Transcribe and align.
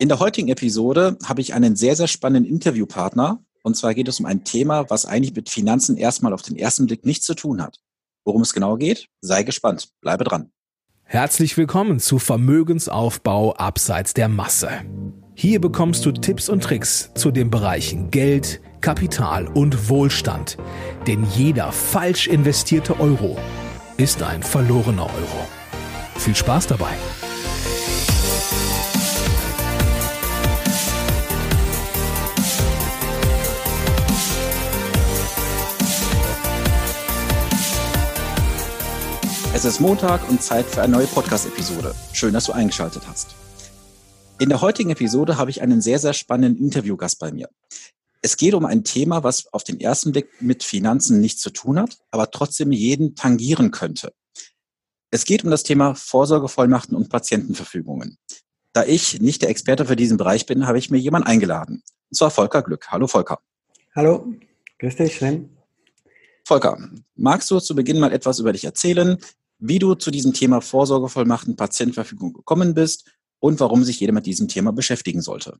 In 0.00 0.08
der 0.08 0.20
heutigen 0.20 0.46
Episode 0.46 1.18
habe 1.24 1.40
ich 1.40 1.54
einen 1.54 1.74
sehr, 1.74 1.96
sehr 1.96 2.06
spannenden 2.06 2.48
Interviewpartner. 2.48 3.42
Und 3.64 3.76
zwar 3.76 3.94
geht 3.94 4.06
es 4.06 4.20
um 4.20 4.26
ein 4.26 4.44
Thema, 4.44 4.88
was 4.90 5.06
eigentlich 5.06 5.34
mit 5.34 5.50
Finanzen 5.50 5.96
erstmal 5.96 6.32
auf 6.32 6.42
den 6.42 6.56
ersten 6.56 6.86
Blick 6.86 7.04
nichts 7.04 7.26
zu 7.26 7.34
tun 7.34 7.60
hat. 7.60 7.80
Worum 8.24 8.42
es 8.42 8.52
genau 8.52 8.76
geht, 8.76 9.08
sei 9.20 9.42
gespannt. 9.42 9.88
Bleibe 10.00 10.22
dran. 10.22 10.52
Herzlich 11.02 11.56
willkommen 11.56 11.98
zu 11.98 12.20
Vermögensaufbau 12.20 13.54
abseits 13.54 14.14
der 14.14 14.28
Masse. 14.28 14.70
Hier 15.34 15.60
bekommst 15.60 16.06
du 16.06 16.12
Tipps 16.12 16.48
und 16.48 16.62
Tricks 16.62 17.10
zu 17.16 17.32
den 17.32 17.50
Bereichen 17.50 18.12
Geld, 18.12 18.60
Kapital 18.80 19.48
und 19.48 19.88
Wohlstand. 19.88 20.58
Denn 21.08 21.26
jeder 21.34 21.72
falsch 21.72 22.28
investierte 22.28 23.00
Euro 23.00 23.36
ist 23.96 24.22
ein 24.22 24.44
verlorener 24.44 25.06
Euro. 25.06 25.48
Viel 26.18 26.36
Spaß 26.36 26.68
dabei! 26.68 26.94
Es 39.58 39.64
ist 39.64 39.80
Montag 39.80 40.28
und 40.28 40.40
Zeit 40.40 40.66
für 40.66 40.82
eine 40.82 40.92
neue 40.92 41.08
Podcast-Episode. 41.08 41.92
Schön, 42.12 42.32
dass 42.32 42.44
du 42.44 42.52
eingeschaltet 42.52 43.02
hast. 43.08 43.34
In 44.38 44.50
der 44.50 44.60
heutigen 44.60 44.90
Episode 44.90 45.36
habe 45.36 45.50
ich 45.50 45.62
einen 45.62 45.80
sehr, 45.80 45.98
sehr 45.98 46.12
spannenden 46.12 46.64
Interviewgast 46.64 47.18
bei 47.18 47.32
mir. 47.32 47.48
Es 48.22 48.36
geht 48.36 48.54
um 48.54 48.64
ein 48.64 48.84
Thema, 48.84 49.24
was 49.24 49.52
auf 49.52 49.64
den 49.64 49.80
ersten 49.80 50.12
Blick 50.12 50.28
mit 50.40 50.62
Finanzen 50.62 51.20
nichts 51.20 51.42
zu 51.42 51.50
tun 51.50 51.80
hat, 51.80 51.98
aber 52.12 52.30
trotzdem 52.30 52.70
jeden 52.70 53.16
tangieren 53.16 53.72
könnte. 53.72 54.12
Es 55.10 55.24
geht 55.24 55.42
um 55.42 55.50
das 55.50 55.64
Thema 55.64 55.96
Vorsorgevollmachten 55.96 56.96
und 56.96 57.08
Patientenverfügungen. 57.08 58.16
Da 58.72 58.84
ich 58.84 59.20
nicht 59.20 59.42
der 59.42 59.50
Experte 59.50 59.86
für 59.86 59.96
diesen 59.96 60.18
Bereich 60.18 60.46
bin, 60.46 60.68
habe 60.68 60.78
ich 60.78 60.92
mir 60.92 60.98
jemanden 60.98 61.26
eingeladen. 61.26 61.82
Und 62.10 62.16
zwar 62.16 62.30
Volker 62.30 62.62
Glück. 62.62 62.92
Hallo 62.92 63.08
Volker. 63.08 63.40
Hallo, 63.96 64.24
grüß 64.78 64.94
dich, 64.94 65.16
Sven. 65.16 65.50
Volker, 66.48 66.78
magst 67.16 67.50
du 67.50 67.58
zu 67.58 67.74
Beginn 67.74 67.98
mal 67.98 68.12
etwas 68.12 68.38
über 68.38 68.52
dich 68.52 68.64
erzählen, 68.64 69.18
wie 69.58 69.78
du 69.78 69.94
zu 69.94 70.10
diesem 70.10 70.32
Thema 70.32 70.60
Vorsorgevollmachten, 70.60 71.56
Patientenverfügung 71.56 72.32
gekommen 72.32 72.74
bist 72.74 73.10
und 73.40 73.60
warum 73.60 73.84
sich 73.84 74.00
jeder 74.00 74.12
mit 74.12 74.26
diesem 74.26 74.48
Thema 74.48 74.72
beschäftigen 74.72 75.20
sollte. 75.20 75.58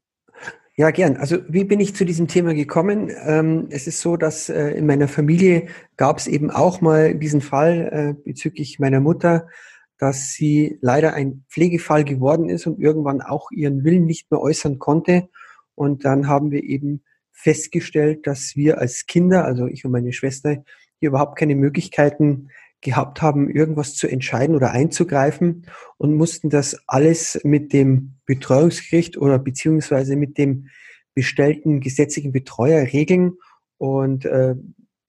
Ja, 0.77 0.93
gern. 0.93 1.17
Also 1.17 1.39
wie 1.49 1.65
bin 1.65 1.81
ich 1.81 1.97
zu 1.97 2.05
diesem 2.05 2.29
Thema 2.29 2.55
gekommen? 2.55 3.11
Ähm, 3.27 3.67
es 3.71 3.89
ist 3.89 4.01
so, 4.01 4.17
dass 4.17 4.49
äh, 4.49 4.71
in 4.71 4.87
meiner 4.87 5.09
Familie 5.09 5.67
gab 5.97 6.19
es 6.19 6.29
eben 6.29 6.53
auch 6.53 6.81
mal 6.81 7.17
diesen 7.17 7.41
Fall 7.41 8.17
äh, 8.17 8.23
bezüglich 8.23 8.79
meiner 8.79 9.01
Mutter, 9.01 9.49
dass 9.99 10.33
sie 10.35 10.79
leider 10.81 11.15
ein 11.15 11.45
Pflegefall 11.49 12.05
geworden 12.05 12.49
ist 12.49 12.69
und 12.69 12.79
irgendwann 12.79 13.21
auch 13.21 13.51
ihren 13.51 13.83
Willen 13.83 14.05
nicht 14.05 14.31
mehr 14.31 14.41
äußern 14.41 14.79
konnte. 14.79 15.29
Und 15.75 16.05
dann 16.05 16.29
haben 16.29 16.53
wir 16.53 16.63
eben 16.63 17.03
festgestellt, 17.33 18.29
dass 18.29 18.55
wir 18.55 18.79
als 18.79 19.07
Kinder, 19.07 19.45
also 19.45 19.67
ich 19.67 19.85
und 19.85 19.91
meine 19.91 20.13
Schwester, 20.13 20.63
hier 21.01 21.09
überhaupt 21.09 21.37
keine 21.37 21.57
Möglichkeiten 21.57 22.51
gehabt 22.81 23.23
haben, 23.23 23.51
irgendwas 23.51 23.95
zu 23.95 24.07
entscheiden 24.07 24.55
oder 24.55 24.71
einzugreifen 24.71 25.67
und 25.97 26.15
mussten 26.15 26.51
das 26.51 26.77
alles 26.87 27.41
mit 27.45 27.73
dem 27.73 28.19
Betreuungsgericht 28.25 29.17
oder 29.17 29.39
beziehungsweise 29.39 30.17
mit 30.17 30.39
dem 30.39 30.69
bestellten 31.15 31.81
gesetzlichen 31.81 32.33
Betreuer 32.33 32.93
regeln. 32.93 33.33
Und 33.79 34.25
äh, 34.25 34.55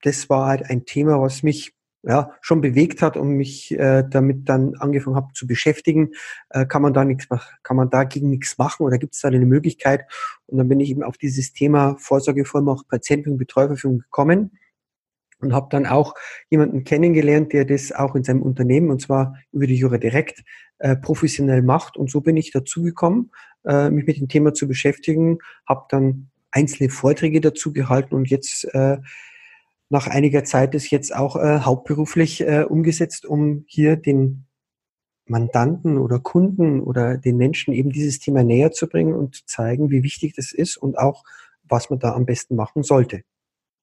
das 0.02 0.28
war 0.28 0.46
halt 0.46 0.68
ein 0.68 0.84
Thema, 0.84 1.20
was 1.20 1.42
mich 1.42 1.72
ja, 2.02 2.32
schon 2.40 2.60
bewegt 2.60 3.02
hat 3.02 3.16
und 3.16 3.28
mich 3.32 3.72
äh, 3.78 4.04
damit 4.08 4.48
dann 4.48 4.74
angefangen 4.76 5.16
habe 5.16 5.32
zu 5.34 5.46
beschäftigen, 5.46 6.12
äh, 6.48 6.64
kann 6.64 6.82
man 6.82 6.94
da 6.94 7.04
nichts 7.04 7.28
machen, 7.28 7.54
kann 7.62 7.76
man 7.76 7.90
dagegen 7.90 8.30
nichts 8.30 8.56
machen 8.56 8.84
oder 8.84 8.98
gibt 8.98 9.14
es 9.14 9.20
da 9.20 9.28
eine 9.28 9.44
Möglichkeit? 9.44 10.06
Und 10.46 10.58
dann 10.58 10.68
bin 10.68 10.80
ich 10.80 10.90
eben 10.90 11.02
auf 11.02 11.18
dieses 11.18 11.52
Thema 11.52 11.96
Vorsorgevollmacht 11.98 12.88
Patienten- 12.88 13.32
und 13.32 13.38
Betreuerverfügung 13.38 13.98
gekommen 13.98 14.52
und 15.40 15.52
habe 15.52 15.68
dann 15.70 15.86
auch 15.86 16.14
jemanden 16.48 16.84
kennengelernt, 16.84 17.52
der 17.52 17.64
das 17.64 17.92
auch 17.92 18.14
in 18.14 18.24
seinem 18.24 18.42
Unternehmen 18.42 18.90
und 18.90 19.00
zwar 19.00 19.36
über 19.52 19.66
die 19.66 19.76
Jura 19.76 19.98
direkt 19.98 20.44
äh, 20.78 20.96
professionell 20.96 21.62
macht. 21.62 21.96
Und 21.96 22.10
so 22.10 22.20
bin 22.20 22.36
ich 22.36 22.50
dazu 22.50 22.82
gekommen, 22.82 23.30
äh, 23.64 23.90
mich 23.90 24.06
mit 24.06 24.18
dem 24.18 24.28
Thema 24.28 24.54
zu 24.54 24.68
beschäftigen, 24.68 25.38
habe 25.66 25.86
dann 25.88 26.30
einzelne 26.50 26.90
Vorträge 26.90 27.40
dazu 27.40 27.72
gehalten 27.72 28.14
und 28.14 28.28
jetzt 28.28 28.64
äh, 28.74 28.98
nach 29.88 30.06
einiger 30.06 30.44
Zeit 30.44 30.74
ist 30.74 30.90
jetzt 30.90 31.14
auch 31.14 31.36
äh, 31.36 31.60
hauptberuflich 31.60 32.42
äh, 32.42 32.62
umgesetzt, 32.62 33.26
um 33.26 33.64
hier 33.66 33.96
den 33.96 34.46
Mandanten 35.26 35.98
oder 35.98 36.18
Kunden 36.20 36.80
oder 36.80 37.18
den 37.18 37.36
Menschen 37.36 37.74
eben 37.74 37.90
dieses 37.90 38.18
Thema 38.18 38.42
näher 38.42 38.72
zu 38.72 38.88
bringen 38.88 39.14
und 39.14 39.34
zu 39.34 39.46
zeigen, 39.46 39.90
wie 39.90 40.02
wichtig 40.02 40.34
das 40.34 40.52
ist 40.52 40.76
und 40.76 40.98
auch, 40.98 41.24
was 41.64 41.90
man 41.90 41.98
da 41.98 42.14
am 42.14 42.24
besten 42.24 42.56
machen 42.56 42.82
sollte. 42.82 43.22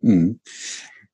Mhm. 0.01 0.39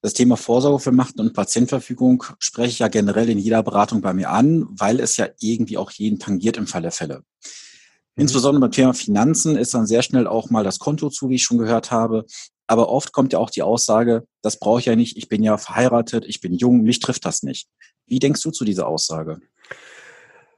Das 0.03 0.11
Thema 0.11 0.35
Vorsorgevollmachten 0.35 1.21
und 1.21 1.33
Patientenverfügung 1.33 2.25
spreche 2.37 2.71
ich 2.71 2.79
ja 2.79 2.89
generell 2.89 3.29
in 3.29 3.39
jeder 3.39 3.63
Beratung 3.63 4.01
bei 4.01 4.13
mir 4.13 4.31
an, 4.31 4.67
weil 4.69 4.99
es 4.99 5.15
ja 5.15 5.29
irgendwie 5.39 5.77
auch 5.77 5.91
jeden 5.91 6.19
tangiert 6.19 6.57
im 6.57 6.67
Fall 6.67 6.81
der 6.81 6.91
Fälle. 6.91 7.19
Mhm. 7.19 8.23
Insbesondere 8.23 8.59
beim 8.59 8.71
Thema 8.71 8.93
Finanzen 8.93 9.55
ist 9.55 9.73
dann 9.73 9.87
sehr 9.87 10.03
schnell 10.03 10.27
auch 10.27 10.49
mal 10.49 10.65
das 10.65 10.79
Konto 10.79 11.09
zu, 11.09 11.29
wie 11.29 11.35
ich 11.35 11.43
schon 11.43 11.57
gehört 11.57 11.91
habe. 11.91 12.25
Aber 12.67 12.89
oft 12.89 13.13
kommt 13.13 13.31
ja 13.31 13.39
auch 13.39 13.49
die 13.49 13.61
Aussage, 13.61 14.27
das 14.41 14.59
brauche 14.59 14.81
ich 14.81 14.87
ja 14.87 14.97
nicht, 14.97 15.15
ich 15.15 15.29
bin 15.29 15.41
ja 15.41 15.57
verheiratet, 15.57 16.25
ich 16.27 16.41
bin 16.41 16.53
jung, 16.53 16.81
mich 16.81 16.99
trifft 16.99 17.23
das 17.23 17.41
nicht. 17.41 17.69
Wie 18.05 18.19
denkst 18.19 18.41
du 18.41 18.51
zu 18.51 18.65
dieser 18.65 18.87
Aussage? 18.89 19.39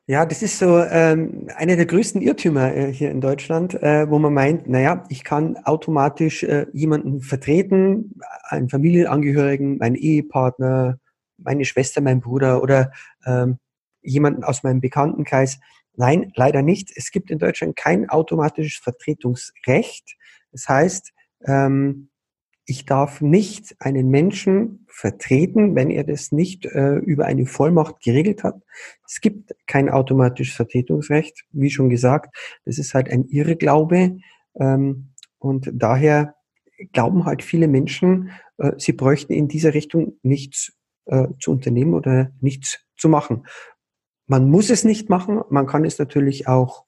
Ja, 0.07 0.23
das 0.27 0.43
ist 0.43 0.59
so 0.59 0.83
ähm, 0.83 1.47
einer 1.55 1.75
der 1.75 1.87
größten 1.87 2.21
Irrtümer 2.21 2.75
äh, 2.75 2.93
hier 2.93 3.09
in 3.09 3.21
Deutschland, 3.21 3.73
äh, 3.81 4.07
wo 4.07 4.19
man 4.19 4.35
meint, 4.35 4.69
naja, 4.69 5.03
ich 5.09 5.23
kann 5.23 5.57
automatisch 5.57 6.43
äh, 6.43 6.67
jemanden 6.73 7.21
vertreten, 7.21 8.13
einen 8.43 8.69
Familienangehörigen, 8.69 9.79
meinen 9.79 9.95
Ehepartner, 9.95 10.99
meine 11.37 11.65
Schwester, 11.65 12.01
mein 12.01 12.21
Bruder 12.21 12.61
oder 12.61 12.91
ähm, 13.25 13.57
jemanden 14.03 14.43
aus 14.43 14.61
meinem 14.61 14.79
Bekanntenkreis. 14.79 15.59
Nein, 15.95 16.31
leider 16.35 16.61
nicht. 16.61 16.91
Es 16.95 17.09
gibt 17.09 17.31
in 17.31 17.39
Deutschland 17.39 17.75
kein 17.75 18.07
automatisches 18.07 18.77
Vertretungsrecht. 18.83 20.17
Das 20.51 20.69
heißt, 20.69 21.13
ähm, 21.47 22.09
ich 22.65 22.85
darf 22.85 23.21
nicht 23.21 23.75
einen 23.79 24.09
Menschen 24.09 24.85
vertreten, 24.87 25.75
wenn 25.75 25.91
er 25.91 26.03
das 26.03 26.31
nicht 26.31 26.65
äh, 26.65 26.95
über 26.95 27.25
eine 27.25 27.45
Vollmacht 27.45 28.01
geregelt 28.01 28.43
hat. 28.43 28.55
Es 29.07 29.21
gibt 29.21 29.55
kein 29.67 29.89
automatisches 29.89 30.55
Vertretungsrecht, 30.55 31.45
wie 31.51 31.69
schon 31.69 31.89
gesagt. 31.89 32.35
Das 32.65 32.77
ist 32.77 32.93
halt 32.93 33.09
ein 33.09 33.25
Irrglaube. 33.25 34.17
Ähm, 34.59 35.11
und 35.37 35.69
daher 35.73 36.35
glauben 36.91 37.25
halt 37.25 37.43
viele 37.43 37.67
Menschen, 37.67 38.31
äh, 38.57 38.71
sie 38.77 38.93
bräuchten 38.93 39.33
in 39.33 39.47
dieser 39.47 39.73
Richtung 39.73 40.17
nichts 40.23 40.73
äh, 41.05 41.27
zu 41.39 41.51
unternehmen 41.51 41.93
oder 41.93 42.31
nichts 42.41 42.79
zu 42.97 43.09
machen. 43.09 43.45
Man 44.27 44.49
muss 44.49 44.71
es 44.71 44.83
nicht 44.83 45.09
machen. 45.09 45.41
Man 45.49 45.67
kann 45.67 45.85
es 45.85 45.99
natürlich 45.99 46.47
auch 46.47 46.85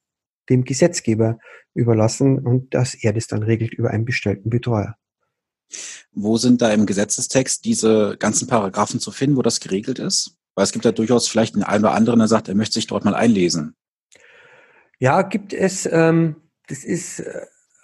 dem 0.50 0.64
Gesetzgeber 0.64 1.38
überlassen 1.76 2.40
und 2.40 2.74
dass 2.74 2.96
er 2.96 3.14
das 3.14 3.28
dann 3.28 3.44
regelt 3.44 3.74
über 3.74 3.92
einen 3.92 4.06
bestellten 4.06 4.50
Betreuer. 4.50 4.96
Wo 6.12 6.38
sind 6.38 6.62
da 6.62 6.72
im 6.72 6.86
Gesetzestext 6.86 7.66
diese 7.66 8.16
ganzen 8.18 8.48
Paragraphen 8.48 9.00
zu 9.00 9.12
finden, 9.12 9.38
wo 9.38 9.42
das 9.42 9.60
geregelt 9.60 10.00
ist? 10.00 10.38
Weil 10.56 10.64
es 10.64 10.72
gibt 10.72 10.86
ja 10.86 10.92
durchaus 10.92 11.28
vielleicht 11.28 11.56
einen 11.56 11.64
einen 11.64 11.84
oder 11.84 11.94
anderen, 11.94 12.20
der 12.20 12.28
sagt, 12.28 12.48
er 12.48 12.56
möchte 12.56 12.74
sich 12.74 12.88
dort 12.88 13.06
mal 13.06 13.16
einlesen. 13.16 13.76
Ja, 15.00 15.22
gibt 15.22 15.54
es. 15.54 15.88
Ähm, 15.92 16.38
das 16.68 16.84
ist 16.84 17.24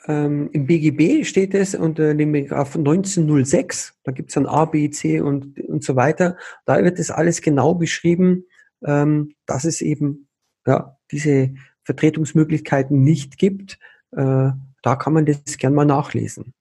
ähm, 0.06 0.50
im 0.52 0.66
BGB 0.66 1.26
steht 1.26 1.54
es 1.54 1.76
unter 1.76 2.14
dem 2.14 2.34
Paragraph 2.34 2.76
1906. 2.76 3.94
Da 4.04 4.12
gibt 4.12 4.30
es 4.30 4.36
dann 4.36 4.46
A, 4.46 4.66
B, 4.66 4.90
C 4.90 5.22
und, 5.22 5.60
und 5.60 5.84
so 5.84 5.96
weiter. 5.96 6.38
Da 6.66 6.84
wird 6.84 7.00
das 7.00 7.12
alles 7.12 7.42
genau 7.42 7.76
beschrieben, 7.76 8.46
ähm, 8.86 9.34
dass 9.46 9.64
es 9.64 9.82
eben 9.82 10.28
ja, 10.66 10.98
diese 11.12 11.54
Vertretungsmöglichkeiten 11.84 13.02
nicht 13.02 13.38
gibt. 13.38 13.80
Äh, 14.12 14.52
da 14.82 14.96
kann 14.98 15.14
man 15.14 15.26
das 15.26 15.58
gern 15.58 15.74
mal 15.74 15.86
nachlesen. 15.86 16.54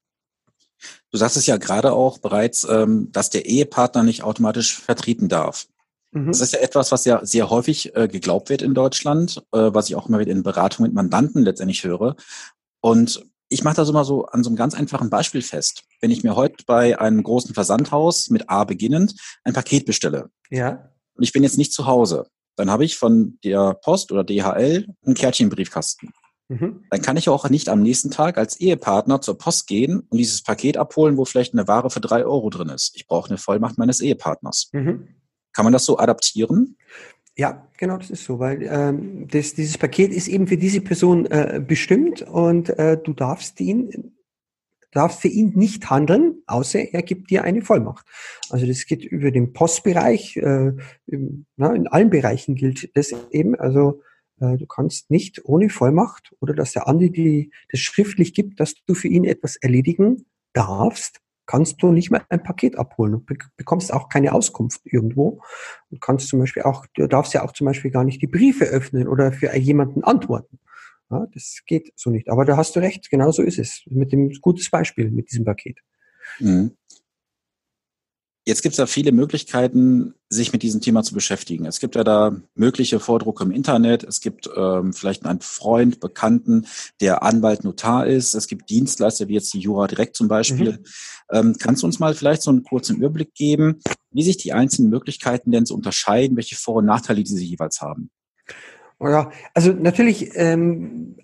Du 1.10 1.18
sagst 1.18 1.36
es 1.36 1.46
ja 1.46 1.56
gerade 1.56 1.92
auch 1.92 2.18
bereits, 2.18 2.64
ähm, 2.64 3.10
dass 3.12 3.30
der 3.30 3.46
Ehepartner 3.46 4.02
nicht 4.02 4.22
automatisch 4.22 4.80
vertreten 4.80 5.28
darf. 5.28 5.66
Mhm. 6.12 6.28
Das 6.28 6.40
ist 6.40 6.52
ja 6.52 6.60
etwas, 6.60 6.92
was 6.92 7.04
ja 7.04 7.24
sehr 7.24 7.50
häufig 7.50 7.94
äh, 7.96 8.08
geglaubt 8.08 8.50
wird 8.50 8.62
in 8.62 8.74
Deutschland, 8.74 9.42
äh, 9.52 9.70
was 9.72 9.88
ich 9.88 9.96
auch 9.96 10.08
immer 10.08 10.18
wieder 10.18 10.32
in 10.32 10.42
Beratungen 10.42 10.90
mit 10.90 10.94
Mandanten 10.94 11.42
letztendlich 11.42 11.84
höre. 11.84 12.16
Und 12.80 13.22
ich 13.48 13.64
mache 13.64 13.76
das 13.76 13.88
immer 13.88 14.04
so 14.04 14.24
an 14.26 14.42
so 14.42 14.50
einem 14.50 14.56
ganz 14.56 14.74
einfachen 14.74 15.10
Beispiel 15.10 15.42
fest. 15.42 15.84
Wenn 16.00 16.10
ich 16.10 16.24
mir 16.24 16.36
heute 16.36 16.64
bei 16.66 16.98
einem 16.98 17.22
großen 17.22 17.54
Versandhaus 17.54 18.30
mit 18.30 18.48
A 18.48 18.64
beginnend 18.64 19.14
ein 19.44 19.52
Paket 19.52 19.84
bestelle 19.84 20.30
ja. 20.50 20.90
und 21.14 21.22
ich 21.22 21.32
bin 21.32 21.42
jetzt 21.42 21.58
nicht 21.58 21.72
zu 21.72 21.86
Hause, 21.86 22.26
dann 22.56 22.70
habe 22.70 22.84
ich 22.84 22.96
von 22.96 23.38
der 23.44 23.74
Post 23.74 24.12
oder 24.12 24.24
DHL 24.24 24.86
einen 25.04 25.14
Kärtchenbriefkasten. 25.14 26.12
Mhm. 26.48 26.84
Dann 26.90 27.02
kann 27.02 27.16
ich 27.16 27.28
auch 27.28 27.48
nicht 27.48 27.68
am 27.68 27.82
nächsten 27.82 28.10
Tag 28.10 28.38
als 28.38 28.60
Ehepartner 28.60 29.20
zur 29.20 29.38
Post 29.38 29.66
gehen 29.66 30.00
und 30.00 30.18
dieses 30.18 30.42
Paket 30.42 30.76
abholen, 30.76 31.16
wo 31.16 31.24
vielleicht 31.24 31.54
eine 31.54 31.68
Ware 31.68 31.90
für 31.90 32.00
drei 32.00 32.24
Euro 32.24 32.50
drin 32.50 32.68
ist. 32.68 32.92
Ich 32.94 33.06
brauche 33.06 33.30
eine 33.30 33.38
Vollmacht 33.38 33.78
meines 33.78 34.00
Ehepartners. 34.00 34.70
Mhm. 34.72 35.08
Kann 35.52 35.64
man 35.64 35.72
das 35.72 35.84
so 35.84 35.98
adaptieren? 35.98 36.76
Ja, 37.36 37.66
genau, 37.78 37.96
das 37.96 38.10
ist 38.10 38.24
so, 38.24 38.38
weil 38.38 38.62
ähm, 38.62 39.26
das, 39.28 39.54
dieses 39.54 39.78
Paket 39.78 40.12
ist 40.12 40.28
eben 40.28 40.46
für 40.46 40.58
diese 40.58 40.82
Person 40.82 41.26
äh, 41.26 41.62
bestimmt 41.66 42.22
und 42.22 42.68
äh, 42.78 42.98
du 43.02 43.14
darfst 43.14 43.58
ihn 43.60 44.12
darfst 44.92 45.22
für 45.22 45.28
ihn 45.28 45.52
nicht 45.56 45.90
handeln, 45.90 46.42
außer 46.46 46.92
er 46.92 47.02
gibt 47.02 47.30
dir 47.30 47.44
eine 47.44 47.62
Vollmacht. 47.62 48.06
Also 48.50 48.66
das 48.66 48.86
geht 48.86 49.04
über 49.04 49.30
den 49.30 49.52
Postbereich, 49.52 50.36
äh, 50.36 50.72
im, 51.06 51.46
na, 51.56 51.72
in 51.74 51.88
allen 51.88 52.10
Bereichen 52.10 52.54
gilt 52.54 52.94
das 52.94 53.12
eben. 53.30 53.56
Also 53.56 54.02
du 54.38 54.66
kannst 54.66 55.10
nicht 55.10 55.44
ohne 55.44 55.70
Vollmacht 55.70 56.34
oder 56.40 56.54
dass 56.54 56.72
der 56.72 56.88
Andi 56.88 57.10
die, 57.10 57.52
das 57.70 57.80
schriftlich 57.80 58.34
gibt, 58.34 58.58
dass 58.60 58.74
du 58.86 58.94
für 58.94 59.08
ihn 59.08 59.24
etwas 59.24 59.56
erledigen 59.56 60.26
darfst, 60.52 61.20
kannst 61.46 61.82
du 61.82 61.92
nicht 61.92 62.10
mehr 62.10 62.24
ein 62.28 62.42
Paket 62.42 62.76
abholen 62.76 63.14
und 63.14 63.26
bekommst 63.56 63.92
auch 63.92 64.08
keine 64.08 64.32
Auskunft 64.32 64.80
irgendwo 64.84 65.42
und 65.90 66.00
kannst 66.00 66.28
zum 66.28 66.38
Beispiel 66.38 66.62
auch, 66.62 66.86
du 66.94 67.06
darfst 67.06 67.34
ja 67.34 67.42
auch 67.42 67.52
zum 67.52 67.66
Beispiel 67.66 67.90
gar 67.90 68.04
nicht 68.04 68.22
die 68.22 68.26
Briefe 68.26 68.64
öffnen 68.64 69.08
oder 69.08 69.32
für 69.32 69.54
jemanden 69.56 70.04
antworten. 70.04 70.58
Ja, 71.10 71.26
das 71.34 71.60
geht 71.66 71.92
so 71.94 72.10
nicht. 72.10 72.30
Aber 72.30 72.44
da 72.44 72.56
hast 72.56 72.74
du 72.74 72.80
recht, 72.80 73.10
genau 73.10 73.30
so 73.32 73.42
ist 73.42 73.58
es. 73.58 73.82
Mit 73.86 74.12
dem 74.12 74.30
gutes 74.40 74.70
Beispiel 74.70 75.10
mit 75.10 75.30
diesem 75.30 75.44
Paket. 75.44 75.78
Mhm. 76.38 76.76
Jetzt 78.44 78.62
gibt 78.62 78.72
es 78.72 78.78
ja 78.78 78.86
viele 78.86 79.12
Möglichkeiten, 79.12 80.14
sich 80.28 80.52
mit 80.52 80.64
diesem 80.64 80.80
Thema 80.80 81.04
zu 81.04 81.14
beschäftigen. 81.14 81.64
Es 81.64 81.78
gibt 81.78 81.94
ja 81.94 82.02
da 82.02 82.36
mögliche 82.56 82.98
Vordrucke 82.98 83.44
im 83.44 83.52
Internet. 83.52 84.02
Es 84.02 84.20
gibt 84.20 84.50
ähm, 84.56 84.92
vielleicht 84.92 85.24
einen 85.24 85.40
Freund, 85.40 86.00
Bekannten, 86.00 86.66
der 87.00 87.22
Anwalt, 87.22 87.62
Notar 87.62 88.06
ist. 88.06 88.34
Es 88.34 88.48
gibt 88.48 88.68
Dienstleister 88.68 89.28
wie 89.28 89.34
jetzt 89.34 89.54
die 89.54 89.60
Jura 89.60 89.86
Direkt 89.86 90.16
zum 90.16 90.26
Beispiel. 90.26 90.72
Mhm. 90.72 90.84
Ähm, 91.30 91.56
kannst 91.60 91.82
du 91.82 91.86
uns 91.86 92.00
mal 92.00 92.14
vielleicht 92.14 92.42
so 92.42 92.50
einen 92.50 92.64
kurzen 92.64 92.96
Überblick 92.96 93.32
geben, 93.34 93.80
wie 94.10 94.24
sich 94.24 94.38
die 94.38 94.52
einzelnen 94.52 94.90
Möglichkeiten 94.90 95.52
denn 95.52 95.64
so 95.64 95.76
unterscheiden, 95.76 96.36
welche 96.36 96.56
Vor- 96.56 96.76
und 96.76 96.86
Nachteile 96.86 97.22
diese 97.22 97.44
jeweils 97.44 97.80
haben? 97.80 98.10
Ja, 99.00 99.30
also 99.54 99.72
natürlich, 99.72 100.30
ähm, 100.34 101.16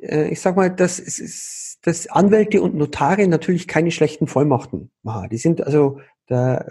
äh, 0.00 0.28
ich 0.28 0.40
sag 0.42 0.56
mal, 0.56 0.68
das 0.68 0.98
ist 0.98 1.71
dass 1.82 2.06
Anwälte 2.06 2.62
und 2.62 2.74
Notare 2.74 3.26
natürlich 3.26 3.68
keine 3.68 3.90
schlechten 3.90 4.26
Vollmachten 4.26 4.90
machen. 5.02 5.28
Die 5.30 5.36
sind 5.36 5.62
also 5.62 6.00
da, 6.26 6.64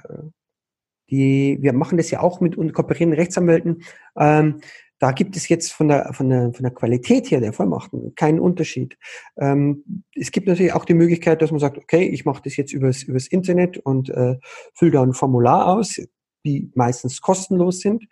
die, 1.09 1.57
wir 1.61 1.73
machen 1.73 1.97
das 1.97 2.09
ja 2.09 2.21
auch 2.21 2.39
mit 2.39 2.57
und 2.57 2.73
kooperierenden 2.73 3.19
Rechtsanwälten. 3.19 3.83
Ähm, 4.17 4.61
da 4.99 5.11
gibt 5.11 5.35
es 5.35 5.49
jetzt 5.49 5.73
von 5.73 5.87
der, 5.87 6.13
von 6.13 6.29
der, 6.29 6.53
von 6.53 6.63
der 6.63 6.73
Qualität 6.73 7.31
her 7.31 7.41
der 7.41 7.53
Vollmachten 7.53 8.13
keinen 8.15 8.39
Unterschied. 8.39 8.97
Ähm, 9.35 10.05
es 10.15 10.31
gibt 10.31 10.47
natürlich 10.47 10.73
auch 10.73 10.85
die 10.85 10.93
Möglichkeit, 10.93 11.41
dass 11.41 11.51
man 11.51 11.59
sagt, 11.59 11.77
okay, 11.77 12.07
ich 12.07 12.23
mache 12.23 12.43
das 12.43 12.55
jetzt 12.55 12.71
übers, 12.71 13.03
übers 13.03 13.27
Internet 13.27 13.79
und 13.79 14.09
äh, 14.09 14.37
fülle 14.75 14.91
da 14.91 15.01
ein 15.01 15.13
Formular 15.13 15.75
aus, 15.75 15.99
die 16.45 16.71
meistens 16.75 17.19
kostenlos 17.19 17.79
sind. 17.79 18.05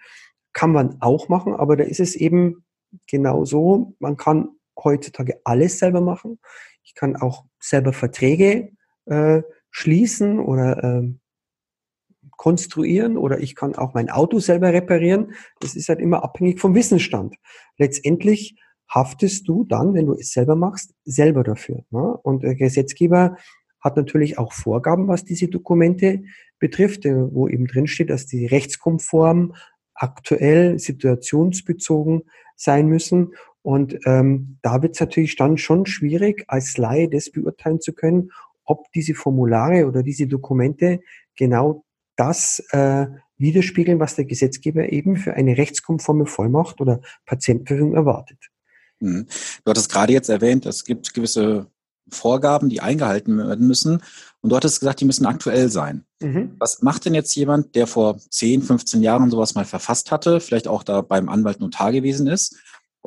Kann 0.52 0.72
man 0.72 0.98
auch 1.00 1.30
machen, 1.30 1.54
aber 1.54 1.78
da 1.78 1.84
ist 1.84 2.00
es 2.00 2.16
eben 2.16 2.66
genau 3.08 3.46
so, 3.46 3.94
man 4.00 4.18
kann 4.18 4.50
heutzutage 4.84 5.40
alles 5.44 5.78
selber 5.78 6.02
machen. 6.02 6.40
Ich 6.90 6.96
kann 6.96 7.16
auch 7.16 7.46
selber 7.60 7.94
Verträge 7.94 8.72
äh, 9.06 9.44
schließen 9.70 10.40
oder 10.40 10.84
äh, 10.84 11.14
konstruieren 12.36 13.16
oder 13.16 13.40
ich 13.40 13.56
kann 13.56 13.76
auch 13.76 13.94
mein 13.94 14.10
Auto 14.10 14.40
selber 14.40 14.74
reparieren. 14.74 15.34
Das 15.60 15.76
ist 15.76 15.88
halt 15.88 16.00
immer 16.00 16.24
abhängig 16.24 16.60
vom 16.60 16.74
Wissensstand. 16.74 17.36
Letztendlich 17.78 18.60
haftest 18.88 19.48
du 19.48 19.66
dann, 19.66 19.94
wenn 19.94 20.08
du 20.08 20.14
es 20.14 20.32
selber 20.32 20.56
machst, 20.56 20.96
selber 21.06 21.44
dafür. 21.44 21.84
Ne? 21.92 22.18
Und 22.24 22.42
der 22.42 22.56
Gesetzgeber 22.56 23.38
hat 23.80 23.96
natürlich 23.96 24.40
auch 24.40 24.52
Vorgaben, 24.52 25.08
was 25.08 25.24
diese 25.24 25.48
Dokumente 25.48 26.24
betrifft, 26.58 27.06
äh, 27.06 27.32
wo 27.32 27.48
eben 27.48 27.68
drin 27.68 27.86
steht, 27.86 28.10
dass 28.10 28.26
die 28.26 28.48
rechtskonform, 28.48 29.54
aktuell, 29.94 30.80
situationsbezogen 30.80 32.24
sein 32.56 32.88
müssen. 32.88 33.34
Und 33.62 33.98
ähm, 34.06 34.58
da 34.62 34.82
wird 34.82 34.96
es 34.96 35.00
natürlich 35.00 35.36
dann 35.36 35.58
schon 35.58 35.86
schwierig, 35.86 36.46
als 36.48 36.78
Laie 36.78 37.10
das 37.10 37.30
beurteilen 37.30 37.82
zu 37.82 37.94
können, 37.94 38.32
ob 38.64 38.92
diese 38.94 39.16
Formulare 39.16 39.88
oder 39.88 40.04
diese 40.04 40.28
Dokumente 40.28 41.02
genau 41.36 41.84
das 42.16 42.64
äh, 42.72 43.08
widerspiegeln, 43.38 44.00
was 44.00 44.16
der 44.16 44.26
Gesetzgeber 44.26 44.92
eben 44.92 45.18
für 45.18 45.34
eine 45.34 45.58
rechtskonforme 45.58 46.26
Vollmacht 46.26 46.82
oder 46.82 47.02
Patientenführung 47.26 47.96
erwartet. 47.96 48.38
Mhm. 49.00 49.26
Du 49.64 49.70
hattest 49.70 49.92
gerade 49.92 50.14
jetzt 50.14 50.30
erwähnt, 50.30 50.66
es 50.66 50.84
gibt 50.84 51.14
gewisse 51.14 51.68
Vorgaben, 52.12 52.70
die 52.70 52.82
eingehalten 52.82 53.38
werden 53.38 53.68
müssen. 53.68 54.02
Und 54.42 54.50
du 54.50 54.56
hattest 54.56 54.80
gesagt, 54.80 55.00
die 55.00 55.06
müssen 55.06 55.26
aktuell 55.26 55.70
sein. 55.70 56.06
Mhm. 56.22 56.56
Was 56.60 56.82
macht 56.82 57.06
denn 57.06 57.14
jetzt 57.14 57.36
jemand, 57.36 57.76
der 57.76 57.88
vor 57.88 58.18
10, 58.18 58.64
15 58.64 59.02
Jahren 59.02 59.30
sowas 59.30 59.56
mal 59.56 59.66
verfasst 59.66 60.12
hatte, 60.12 60.40
vielleicht 60.40 60.68
auch 60.68 60.84
da 60.84 61.02
beim 61.02 61.30
Anwalt 61.30 61.60
Notar 61.60 61.92
gewesen 61.92 62.28
ist 62.28 62.58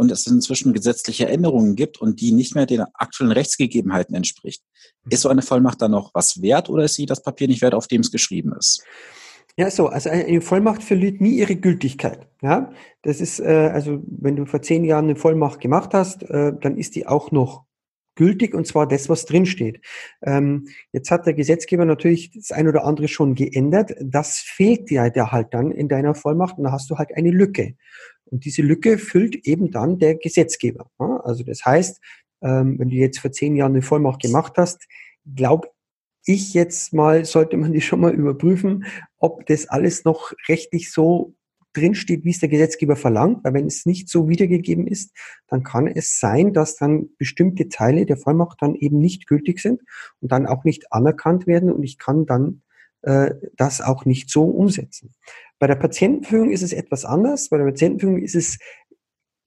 und 0.02 0.10
es 0.10 0.26
inzwischen 0.26 0.72
gesetzliche 0.72 1.28
Änderungen 1.28 1.76
gibt 1.76 2.00
und 2.00 2.20
die 2.20 2.32
nicht 2.32 2.56
mehr 2.56 2.66
den 2.66 2.82
aktuellen 2.94 3.32
Rechtsgegebenheiten 3.32 4.16
entspricht. 4.16 4.62
Ist 5.08 5.22
so 5.22 5.28
eine 5.28 5.42
Vollmacht 5.42 5.80
dann 5.80 5.92
noch 5.92 6.10
was 6.12 6.42
wert 6.42 6.68
oder 6.68 6.84
ist 6.84 6.94
sie 6.94 7.06
das 7.06 7.22
Papier 7.22 7.46
nicht 7.46 7.62
wert, 7.62 7.74
auf 7.74 7.86
dem 7.86 8.00
es 8.00 8.10
geschrieben 8.10 8.52
ist? 8.58 8.84
Ja, 9.56 9.70
so, 9.70 9.86
also 9.86 10.10
eine 10.10 10.40
Vollmacht 10.40 10.82
verliert 10.82 11.20
nie 11.20 11.36
ihre 11.36 11.56
Gültigkeit. 11.56 12.26
Ja, 12.42 12.72
das 13.02 13.20
ist, 13.20 13.38
äh, 13.38 13.70
also 13.72 14.02
wenn 14.06 14.34
du 14.34 14.44
vor 14.44 14.60
zehn 14.62 14.84
Jahren 14.84 15.04
eine 15.04 15.16
Vollmacht 15.16 15.60
gemacht 15.60 15.94
hast, 15.94 16.24
äh, 16.24 16.52
dann 16.58 16.76
ist 16.76 16.96
die 16.96 17.06
auch 17.06 17.30
noch 17.30 17.64
gültig 18.14 18.54
und 18.54 18.66
zwar 18.66 18.86
das, 18.86 19.08
was 19.08 19.24
drinsteht. 19.24 19.80
Ähm, 20.22 20.68
jetzt 20.92 21.10
hat 21.10 21.26
der 21.26 21.34
Gesetzgeber 21.34 21.84
natürlich 21.84 22.30
das 22.32 22.52
ein 22.52 22.68
oder 22.68 22.84
andere 22.84 23.08
schon 23.08 23.34
geändert. 23.34 23.94
Das 24.00 24.38
fehlt 24.38 24.90
dir 24.90 25.12
halt 25.14 25.54
dann 25.54 25.70
in 25.70 25.88
deiner 25.88 26.14
Vollmacht 26.14 26.58
und 26.58 26.64
da 26.64 26.72
hast 26.72 26.90
du 26.90 26.98
halt 26.98 27.14
eine 27.16 27.30
Lücke. 27.30 27.74
Und 28.24 28.44
diese 28.44 28.62
Lücke 28.62 28.98
füllt 28.98 29.46
eben 29.46 29.70
dann 29.70 29.98
der 29.98 30.14
Gesetzgeber. 30.14 30.90
Also 30.98 31.44
das 31.44 31.64
heißt, 31.64 32.00
ähm, 32.42 32.78
wenn 32.78 32.88
du 32.88 32.96
jetzt 32.96 33.18
vor 33.18 33.32
zehn 33.32 33.56
Jahren 33.56 33.72
eine 33.72 33.82
Vollmacht 33.82 34.22
gemacht 34.22 34.54
hast, 34.56 34.86
glaube 35.34 35.68
ich 36.24 36.54
jetzt 36.54 36.92
mal, 36.92 37.24
sollte 37.24 37.56
man 37.56 37.72
die 37.72 37.80
schon 37.80 38.00
mal 38.00 38.14
überprüfen, 38.14 38.84
ob 39.18 39.46
das 39.46 39.68
alles 39.68 40.04
noch 40.04 40.32
rechtlich 40.48 40.92
so 40.92 41.34
drinsteht, 41.72 42.24
wie 42.24 42.30
es 42.30 42.40
der 42.40 42.48
Gesetzgeber 42.48 42.96
verlangt. 42.96 43.44
Weil 43.44 43.54
wenn 43.54 43.66
es 43.66 43.86
nicht 43.86 44.08
so 44.08 44.28
wiedergegeben 44.28 44.86
ist, 44.86 45.16
dann 45.48 45.62
kann 45.62 45.86
es 45.86 46.18
sein, 46.20 46.52
dass 46.52 46.76
dann 46.76 47.08
bestimmte 47.18 47.68
Teile 47.68 48.06
der 48.06 48.16
Vollmacht 48.16 48.58
dann 48.60 48.74
eben 48.74 48.98
nicht 48.98 49.26
gültig 49.26 49.60
sind 49.60 49.80
und 50.20 50.32
dann 50.32 50.46
auch 50.46 50.64
nicht 50.64 50.92
anerkannt 50.92 51.46
werden 51.46 51.72
und 51.72 51.82
ich 51.82 51.98
kann 51.98 52.26
dann 52.26 52.62
äh, 53.02 53.34
das 53.56 53.80
auch 53.80 54.04
nicht 54.04 54.30
so 54.30 54.44
umsetzen. 54.44 55.12
Bei 55.58 55.66
der 55.66 55.76
Patientenführung 55.76 56.50
ist 56.50 56.62
es 56.62 56.72
etwas 56.72 57.04
anders. 57.04 57.48
Bei 57.48 57.58
der 57.58 57.64
Patientenführung 57.64 58.18
ist 58.22 58.34
es 58.34 58.58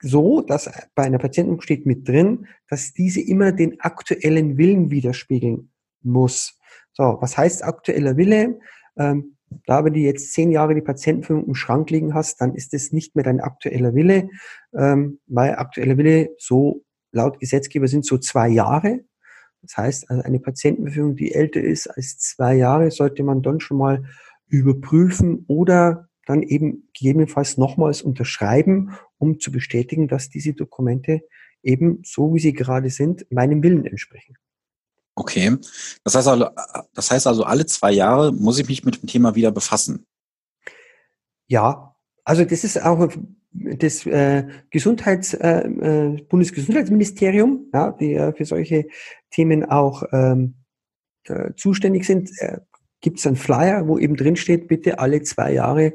so, 0.02 0.42
dass 0.42 0.70
bei 0.94 1.04
einer 1.04 1.18
Patientenführung 1.18 1.62
steht 1.62 1.86
mit 1.86 2.08
drin, 2.08 2.48
dass 2.70 2.94
diese 2.94 3.22
immer 3.22 3.52
den 3.52 3.80
aktuellen 3.80 4.58
Willen 4.58 4.92
widerspiegeln 4.92 5.72
muss. 6.02 6.60
So, 6.94 7.18
was 7.20 7.38
heißt 7.38 7.64
aktueller 7.64 8.18
Wille? 8.18 8.60
Ähm, 8.98 9.35
da, 9.66 9.84
wenn 9.86 9.94
du 9.94 10.00
jetzt 10.00 10.34
zehn 10.34 10.52
Jahre 10.52 10.76
die 10.76 10.82
Patientenführung 10.82 11.46
im 11.46 11.56
Schrank 11.56 11.90
liegen 11.90 12.14
hast, 12.14 12.42
dann 12.42 12.56
ist 12.56 12.74
es 12.74 12.92
nicht 12.92 13.16
mehr 13.16 13.24
dein 13.24 13.40
aktueller 13.40 13.94
Wille, 13.96 14.30
ähm, 14.74 15.20
weil 15.28 15.56
aktueller 15.56 15.98
Wille 15.98 16.30
so 16.38 16.84
laut 17.12 17.40
Gesetzgeber 17.40 17.88
sind 17.88 18.06
so 18.06 18.18
zwei 18.18 18.50
Jahre. 18.50 19.02
Das 19.62 19.78
heißt, 19.78 20.10
also 20.10 20.24
eine 20.24 20.40
Patientenführung, 20.40 21.16
die 21.16 21.34
älter 21.34 21.62
ist 21.62 21.88
als 21.88 22.18
zwei 22.18 22.56
Jahre, 22.56 22.92
sollte 22.92 23.24
man 23.24 23.42
dann 23.42 23.60
schon 23.60 23.78
mal 23.78 24.04
überprüfen 24.48 25.46
oder 25.48 26.08
dann 26.26 26.44
eben 26.44 26.90
gegebenenfalls 26.94 27.58
nochmals 27.58 28.02
unterschreiben, 28.02 28.92
um 29.18 29.40
zu 29.40 29.52
bestätigen, 29.52 30.08
dass 30.08 30.30
diese 30.30 30.54
Dokumente 30.54 31.22
eben 31.64 32.00
so, 32.04 32.34
wie 32.34 32.40
sie 32.40 32.54
gerade 32.54 32.90
sind, 32.90 33.26
meinem 33.32 33.64
Willen 33.64 33.86
entsprechen. 33.86 34.36
Okay. 35.16 35.58
Das 36.04 36.16
heißt 36.16 36.28
also, 36.28 36.50
das 36.94 37.12
heißt 37.12 37.26
also, 37.26 37.44
alle 37.44 37.66
zwei 37.66 37.92
Jahre 37.92 38.34
muss 38.34 38.60
ich 38.60 38.68
mich 38.68 38.84
mit 38.84 39.02
dem 39.02 39.08
Thema 39.08 39.36
wieder 39.36 39.52
befassen. 39.52 40.06
Ja, 41.48 41.96
also 42.24 42.44
das 42.44 42.64
ist 42.64 42.82
auch 42.82 43.10
das 43.52 44.06
äh, 44.06 44.48
Gesundheits, 44.70 45.34
äh, 45.34 45.68
äh, 45.68 46.22
Bundesgesundheitsministerium, 46.24 47.70
ja, 47.74 47.92
die 47.92 48.14
äh, 48.14 48.34
für 48.34 48.46
solche 48.46 48.88
Themen 49.32 49.64
auch 49.64 50.04
ähm, 50.12 50.56
äh, 51.24 51.54
zuständig 51.56 52.06
sind, 52.06 52.32
äh, 52.40 52.60
gibt 53.00 53.20
es 53.20 53.28
einen 53.28 53.38
Flyer, 53.38 53.88
wo 53.88 53.98
eben 53.98 54.16
drin 54.16 54.36
steht, 54.36 54.68
bitte 54.68 55.00
alle 55.00 55.22
zwei 55.22 55.54
Jahre 55.54 55.94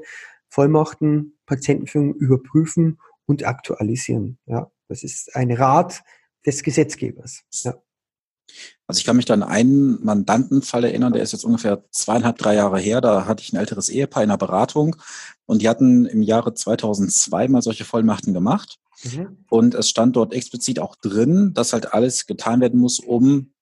Vollmachten, 0.49 1.39
Patientenführung 1.47 2.15
überprüfen 2.15 2.99
und 3.27 3.45
aktualisieren. 3.45 4.39
Ja, 4.47 4.71
das 4.89 5.03
ist 5.03 5.37
ein 5.37 5.53
Rat 5.53 6.03
des 6.47 6.62
Gesetzgebers. 6.62 7.43
Ja. 7.62 7.75
Also 8.87 8.99
ich 8.99 9.04
kann 9.04 9.16
mich 9.16 9.25
dann 9.25 9.42
einen 9.42 10.04
Mandantenfall 10.04 10.85
erinnern, 10.85 11.12
der 11.12 11.23
ist 11.23 11.33
jetzt 11.33 11.45
ungefähr 11.45 11.85
zweieinhalb, 11.92 12.38
drei 12.38 12.57
Jahre 12.57 12.80
her. 12.80 13.00
Da 13.00 13.26
hatte 13.26 13.42
ich 13.42 13.52
ein 13.52 13.57
älteres 13.57 13.88
Ehepaar 13.88 14.25
in 14.25 14.30
der 14.30 14.37
Beratung 14.37 14.97
und 15.47 15.62
die 15.62 15.69
hatten 15.69 16.07
im 16.07 16.23
Jahre 16.23 16.54
2002 16.54 17.49
mal 17.49 17.62
solche 17.62 17.85
Vollmachten 17.85 18.35
gemacht. 18.35 18.78
Mhm. 19.04 19.45
Und 19.49 19.75
es 19.75 19.88
stand 19.88 20.16
dort 20.16 20.33
explizit 20.33 20.80
auch 20.80 20.97
drin, 20.97 21.52
dass 21.54 21.73
halt 21.73 21.95
alles 21.95 22.26
getan 22.26 22.61
werden 22.61 22.80
muss, 22.80 22.99
um 22.99 23.52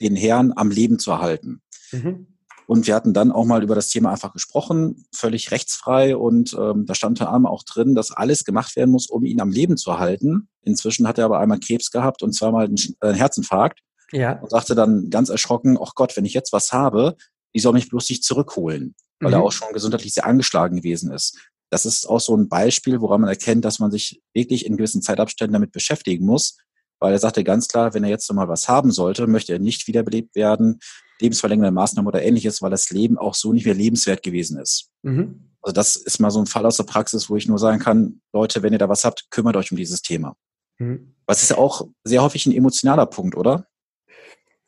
den 0.00 0.16
Herrn 0.16 0.52
am 0.56 0.70
Leben 0.70 0.98
zu 0.98 1.10
erhalten. 1.10 1.60
Mhm. 1.92 2.26
Und 2.66 2.86
wir 2.86 2.94
hatten 2.94 3.12
dann 3.12 3.32
auch 3.32 3.44
mal 3.44 3.62
über 3.62 3.74
das 3.74 3.88
Thema 3.88 4.12
einfach 4.12 4.32
gesprochen, 4.32 5.04
völlig 5.12 5.50
rechtsfrei. 5.50 6.16
Und 6.16 6.56
ähm, 6.58 6.86
da 6.86 6.94
stand 6.94 7.20
unter 7.20 7.28
anderem 7.28 7.46
auch 7.46 7.64
drin, 7.64 7.94
dass 7.94 8.12
alles 8.12 8.44
gemacht 8.44 8.76
werden 8.76 8.90
muss, 8.90 9.08
um 9.08 9.24
ihn 9.24 9.40
am 9.40 9.50
Leben 9.50 9.76
zu 9.76 9.98
halten. 9.98 10.48
Inzwischen 10.62 11.06
hat 11.06 11.18
er 11.18 11.26
aber 11.26 11.40
einmal 11.40 11.60
Krebs 11.60 11.90
gehabt 11.90 12.22
und 12.22 12.32
zweimal 12.32 12.66
einen 12.66 12.78
äh, 13.00 13.12
Herzinfarkt. 13.12 13.80
Ja. 14.12 14.40
Und 14.40 14.50
sagte 14.50 14.74
dann 14.74 15.10
ganz 15.10 15.28
erschrocken, 15.28 15.78
ach 15.82 15.94
Gott, 15.94 16.16
wenn 16.16 16.24
ich 16.24 16.34
jetzt 16.34 16.52
was 16.52 16.72
habe, 16.72 17.16
die 17.54 17.60
soll 17.60 17.72
mich 17.72 17.88
bloß 17.88 18.08
nicht 18.10 18.24
zurückholen, 18.24 18.94
weil 19.20 19.30
mhm. 19.30 19.34
er 19.34 19.42
auch 19.42 19.52
schon 19.52 19.72
gesundheitlich 19.72 20.14
sehr 20.14 20.26
angeschlagen 20.26 20.76
gewesen 20.76 21.10
ist. 21.12 21.38
Das 21.70 21.86
ist 21.86 22.06
auch 22.06 22.20
so 22.20 22.36
ein 22.36 22.48
Beispiel, 22.48 23.00
woran 23.00 23.22
man 23.22 23.30
erkennt, 23.30 23.64
dass 23.64 23.78
man 23.78 23.90
sich 23.90 24.20
wirklich 24.34 24.66
in 24.66 24.76
gewissen 24.76 25.00
Zeitabständen 25.00 25.54
damit 25.54 25.72
beschäftigen 25.72 26.26
muss, 26.26 26.58
weil 27.00 27.12
er 27.12 27.18
sagte 27.18 27.42
ganz 27.44 27.66
klar, 27.66 27.94
wenn 27.94 28.04
er 28.04 28.10
jetzt 28.10 28.28
nochmal 28.28 28.48
was 28.48 28.68
haben 28.68 28.92
sollte, 28.92 29.26
möchte 29.26 29.54
er 29.54 29.58
nicht 29.58 29.86
wiederbelebt 29.86 30.34
werden, 30.34 30.80
lebensverlängernde 31.20 31.72
Maßnahmen 31.72 32.06
oder 32.06 32.22
ähnliches, 32.22 32.60
weil 32.60 32.70
das 32.70 32.90
Leben 32.90 33.16
auch 33.16 33.34
so 33.34 33.52
nicht 33.52 33.64
mehr 33.64 33.74
lebenswert 33.74 34.22
gewesen 34.22 34.58
ist. 34.58 34.90
Mhm. 35.02 35.52
Also 35.62 35.72
das 35.72 35.96
ist 35.96 36.18
mal 36.18 36.30
so 36.30 36.40
ein 36.40 36.46
Fall 36.46 36.66
aus 36.66 36.76
der 36.76 36.84
Praxis, 36.84 37.30
wo 37.30 37.36
ich 37.36 37.48
nur 37.48 37.58
sagen 37.58 37.78
kann, 37.78 38.20
Leute, 38.32 38.62
wenn 38.62 38.72
ihr 38.72 38.78
da 38.78 38.88
was 38.88 39.04
habt, 39.04 39.30
kümmert 39.30 39.56
euch 39.56 39.70
um 39.70 39.76
dieses 39.76 40.02
Thema. 40.02 40.36
Mhm. 40.78 41.14
Was 41.26 41.42
ist 41.42 41.50
ja 41.50 41.58
auch 41.58 41.86
sehr 42.04 42.22
häufig 42.22 42.46
ein 42.46 42.52
emotionaler 42.52 43.06
Punkt, 43.06 43.36
oder? 43.36 43.66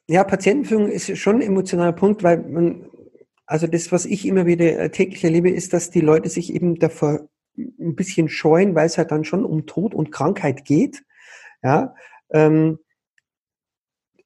Ja, 0.09 0.23
Patientenführung 0.25 0.89
ist 0.91 1.17
schon 1.17 1.37
ein 1.37 1.43
emotionaler 1.43 1.93
Punkt, 1.93 2.23
weil 2.23 2.39
man, 2.39 2.91
also 3.47 3.67
das, 3.67 3.91
was 3.91 4.05
ich 4.05 4.27
immer 4.27 4.45
wieder 4.47 4.79
äh, 4.79 4.91
täglich 4.91 5.25
erlebe, 5.25 5.51
ist, 5.51 5.73
dass 5.73 5.91
die 5.91 6.01
Leute 6.01 6.29
sich 6.29 6.53
eben 6.53 6.79
davor 6.79 7.29
ein 7.57 7.95
bisschen 7.95 8.29
scheuen, 8.29 8.75
weil 8.75 8.87
es 8.87 8.99
halt 8.99 9.11
dann 9.11 9.25
schon 9.25 9.45
um 9.45 9.67
Tod 9.67 9.95
und 9.95 10.11
Krankheit 10.13 10.65
geht. 10.65 11.05
Ja, 11.63 11.95
ähm, 12.31 12.79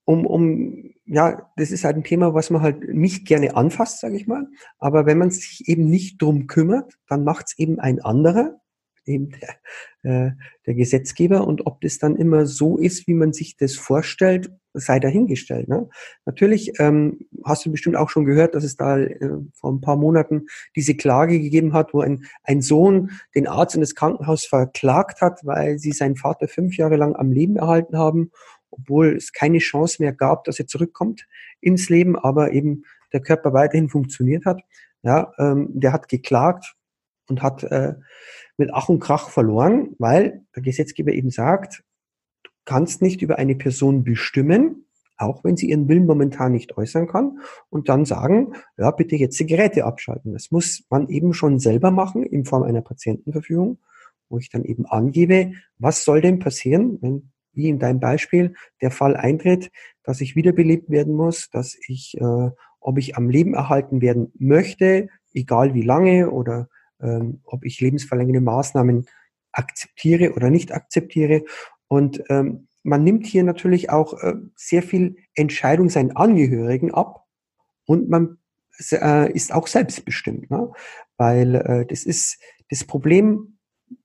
um, 0.05 0.27
um, 0.27 0.95
ja, 1.05 1.51
das 1.57 1.71
ist 1.71 1.85
halt 1.85 1.97
ein 1.97 2.05
Thema, 2.05 2.35
was 2.35 2.51
man 2.51 2.63
halt 2.63 2.95
nicht 2.95 3.27
gerne 3.27 3.55
anfasst, 3.55 4.01
sage 4.01 4.17
ich 4.17 4.27
mal. 4.27 4.47
Aber 4.79 5.07
wenn 5.07 5.19
man 5.19 5.31
sich 5.31 5.69
eben 5.69 5.89
nicht 5.89 6.21
drum 6.23 6.47
kümmert, 6.47 6.99
dann 7.09 7.25
macht 7.25 7.47
es 7.49 7.59
eben 7.59 7.79
ein 7.79 8.01
anderer, 8.01 8.61
eben 9.09 9.31
der, 9.31 10.29
äh, 10.29 10.31
der 10.67 10.75
Gesetzgeber. 10.75 11.47
Und 11.47 11.67
ob 11.67 11.81
das 11.81 11.99
dann 11.99 12.17
immer 12.17 12.47
so 12.47 12.79
ist, 12.79 13.07
wie 13.07 13.15
man 13.15 13.33
sich 13.33 13.57
das 13.57 13.75
vorstellt, 13.75 14.51
sei 14.75 15.01
dahingestellt. 15.01 15.69
Ne? 15.69 15.89
Natürlich 16.25 16.73
ähm, 16.79 17.21
hast 17.45 17.67
du 17.67 17.71
bestimmt 17.71 17.97
auch 17.97 18.11
schon 18.11 18.25
gehört, 18.25 18.55
dass 18.55 18.65
es 18.65 18.77
da 18.77 18.99
äh, 18.99 19.31
vor 19.53 19.73
ein 19.73 19.81
paar 19.81 19.97
Monaten 19.97 20.47
diese 20.77 20.95
Klage 20.95 21.41
gegeben 21.41 21.73
hat, 21.73 21.95
wo 21.95 22.01
ein, 22.01 22.25
ein 22.45 22.63
Sohn 22.63 23.11
den 23.35 23.47
Arzt 23.47 23.75
und 23.75 23.81
das 23.81 23.95
Krankenhaus 23.95 24.45
verklagt 24.45 25.21
hat, 25.21 25.41
weil 25.45 25.79
sie 25.79 25.93
seinen 25.93 26.17
Vater 26.17 26.49
fünf 26.49 26.77
Jahre 26.77 26.97
lang 26.97 27.17
am 27.17 27.33
Leben 27.33 27.57
erhalten 27.57 27.97
haben, 27.97 28.31
obwohl 28.71 29.17
es 29.17 29.33
keine 29.33 29.59
Chance 29.59 29.97
mehr 30.01 30.13
gab, 30.13 30.45
dass 30.45 30.59
er 30.59 30.67
zurückkommt 30.67 31.27
ins 31.61 31.89
Leben, 31.89 32.17
aber 32.17 32.53
eben 32.53 32.85
der 33.13 33.21
Körper 33.21 33.53
weiterhin 33.53 33.89
funktioniert 33.89 34.45
hat. 34.45 34.61
Ja, 35.03 35.33
ähm, 35.39 35.69
der 35.73 35.93
hat 35.93 36.09
geklagt 36.09 36.75
und 37.29 37.43
hat 37.43 37.65
äh, 37.65 37.95
mit 38.57 38.71
Ach 38.73 38.89
und 38.89 39.01
Krach 39.01 39.31
verloren, 39.31 39.95
weil 39.99 40.43
der 40.55 40.63
Gesetzgeber 40.63 41.13
eben 41.13 41.31
sagt, 41.31 41.85
kannst 42.65 43.01
nicht 43.01 43.23
über 43.23 43.39
eine 43.39 43.55
Person 43.55 44.05
bestimmen, 44.05 44.85
auch 45.17 45.43
wenn 45.43 45.57
sie 45.57 45.71
ihren 45.71 45.89
Willen 45.89 46.07
momentan 46.07 46.53
nicht 46.53 46.77
äußern 46.77 47.07
kann, 47.07 47.39
und 47.71 47.89
dann 47.89 48.05
sagen, 48.05 48.53
ja, 48.77 48.91
bitte 48.91 49.17
jetzt 49.17 49.39
die 49.41 49.47
Geräte 49.47 49.85
abschalten. 49.85 50.33
Das 50.33 50.51
muss 50.51 50.85
man 50.91 51.09
eben 51.09 51.35
schon 51.35 51.59
selber 51.59 51.91
machen 51.91 52.23
in 52.25 52.45
Form 52.45 52.63
einer 52.63 52.83
Patientenverfügung, 52.83 53.79
wo 54.29 54.39
ich 54.39 54.51
dann 54.51 54.65
eben 54.65 54.87
angebe, 54.87 55.53
was 55.79 56.05
soll 56.05 56.21
denn 56.21 56.39
passieren, 56.39 56.99
wenn, 57.01 57.31
wie 57.53 57.69
in 57.69 57.79
deinem 57.79 58.01
Beispiel, 58.01 58.55
der 58.81 58.91
Fall 58.91 59.17
eintritt, 59.17 59.71
dass 60.05 60.21
ich 60.21 60.37
wiederbelebt 60.37 60.91
werden 60.91 61.15
muss, 61.15 61.51
dass 61.51 61.77
ich, 61.87 62.17
äh, 62.21 62.51
ob 62.81 62.99
ich 62.99 63.17
am 63.17 63.31
Leben 63.31 63.55
erhalten 63.55 64.01
werden 64.01 64.33
möchte, 64.39 65.09
egal 65.33 65.75
wie 65.75 65.83
lange, 65.83 66.31
oder 66.31 66.69
ähm, 67.01 67.41
ob 67.45 67.65
ich 67.65 67.81
lebensverlängernde 67.81 68.41
Maßnahmen 68.41 69.07
akzeptiere 69.53 70.35
oder 70.35 70.51
nicht 70.51 70.73
akzeptiere. 70.73 71.45
Und 71.89 72.23
ähm, 72.29 72.69
man 72.83 73.05
nimmt 73.05 73.27
hier 73.27 73.45
natürlich 73.45 73.91
auch 73.91 74.15
äh, 74.23 74.35
sehr 74.57 74.83
viel 74.83 75.17
Entscheidung 75.35 75.89
seinen 75.91 76.17
Angehörigen 76.17 76.93
ab 76.93 77.25
und 77.87 78.09
man 78.09 78.39
äh, 78.93 79.33
ist 79.33 79.53
auch 79.53 79.67
selbstbestimmt, 79.67 80.51
ne? 80.51 80.71
weil 81.17 81.55
äh, 81.55 81.87
das 81.87 82.05
ist 82.05 82.41
das 82.71 82.85
Problem 82.85 83.59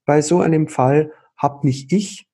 bei 0.06 0.22
so 0.22 0.40
einem 0.40 0.68
Fall 0.68 1.12
habe 1.38 1.66
nicht 1.68 1.92
ich, 1.92 2.28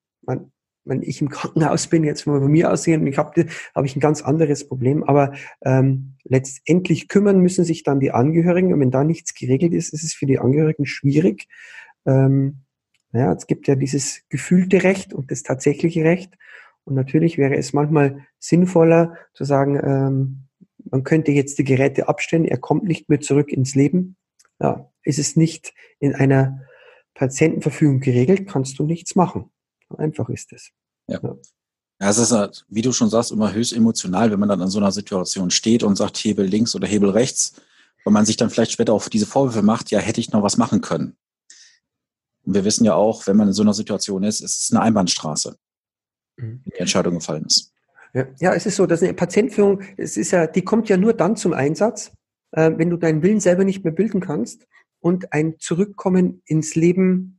wenn 0.86 1.02
ich 1.02 1.22
im 1.22 1.30
Krankenhaus 1.30 1.88
bin, 1.88 2.04
jetzt 2.04 2.26
mal 2.26 2.40
bei 2.40 2.48
mir 2.48 2.72
aussehen, 2.72 3.06
ich 3.06 3.18
habe 3.18 3.46
hab 3.76 3.86
ich 3.86 3.96
ein 3.96 4.00
ganz 4.00 4.22
anderes 4.22 4.68
Problem, 4.68 5.04
aber 5.04 5.34
ähm, 5.64 6.16
letztendlich 6.24 7.08
kümmern 7.08 7.40
müssen 7.40 7.66
sich 7.66 7.84
dann 7.84 8.00
die 8.00 8.12
Angehörigen 8.12 8.74
und 8.74 8.80
wenn 8.80 8.92
da 8.92 9.04
nichts 9.04 9.34
geregelt 9.34 9.74
ist, 9.74 9.94
ist 9.94 10.04
es 10.04 10.14
für 10.14 10.26
die 10.26 10.40
Angehörigen 10.40 10.86
schwierig. 10.86 11.48
Ähm, 12.06 12.62
ja, 13.12 13.34
es 13.34 13.48
gibt 13.48 13.68
ja 13.68 13.76
dieses 13.76 14.22
gefühlte 14.30 14.84
Recht 14.84 15.14
und 15.14 15.32
das 15.32 15.44
tatsächliche 15.44 16.04
Recht. 16.04 16.38
Und 16.84 16.96
natürlich 16.96 17.38
wäre 17.38 17.56
es 17.56 17.74
manchmal 17.74 18.26
sinnvoller 18.40 19.16
zu 19.34 19.44
sagen, 19.46 19.80
ähm, 19.84 20.44
man 20.90 21.04
könnte 21.04 21.32
jetzt 21.32 21.58
die 21.60 21.64
Geräte 21.64 22.08
abstellen, 22.08 22.46
er 22.46 22.58
kommt 22.58 22.84
nicht 22.84 23.10
mehr 23.10 23.20
zurück 23.20 23.52
ins 23.52 23.76
Leben. 23.76 24.16
Ja, 24.60 24.92
ist 25.04 25.20
es 25.20 25.36
nicht 25.36 25.74
in 26.00 26.16
einer 26.16 26.62
Patientenverfügung 27.14 28.00
geregelt, 28.00 28.48
kannst 28.48 28.80
du 28.80 28.86
nichts 28.86 29.16
machen. 29.16 29.50
Einfach 29.98 30.30
ist 30.30 30.52
es. 30.54 30.70
Ja. 31.08 31.20
ja. 31.22 31.36
Ja, 32.02 32.10
es 32.10 32.18
ist, 32.18 32.32
halt, 32.32 32.66
wie 32.70 32.82
du 32.82 32.94
schon 32.94 33.10
sagst, 33.10 33.32
immer 33.32 33.52
höchst 33.52 33.74
emotional, 33.74 34.32
wenn 34.32 34.40
man 34.40 34.48
dann 34.48 34.62
in 34.62 34.70
so 34.70 34.80
einer 34.80 34.92
Situation 34.92 35.52
steht 35.52 35.84
und 35.84 35.98
sagt 35.98 36.18
Hebel 36.18 36.46
links 36.46 36.74
oder 36.74 36.88
Hebel 36.88 37.10
rechts, 37.10 37.56
weil 38.06 38.14
man 38.14 38.26
sich 38.26 38.38
dann 38.38 38.50
vielleicht 38.50 38.72
später 38.72 38.94
auf 38.94 39.10
diese 39.10 39.26
Vorwürfe 39.26 39.62
macht, 39.62 39.92
ja, 39.92 40.00
hätte 40.00 40.22
ich 40.22 40.32
noch 40.32 40.42
was 40.42 40.56
machen 40.56 40.80
können. 40.80 41.18
Und 42.46 42.54
wir 42.54 42.64
wissen 42.64 42.86
ja 42.86 42.94
auch, 42.94 43.28
wenn 43.28 43.36
man 43.36 43.50
in 43.50 43.54
so 43.54 43.64
einer 43.64 43.74
Situation 43.74 44.24
ist, 44.24 44.40
ist 44.40 44.64
es 44.64 44.72
eine 44.72 44.82
Einbahnstraße, 44.82 45.58
mhm. 46.38 46.64
die 46.66 46.80
Entscheidung 46.80 47.16
gefallen 47.16 47.46
ist. 47.46 47.74
Ja, 48.14 48.28
ja, 48.40 48.54
es 48.54 48.66
ist 48.66 48.78
so, 48.78 48.86
dass 48.86 49.04
eine 49.04 49.14
Patientführung, 49.14 49.82
es 49.98 50.16
ist 50.16 50.32
ja, 50.32 50.48
die 50.48 50.64
kommt 50.64 50.88
ja 50.88 50.96
nur 50.96 51.14
dann 51.14 51.36
zum 51.36 51.52
Einsatz, 51.52 52.12
äh, 52.52 52.72
wenn 52.78 52.90
du 52.90 52.98
deinen 52.98 53.22
Willen 53.22 53.42
selber 53.42 53.66
nicht 53.66 53.84
mehr 53.84 53.94
bilden 53.94 54.22
kannst 54.22 54.66
und 55.00 55.34
ein 55.34 55.60
Zurückkommen 55.60 56.42
ins 56.46 56.76
Leben 56.76 57.39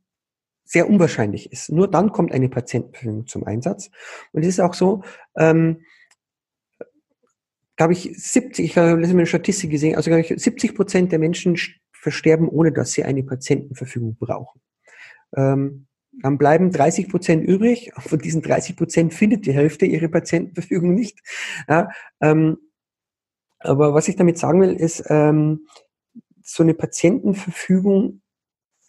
sehr 0.70 0.88
unwahrscheinlich 0.88 1.50
ist. 1.50 1.72
Nur 1.72 1.90
dann 1.90 2.12
kommt 2.12 2.30
eine 2.30 2.48
Patientenführung 2.48 3.26
zum 3.26 3.44
Einsatz. 3.44 3.90
Und 4.30 4.42
es 4.42 4.48
ist 4.48 4.60
auch 4.60 4.74
so, 4.74 5.02
ähm, 5.36 5.80
glaube 7.76 7.92
ich, 7.92 8.12
70, 8.14 8.64
ich 8.64 8.76
habe 8.76 9.02
eine 9.02 9.26
Statistik 9.26 9.72
gesehen, 9.72 9.96
also 9.96 10.10
glaube 10.10 10.20
ich, 10.20 10.40
70 10.40 10.76
Prozent 10.76 11.10
der 11.10 11.18
Menschen 11.18 11.56
versterben, 11.92 12.48
ohne 12.48 12.70
dass 12.70 12.92
sie 12.92 13.02
eine 13.02 13.24
Patientenverfügung 13.24 14.16
brauchen. 14.16 14.60
Ähm, 15.36 15.88
dann 16.12 16.38
bleiben 16.38 16.70
30 16.70 17.08
Prozent 17.08 17.44
übrig. 17.44 17.90
Von 17.98 18.20
diesen 18.20 18.40
30 18.40 18.76
Prozent 18.76 19.12
findet 19.12 19.46
die 19.46 19.52
Hälfte 19.52 19.86
ihre 19.86 20.08
Patientenverfügung 20.08 20.94
nicht. 20.94 21.18
Ja, 21.68 21.88
ähm, 22.20 22.58
aber 23.58 23.92
was 23.92 24.06
ich 24.06 24.14
damit 24.14 24.38
sagen 24.38 24.60
will, 24.60 24.74
ist, 24.74 25.02
ähm, 25.08 25.66
so 26.44 26.62
eine 26.62 26.74
Patientenverfügung 26.74 28.19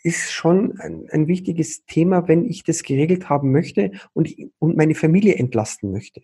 ist 0.03 0.31
schon 0.31 0.79
ein, 0.79 1.07
ein, 1.11 1.27
wichtiges 1.27 1.85
Thema, 1.85 2.27
wenn 2.27 2.45
ich 2.45 2.63
das 2.63 2.83
geregelt 2.83 3.29
haben 3.29 3.51
möchte 3.51 3.91
und, 4.13 4.33
und 4.59 4.77
meine 4.77 4.95
Familie 4.95 5.35
entlasten 5.35 5.91
möchte. 5.91 6.21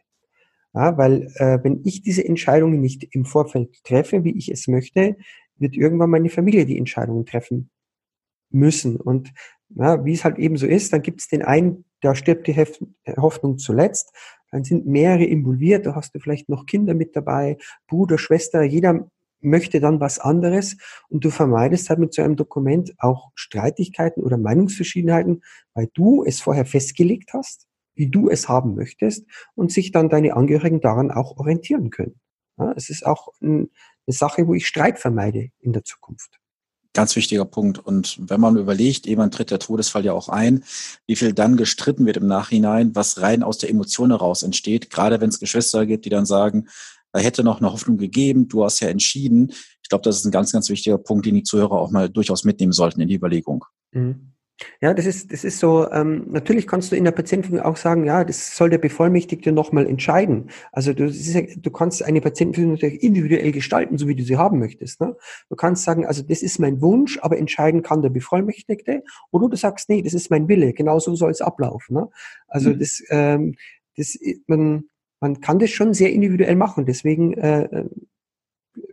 Ja, 0.74 0.98
weil 0.98 1.32
äh, 1.36 1.60
wenn 1.64 1.82
ich 1.86 2.02
diese 2.02 2.26
Entscheidungen 2.26 2.82
nicht 2.82 3.08
im 3.12 3.26
Vorfeld 3.26 3.84
treffe, 3.84 4.24
wie 4.24 4.38
ich 4.38 4.50
es 4.52 4.68
möchte, 4.68 5.18
wird 5.58 5.76
irgendwann 5.76 6.10
meine 6.10 6.30
Familie 6.30 6.66
die 6.66 6.78
Entscheidungen 6.78 7.26
treffen 7.26 7.70
müssen. 8.50 8.98
Und 8.98 9.34
ja, 9.70 10.04
wie 10.06 10.14
es 10.14 10.24
halt 10.24 10.38
eben 10.38 10.58
so 10.58 10.68
ist, 10.68 10.94
dann 10.94 11.02
gibt 11.02 11.22
es 11.22 11.28
den 11.28 11.42
einen, 11.42 11.86
da 12.02 12.16
stirbt 12.16 12.48
die 12.48 12.54
Hef 12.54 12.80
Hoffnung 13.18 13.58
zuletzt, 13.58 14.14
dann 14.52 14.64
sind 14.64 14.86
mehrere 14.86 15.26
involviert, 15.26 15.86
da 15.86 15.96
hast 15.96 16.16
du 16.16 16.20
vielleicht 16.20 16.48
noch 16.48 16.66
Kinder 16.66 16.94
mit 16.94 17.16
dabei, 17.16 17.58
Bruder, 17.88 18.18
Schwester, 18.18 18.64
jeder 18.64 19.10
möchte 19.42 19.80
dann 19.80 20.00
was 20.00 20.20
anderes 20.20 20.78
und 21.10 21.24
du 21.24 21.30
vermeidest 21.30 21.90
halt 21.90 22.00
mit 22.00 22.14
so 22.14 22.22
einem 22.22 22.36
Dokument 22.36 22.94
auch 22.98 23.32
Streitigkeiten 23.36 24.24
oder 24.24 24.38
Meinungsverschiedenheiten, 24.38 25.44
weil 25.74 25.90
du 25.94 26.24
es 26.24 26.42
vorher 26.42 26.66
festgelegt 26.66 27.34
hast, 27.34 27.68
wie 27.96 28.10
du 28.10 28.30
es 28.30 28.48
haben 28.48 28.76
möchtest 28.76 29.26
und 29.56 29.72
sich 29.72 29.92
dann 29.92 30.10
deine 30.10 30.36
Angehörigen 30.36 30.82
daran 30.82 31.12
auch 31.12 31.38
orientieren 31.38 31.90
können. 31.90 32.20
Ja, 32.58 32.74
es 32.76 32.90
ist 32.90 33.06
auch 33.06 33.30
ein, 33.42 33.70
eine 34.08 34.14
Sache, 34.14 34.48
wo 34.48 34.54
ich 34.54 34.68
Streit 34.68 35.00
vermeide 35.00 35.50
in 35.60 35.74
der 35.74 35.84
Zukunft. 35.84 36.40
Ganz 36.94 37.16
wichtiger 37.16 37.46
Punkt. 37.46 37.78
Und 37.78 38.18
wenn 38.28 38.42
man 38.42 38.58
überlegt, 38.58 39.06
jemand 39.06 39.36
tritt 39.36 39.52
der 39.52 39.60
Todesfall 39.60 40.04
ja 40.04 40.14
auch 40.14 40.30
ein, 40.30 40.64
wie 41.06 41.16
viel 41.16 41.32
dann 41.32 41.56
gestritten 41.56 42.08
wird 42.08 42.18
im 42.18 42.26
Nachhinein, 42.26 42.96
was 42.96 43.22
rein 43.22 43.44
aus 43.44 43.60
der 43.60 43.70
Emotion 43.70 44.10
heraus 44.10 44.42
entsteht, 44.42 44.90
gerade 44.90 45.22
wenn 45.22 45.30
es 45.30 45.40
Geschwister 45.40 45.86
gibt, 45.86 46.06
die 46.06 46.10
dann 46.10 46.26
sagen, 46.26 46.68
da 47.18 47.24
hätte 47.24 47.44
noch 47.44 47.60
eine 47.60 47.74
Hoffnung 47.74 47.98
gegeben, 47.98 48.48
du 48.48 48.64
hast 48.64 48.80
ja 48.80 48.90
entschieden. 48.90 49.52
Ich 49.82 49.90
glaube, 49.90 50.04
das 50.04 50.18
ist 50.18 50.26
ein 50.26 50.32
ganz, 50.32 50.52
ganz 50.52 50.70
wichtiger 50.70 51.00
Punkt, 51.00 51.26
den 51.26 51.34
die 51.34 51.42
Zuhörer 51.42 51.72
auch 51.72 51.90
mal 51.90 52.10
durchaus 52.10 52.44
mitnehmen 52.44 52.74
sollten 52.74 53.02
in 53.02 53.08
die 53.08 53.16
Überlegung. 53.16 53.66
Mhm. 53.92 54.34
Ja, 54.82 54.94
das 54.94 55.08
ist, 55.08 55.32
das 55.32 55.44
ist 55.44 55.60
so, 55.60 55.90
ähm, 55.92 56.28
natürlich 56.30 56.68
kannst 56.68 56.92
du 56.92 56.96
in 56.96 57.04
der 57.04 57.12
Patientenführung 57.12 57.66
auch 57.66 57.78
sagen, 57.78 58.06
ja, 58.06 58.24
das 58.24 58.56
soll 58.56 58.70
der 58.70 58.78
Bevollmächtigte 58.78 59.52
nochmal 59.52 59.88
entscheiden. 59.88 60.50
Also 60.72 60.94
du, 60.94 61.06
ja, 61.08 61.42
du 61.42 61.72
kannst 61.72 62.04
eine 62.04 62.22
Patientenführung 62.22 62.74
natürlich 62.74 63.02
individuell 63.02 63.52
gestalten, 63.52 63.98
so 63.98 64.08
wie 64.08 64.16
du 64.16 64.24
sie 64.24 64.38
haben 64.38 64.60
möchtest. 64.60 65.02
Ne? 65.02 65.16
Du 65.50 65.56
kannst 65.56 65.84
sagen, 65.84 66.06
also 66.06 66.22
das 66.22 66.44
ist 66.44 66.60
mein 66.60 66.82
Wunsch, 66.82 67.18
aber 67.22 67.38
entscheiden 67.38 67.82
kann 67.82 68.04
der 68.04 68.10
Bevollmächtigte. 68.10 69.04
Oder 69.32 69.50
du 69.50 69.58
sagst, 69.58 69.90
nee, 69.90 70.04
das 70.04 70.14
ist 70.14 70.30
mein 70.30 70.48
Wille, 70.48 70.74
genau 70.74 71.00
so 71.00 71.16
soll 71.16 71.32
es 71.32 71.42
ablaufen. 71.42 71.96
Ne? 71.96 72.10
Also 72.48 72.72
mhm. 72.72 72.80
das, 72.80 73.02
ähm, 73.10 73.56
das, 73.96 74.18
man, 74.46 74.86
man 75.20 75.42
kann 75.42 75.60
das 75.60 75.70
schon 75.70 75.94
sehr 75.94 76.12
individuell 76.12 76.56
machen. 76.56 76.86
Deswegen 76.86 77.34
äh, 77.34 77.64
äh 77.64 77.90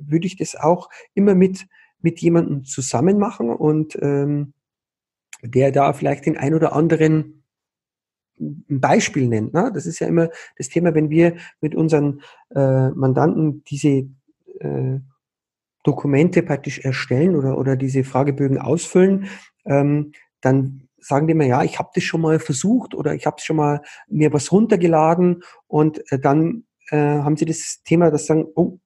würde 0.00 0.26
ich 0.26 0.36
das 0.36 0.56
auch 0.56 0.88
immer 1.12 1.34
mit, 1.34 1.66
mit 2.00 2.20
jemandem 2.20 2.64
zusammen 2.64 3.18
machen 3.18 3.50
und 3.50 3.98
ähm, 4.00 4.54
der 5.42 5.72
da 5.72 5.92
vielleicht 5.92 6.26
den 6.26 6.38
ein 6.38 6.54
oder 6.54 6.72
anderen 6.72 7.44
ein 8.40 8.80
Beispiel 8.80 9.28
nennt. 9.28 9.52
Ne? 9.52 9.70
Das 9.74 9.86
ist 9.86 9.98
ja 10.00 10.06
immer 10.06 10.30
das 10.56 10.68
Thema, 10.68 10.94
wenn 10.94 11.10
wir 11.10 11.36
mit 11.60 11.74
unseren 11.74 12.22
äh, 12.54 12.90
Mandanten 12.90 13.62
diese 13.64 14.08
äh, 14.60 15.00
Dokumente 15.82 16.42
praktisch 16.42 16.80
erstellen 16.80 17.36
oder, 17.36 17.58
oder 17.58 17.76
diese 17.76 18.04
Fragebögen 18.04 18.58
ausfüllen, 18.58 19.28
ähm, 19.66 20.12
dann 20.40 20.83
sagen 21.04 21.26
die 21.26 21.32
immer, 21.32 21.44
ja, 21.44 21.62
ich 21.62 21.78
habe 21.78 21.90
das 21.94 22.04
schon 22.04 22.20
mal 22.22 22.38
versucht 22.38 22.94
oder 22.94 23.14
ich 23.14 23.26
habe 23.26 23.40
schon 23.40 23.56
mal 23.56 23.82
mir 24.08 24.32
was 24.32 24.50
runtergeladen 24.52 25.42
und 25.66 26.00
äh, 26.10 26.18
dann 26.18 26.64
äh, 26.90 26.96
haben 26.96 27.36
sie 27.36 27.44
das 27.44 27.82
Thema, 27.84 28.10
das 28.10 28.26
sagen, 28.26 28.46
oh, 28.54 28.78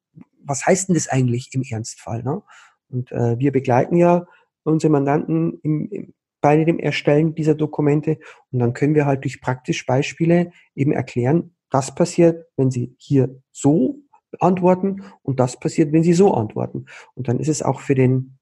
was 0.42 0.66
heißt 0.66 0.88
denn 0.88 0.94
das 0.94 1.08
eigentlich 1.08 1.50
im 1.52 1.62
Ernstfall? 1.62 2.22
Ne? 2.22 2.42
Und 2.88 3.12
äh, 3.12 3.38
wir 3.38 3.52
begleiten 3.52 3.96
ja 3.96 4.26
unsere 4.64 4.90
Mandanten 4.90 5.60
im, 5.62 5.88
im, 5.90 6.14
bei 6.40 6.64
dem 6.64 6.78
Erstellen 6.78 7.34
dieser 7.34 7.54
Dokumente. 7.54 8.18
Und 8.50 8.60
dann 8.60 8.72
können 8.72 8.94
wir 8.94 9.06
halt 9.06 9.25
durch 9.25 9.40
praktische 9.40 9.84
Beispiele 9.87 10.52
eben 10.75 10.92
erklären, 10.92 11.54
das 11.70 11.94
passiert, 11.94 12.46
wenn 12.56 12.70
Sie 12.70 12.94
hier 12.98 13.42
so 13.50 13.98
antworten 14.40 15.02
und 15.22 15.40
das 15.40 15.58
passiert, 15.58 15.92
wenn 15.92 16.02
Sie 16.02 16.14
so 16.14 16.32
antworten. 16.32 16.87
Und 17.14 17.28
dann 17.28 17.40
ist 17.40 17.48
es 17.48 17.62
auch 17.62 17.80
für 17.80 17.94
den 17.94 18.38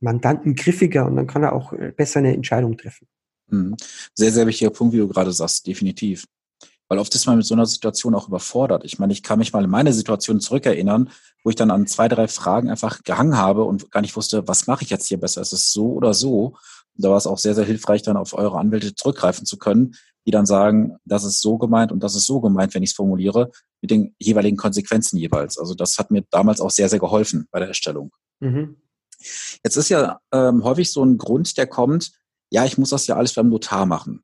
Mandanten 0.00 0.54
griffiger 0.54 1.06
und 1.06 1.16
dann 1.16 1.26
kann 1.26 1.42
er 1.42 1.52
auch 1.52 1.72
äh, 1.72 1.92
besser 1.96 2.18
eine 2.18 2.34
Entscheidung 2.34 2.76
treffen. 2.76 3.06
Mhm. 3.48 3.76
Sehr, 4.14 4.32
sehr 4.32 4.46
wichtiger 4.46 4.70
Punkt, 4.70 4.94
wie 4.94 4.98
du 4.98 5.08
gerade 5.08 5.32
sagst, 5.32 5.66
definitiv. 5.66 6.24
Weil 6.88 6.98
oft 6.98 7.14
ist 7.14 7.26
man 7.26 7.36
mit 7.36 7.44
so 7.44 7.54
einer 7.54 7.66
Situation 7.66 8.14
auch 8.14 8.28
überfordert. 8.28 8.84
Ich 8.84 8.98
meine, 8.98 9.12
ich 9.12 9.22
kann 9.22 9.38
mich 9.38 9.52
mal 9.52 9.64
in 9.64 9.70
meine 9.70 9.92
Situation 9.92 10.40
zurückerinnern, 10.40 11.10
wo 11.44 11.50
ich 11.50 11.56
dann 11.56 11.70
an 11.70 11.86
zwei, 11.86 12.08
drei 12.08 12.28
Fragen 12.28 12.70
einfach 12.70 13.02
gehangen 13.02 13.36
habe 13.36 13.64
und 13.64 13.90
gar 13.90 14.00
nicht 14.00 14.16
wusste, 14.16 14.48
was 14.48 14.66
mache 14.66 14.84
ich 14.84 14.90
jetzt 14.90 15.06
hier 15.06 15.20
besser? 15.20 15.42
Ist 15.42 15.52
es 15.52 15.70
so 15.72 15.92
oder 15.92 16.14
so? 16.14 16.56
da 16.98 17.10
war 17.10 17.16
es 17.16 17.26
auch 17.26 17.38
sehr, 17.38 17.54
sehr 17.54 17.64
hilfreich, 17.64 18.02
dann 18.02 18.16
auf 18.16 18.34
eure 18.34 18.58
Anwälte 18.58 18.94
zurückgreifen 18.94 19.46
zu 19.46 19.56
können, 19.56 19.94
die 20.26 20.30
dann 20.30 20.46
sagen, 20.46 20.96
das 21.04 21.24
ist 21.24 21.40
so 21.40 21.56
gemeint 21.56 21.92
und 21.92 22.02
das 22.02 22.14
ist 22.14 22.26
so 22.26 22.40
gemeint, 22.40 22.74
wenn 22.74 22.82
ich 22.82 22.90
es 22.90 22.96
formuliere, 22.96 23.50
mit 23.80 23.90
den 23.90 24.14
jeweiligen 24.18 24.56
Konsequenzen 24.56 25.16
jeweils. 25.16 25.58
Also 25.58 25.74
das 25.74 25.98
hat 25.98 26.10
mir 26.10 26.24
damals 26.30 26.60
auch 26.60 26.70
sehr, 26.70 26.88
sehr 26.88 26.98
geholfen 26.98 27.46
bei 27.50 27.60
der 27.60 27.68
Erstellung. 27.68 28.10
Mhm. 28.40 28.76
Jetzt 29.64 29.76
ist 29.76 29.88
ja 29.88 30.20
ähm, 30.32 30.64
häufig 30.64 30.92
so 30.92 31.04
ein 31.04 31.18
Grund, 31.18 31.56
der 31.56 31.66
kommt, 31.66 32.12
ja, 32.50 32.64
ich 32.64 32.78
muss 32.78 32.90
das 32.90 33.06
ja 33.06 33.16
alles 33.16 33.34
beim 33.34 33.48
Notar 33.48 33.86
machen. 33.86 34.22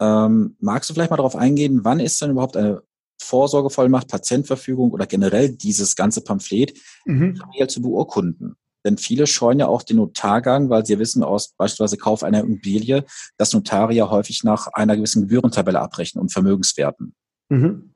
Ähm, 0.00 0.56
magst 0.60 0.88
du 0.88 0.94
vielleicht 0.94 1.10
mal 1.10 1.16
darauf 1.16 1.36
eingehen, 1.36 1.80
wann 1.84 2.00
ist 2.00 2.20
denn 2.20 2.30
überhaupt 2.30 2.56
eine 2.56 2.82
Vorsorgevollmacht, 3.20 4.08
Patientverfügung 4.08 4.92
oder 4.92 5.06
generell 5.06 5.50
dieses 5.50 5.94
ganze 5.94 6.22
Pamphlet 6.22 6.78
mhm. 7.04 7.40
zu 7.68 7.82
beurkunden? 7.82 8.56
Denn 8.84 8.96
viele 8.96 9.26
scheuen 9.26 9.58
ja 9.58 9.66
auch 9.66 9.82
den 9.82 9.98
Notargang, 9.98 10.70
weil 10.70 10.86
sie 10.86 10.98
wissen 10.98 11.22
aus 11.22 11.52
beispielsweise 11.52 11.98
Kauf 11.98 12.22
einer 12.22 12.40
Immobilie, 12.40 13.04
dass 13.36 13.52
Notare 13.52 13.92
ja 13.92 14.10
häufig 14.10 14.42
nach 14.42 14.68
einer 14.68 14.96
gewissen 14.96 15.22
Gebührentabelle 15.22 15.80
abrechnen 15.80 16.22
und 16.22 16.32
Vermögenswerten. 16.32 17.14
Mhm. 17.50 17.92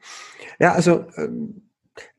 Ja, 0.61 0.73
also 0.73 1.07
ähm, 1.17 1.64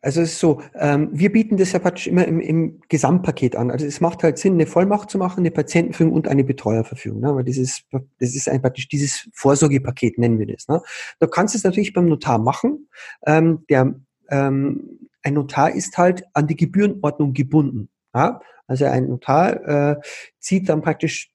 also 0.02 0.22
es 0.22 0.34
ist 0.34 0.40
so, 0.40 0.62
ähm, 0.76 1.10
wir 1.12 1.32
bieten 1.32 1.58
das 1.58 1.72
ja 1.72 1.80
praktisch 1.80 2.08
immer 2.08 2.26
im, 2.26 2.40
im 2.40 2.82
Gesamtpaket 2.88 3.56
an. 3.56 3.72
Also 3.72 3.86
es 3.86 4.02
macht 4.02 4.24
halt 4.24 4.38
Sinn, 4.38 4.54
eine 4.54 4.68
Vollmacht 4.68 5.10
zu 5.10 5.18
machen, 5.18 5.40
eine 5.40 5.52
Patientenführung 5.52 6.14
und 6.14 6.28
eine 6.28 6.44
Betreuerverfügung. 6.44 7.20
Ne? 7.20 7.36
Weil 7.36 7.44
das 7.44 7.58
ist, 7.58 7.84
das 7.92 8.36
ist 8.36 8.48
ein, 8.48 8.62
praktisch 8.62 8.88
dieses 8.88 9.30
Vorsorgepaket, 9.34 10.18
nennen 10.18 10.40
wir 10.40 10.48
das. 10.48 10.68
Ne? 10.68 10.82
Du 11.20 11.28
kannst 11.28 11.56
es 11.56 11.64
natürlich 11.64 11.94
beim 11.94 12.06
Notar 12.06 12.40
machen. 12.40 12.88
Ähm, 13.26 13.66
der, 13.70 13.96
ähm, 14.30 15.10
ein 15.24 15.34
Notar 15.34 15.72
ist 15.72 15.98
halt 15.98 16.24
an 16.34 16.48
die 16.48 16.56
Gebührenordnung 16.56 17.34
gebunden. 17.34 17.90
Ja? 18.14 18.42
Also 18.68 18.86
ein 18.86 19.08
Notar 19.08 19.68
äh, 19.68 19.96
zieht 20.40 20.70
dann 20.70 20.82
praktisch 20.82 21.32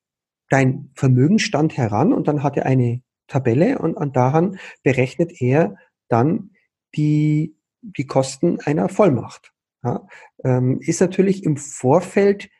dein 0.48 0.90
Vermögensstand 0.94 1.76
heran 1.76 2.12
und 2.12 2.26
dann 2.26 2.42
hat 2.42 2.56
er 2.56 2.66
eine 2.66 3.02
Tabelle 3.28 3.78
und 3.78 3.96
an 3.96 4.12
daran 4.12 4.58
berechnet 4.82 5.40
er 5.40 5.76
dann 6.08 6.50
die, 6.96 7.54
die 7.82 8.06
Kosten 8.06 8.58
einer 8.60 8.88
Vollmacht. 8.88 9.52
Ja, 9.82 10.06
ähm, 10.44 10.80
ist 10.80 11.00
natürlich 11.00 11.44
im 11.44 11.56
Vorfeld 11.56 12.50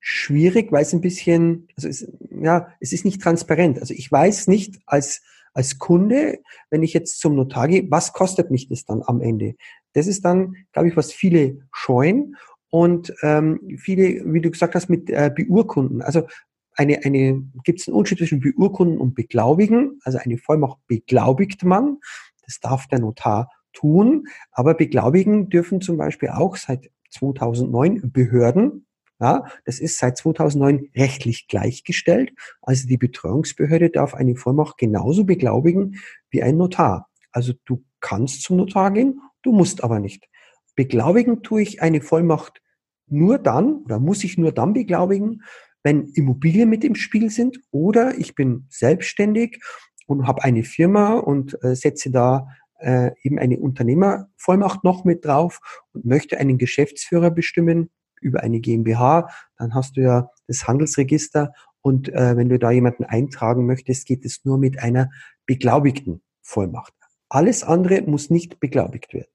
schwierig, 0.00 0.70
weil 0.72 0.82
es 0.82 0.92
ein 0.92 1.00
bisschen, 1.00 1.68
also 1.76 1.88
es, 1.88 2.06
ja, 2.30 2.68
es 2.80 2.92
ist 2.92 3.04
nicht 3.04 3.22
transparent. 3.22 3.80
Also 3.80 3.94
ich 3.94 4.10
weiß 4.12 4.46
nicht 4.46 4.78
als, 4.86 5.22
als 5.54 5.78
Kunde, 5.78 6.40
wenn 6.70 6.82
ich 6.82 6.92
jetzt 6.92 7.18
zum 7.18 7.34
Notar 7.34 7.68
gehe, 7.68 7.90
was 7.90 8.12
kostet 8.12 8.50
mich 8.50 8.68
das 8.68 8.84
dann 8.84 9.02
am 9.04 9.20
Ende? 9.20 9.56
Das 9.94 10.06
ist 10.06 10.24
dann, 10.24 10.54
glaube 10.72 10.88
ich, 10.88 10.96
was 10.96 11.12
viele 11.12 11.60
scheuen 11.72 12.36
und 12.68 13.14
ähm, 13.22 13.58
viele, 13.78 14.22
wie 14.32 14.42
du 14.42 14.50
gesagt 14.50 14.74
hast, 14.74 14.90
mit 14.90 15.08
äh, 15.08 15.30
Beurkunden. 15.34 16.02
Also 16.02 16.28
eine, 16.74 17.04
eine, 17.04 17.42
gibt 17.64 17.80
es 17.80 17.88
einen 17.88 17.96
Unterschied 17.96 18.18
zwischen 18.18 18.40
Beurkunden 18.40 18.98
und 18.98 19.14
Beglaubigen. 19.14 19.98
Also 20.04 20.18
eine 20.18 20.36
Vollmacht 20.36 20.78
beglaubigt 20.86 21.64
man. 21.64 21.98
Das 22.44 22.60
darf 22.60 22.86
der 22.86 23.00
Notar 23.00 23.50
tun. 23.76 24.26
Aber 24.50 24.74
beglaubigen 24.74 25.48
dürfen 25.48 25.80
zum 25.80 25.96
Beispiel 25.96 26.30
auch 26.30 26.56
seit 26.56 26.90
2009 27.10 28.12
Behörden. 28.12 28.86
Ja, 29.18 29.44
das 29.64 29.80
ist 29.80 29.98
seit 29.98 30.18
2009 30.18 30.90
rechtlich 30.94 31.48
gleichgestellt. 31.48 32.32
Also 32.60 32.86
die 32.86 32.98
Betreuungsbehörde 32.98 33.88
darf 33.90 34.14
eine 34.14 34.36
Vollmacht 34.36 34.76
genauso 34.76 35.24
beglaubigen 35.24 36.00
wie 36.30 36.42
ein 36.42 36.58
Notar. 36.58 37.08
Also 37.32 37.54
du 37.64 37.82
kannst 38.00 38.42
zum 38.42 38.58
Notar 38.58 38.90
gehen, 38.90 39.20
du 39.42 39.52
musst 39.52 39.82
aber 39.82 40.00
nicht. 40.00 40.28
Beglaubigen 40.74 41.42
tue 41.42 41.62
ich 41.62 41.80
eine 41.80 42.02
Vollmacht 42.02 42.60
nur 43.08 43.38
dann 43.38 43.76
oder 43.84 43.98
muss 43.98 44.24
ich 44.24 44.36
nur 44.36 44.52
dann 44.52 44.74
beglaubigen, 44.74 45.42
wenn 45.82 46.08
Immobilien 46.08 46.68
mit 46.68 46.84
im 46.84 46.94
Spiel 46.94 47.30
sind 47.30 47.60
oder 47.70 48.18
ich 48.18 48.34
bin 48.34 48.66
selbstständig 48.68 49.60
und 50.06 50.26
habe 50.26 50.44
eine 50.44 50.64
Firma 50.64 51.14
und 51.14 51.56
äh, 51.62 51.74
setze 51.74 52.10
da 52.10 52.48
äh, 52.78 53.10
eben 53.22 53.38
eine 53.38 53.58
Unternehmervollmacht 53.58 54.84
noch 54.84 55.04
mit 55.04 55.24
drauf 55.24 55.60
und 55.92 56.04
möchte 56.04 56.38
einen 56.38 56.58
Geschäftsführer 56.58 57.30
bestimmen 57.30 57.90
über 58.20 58.42
eine 58.42 58.60
GmbH, 58.60 59.28
dann 59.58 59.74
hast 59.74 59.96
du 59.96 60.02
ja 60.02 60.30
das 60.46 60.66
Handelsregister 60.66 61.52
und 61.82 62.08
äh, 62.08 62.36
wenn 62.36 62.48
du 62.48 62.58
da 62.58 62.70
jemanden 62.70 63.04
eintragen 63.04 63.66
möchtest, 63.66 64.06
geht 64.06 64.24
es 64.24 64.44
nur 64.44 64.58
mit 64.58 64.80
einer 64.80 65.08
beglaubigten 65.46 66.20
Vollmacht. 66.42 66.92
Alles 67.28 67.62
andere 67.62 68.02
muss 68.02 68.30
nicht 68.30 68.58
beglaubigt 68.58 69.14
werden. 69.14 69.30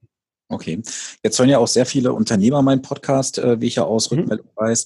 Okay. 0.49 0.82
Jetzt 1.23 1.39
hören 1.39 1.49
ja 1.49 1.60
auch 1.60 1.67
sehr 1.67 1.86
viele 1.86 2.12
Unternehmer 2.12 2.62
meinen 2.62 2.82
Podcast, 2.82 3.38
äh, 3.38 3.62
wie 3.62 3.67
ich 3.67 3.75
ja 3.75 3.84
aus 3.84 4.12
mhm. 4.12 4.19
Rückmeldung 4.19 4.47
mhm. 4.47 4.62
weiß. 4.62 4.86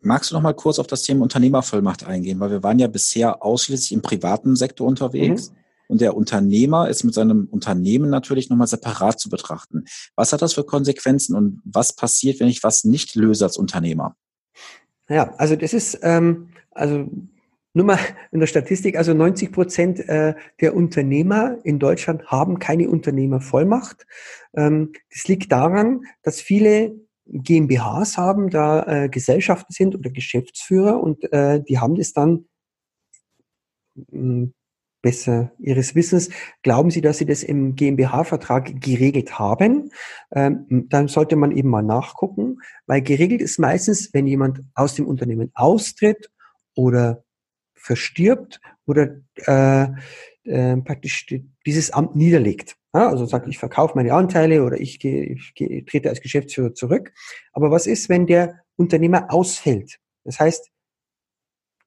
Magst 0.00 0.30
du 0.30 0.34
noch 0.34 0.42
mal 0.42 0.54
kurz 0.54 0.78
auf 0.78 0.86
das 0.86 1.02
Thema 1.02 1.22
Unternehmervollmacht 1.22 2.04
eingehen? 2.04 2.40
Weil 2.40 2.50
wir 2.50 2.62
waren 2.62 2.78
ja 2.78 2.88
bisher 2.88 3.44
ausschließlich 3.44 3.92
im 3.92 4.02
privaten 4.02 4.56
Sektor 4.56 4.86
unterwegs. 4.86 5.50
Mhm. 5.50 5.56
Und 5.92 6.00
der 6.00 6.16
Unternehmer 6.16 6.88
ist 6.88 7.04
mit 7.04 7.12
seinem 7.12 7.48
Unternehmen 7.50 8.08
natürlich 8.08 8.48
nochmal 8.48 8.66
separat 8.66 9.20
zu 9.20 9.28
betrachten. 9.28 9.84
Was 10.16 10.32
hat 10.32 10.40
das 10.40 10.54
für 10.54 10.64
Konsequenzen 10.64 11.36
und 11.36 11.60
was 11.66 11.94
passiert, 11.94 12.40
wenn 12.40 12.48
ich 12.48 12.64
was 12.64 12.84
nicht 12.84 13.14
löse 13.14 13.44
als 13.44 13.58
Unternehmer? 13.58 14.16
Ja, 15.10 15.34
also 15.34 15.54
das 15.54 15.74
ist, 15.74 15.98
ähm, 16.00 16.48
also 16.70 17.10
nur 17.74 17.84
mal 17.84 17.98
in 18.30 18.40
der 18.40 18.46
Statistik, 18.46 18.96
also 18.96 19.12
90 19.12 19.52
Prozent 19.52 20.00
äh, 20.08 20.34
der 20.62 20.74
Unternehmer 20.74 21.58
in 21.62 21.78
Deutschland 21.78 22.24
haben 22.24 22.58
keine 22.58 22.88
Unternehmervollmacht. 22.88 24.06
Ähm, 24.54 24.92
das 25.10 25.28
liegt 25.28 25.52
daran, 25.52 26.06
dass 26.22 26.40
viele 26.40 26.96
GmbHs 27.26 28.16
haben, 28.16 28.48
da 28.48 28.86
äh, 28.86 29.08
Gesellschaften 29.10 29.74
sind 29.74 29.94
oder 29.94 30.08
Geschäftsführer 30.08 31.02
und 31.02 31.30
äh, 31.34 31.62
die 31.62 31.80
haben 31.80 31.96
das 31.96 32.14
dann 32.14 32.46
hm, 34.10 34.54
besser 35.02 35.52
ihres 35.58 35.94
Wissens, 35.94 36.30
glauben 36.62 36.90
Sie, 36.90 37.00
dass 37.00 37.18
Sie 37.18 37.26
das 37.26 37.42
im 37.42 37.74
GmbH-Vertrag 37.74 38.80
geregelt 38.80 39.38
haben? 39.38 39.90
Ähm, 40.30 40.86
dann 40.88 41.08
sollte 41.08 41.36
man 41.36 41.50
eben 41.50 41.68
mal 41.68 41.82
nachgucken, 41.82 42.58
weil 42.86 43.02
geregelt 43.02 43.42
ist 43.42 43.58
meistens, 43.58 44.14
wenn 44.14 44.26
jemand 44.26 44.60
aus 44.74 44.94
dem 44.94 45.06
Unternehmen 45.06 45.50
austritt 45.54 46.30
oder 46.74 47.24
verstirbt 47.74 48.60
oder 48.86 49.16
äh, 49.46 49.88
äh, 50.44 50.76
praktisch 50.78 51.26
dieses 51.66 51.90
Amt 51.90 52.16
niederlegt. 52.16 52.76
Ja, 52.94 53.08
also 53.08 53.24
sagt, 53.26 53.48
ich 53.48 53.58
verkaufe 53.58 53.94
meine 53.96 54.12
Anteile 54.12 54.64
oder 54.64 54.78
ich, 54.78 54.98
gehe, 54.98 55.24
ich 55.24 55.54
gehe, 55.54 55.84
trete 55.84 56.10
als 56.10 56.20
Geschäftsführer 56.20 56.74
zurück. 56.74 57.12
Aber 57.52 57.70
was 57.70 57.86
ist, 57.86 58.08
wenn 58.08 58.26
der 58.26 58.60
Unternehmer 58.76 59.32
ausfällt? 59.32 59.98
Das 60.24 60.38
heißt, 60.38 60.70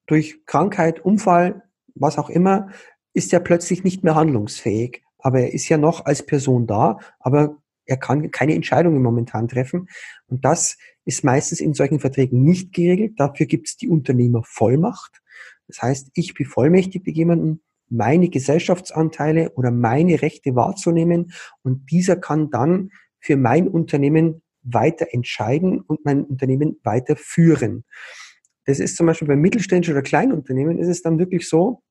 durch 0.08 0.46
Krankheit, 0.46 1.00
Unfall, 1.00 1.64
was 1.94 2.18
auch 2.18 2.30
immer, 2.30 2.70
ist 3.16 3.34
er 3.34 3.40
plötzlich 3.40 3.84
nicht 3.84 4.04
mehr 4.04 4.16
handlungsfähig. 4.16 5.02
Aber 5.18 5.40
er 5.40 5.54
ist 5.54 5.68
ja 5.70 5.78
noch 5.78 6.06
als 6.06 6.24
Person 6.24 6.68
da, 6.68 7.00
aber 7.20 7.58
er 7.86 7.98
kann 7.98 8.30
keine 8.30 8.54
Entscheidungen 8.54 9.02
momentan 9.02 9.48
treffen. 9.48 9.88
Und 10.28 10.46
das 10.46 10.78
ist 11.06 11.24
meistens 11.24 11.62
in 11.62 11.74
solchen 11.74 12.00
Verträgen 12.00 12.44
nicht 12.44 12.74
geregelt. 12.74 13.14
Dafür 13.18 13.46
gibt 13.46 13.68
es 13.68 13.78
die 13.78 13.88
Unternehmervollmacht. 13.88 15.22
Das 15.68 15.82
heißt, 15.82 16.12
ich 16.14 16.34
bevollmächtige 16.34 17.10
jemanden, 17.12 17.62
meine 17.90 18.30
Gesellschaftsanteile 18.30 19.52
oder 19.52 19.72
meine 19.72 20.22
Rechte 20.22 20.56
wahrzunehmen 20.56 21.32
und 21.62 21.92
dieser 21.92 22.16
kann 22.16 22.50
dann 22.50 22.90
für 23.20 23.38
mein 23.38 23.68
Unternehmen 23.68 24.42
weiter 24.64 25.08
entscheiden 25.12 25.82
und 25.82 26.04
mein 26.04 26.24
Unternehmen 26.24 26.80
weiter 26.84 27.16
führen. 27.16 27.86
Das 28.66 28.80
ist 28.80 28.98
zum 28.98 29.06
Beispiel 29.06 29.28
bei 29.28 29.36
mittelständischen 29.36 29.94
oder 29.94 30.02
Kleinunternehmen 30.02 30.80
ist 30.80 30.88
es 30.88 31.04
dann 31.04 31.20
wirklich 31.20 31.48
so, 31.48 31.84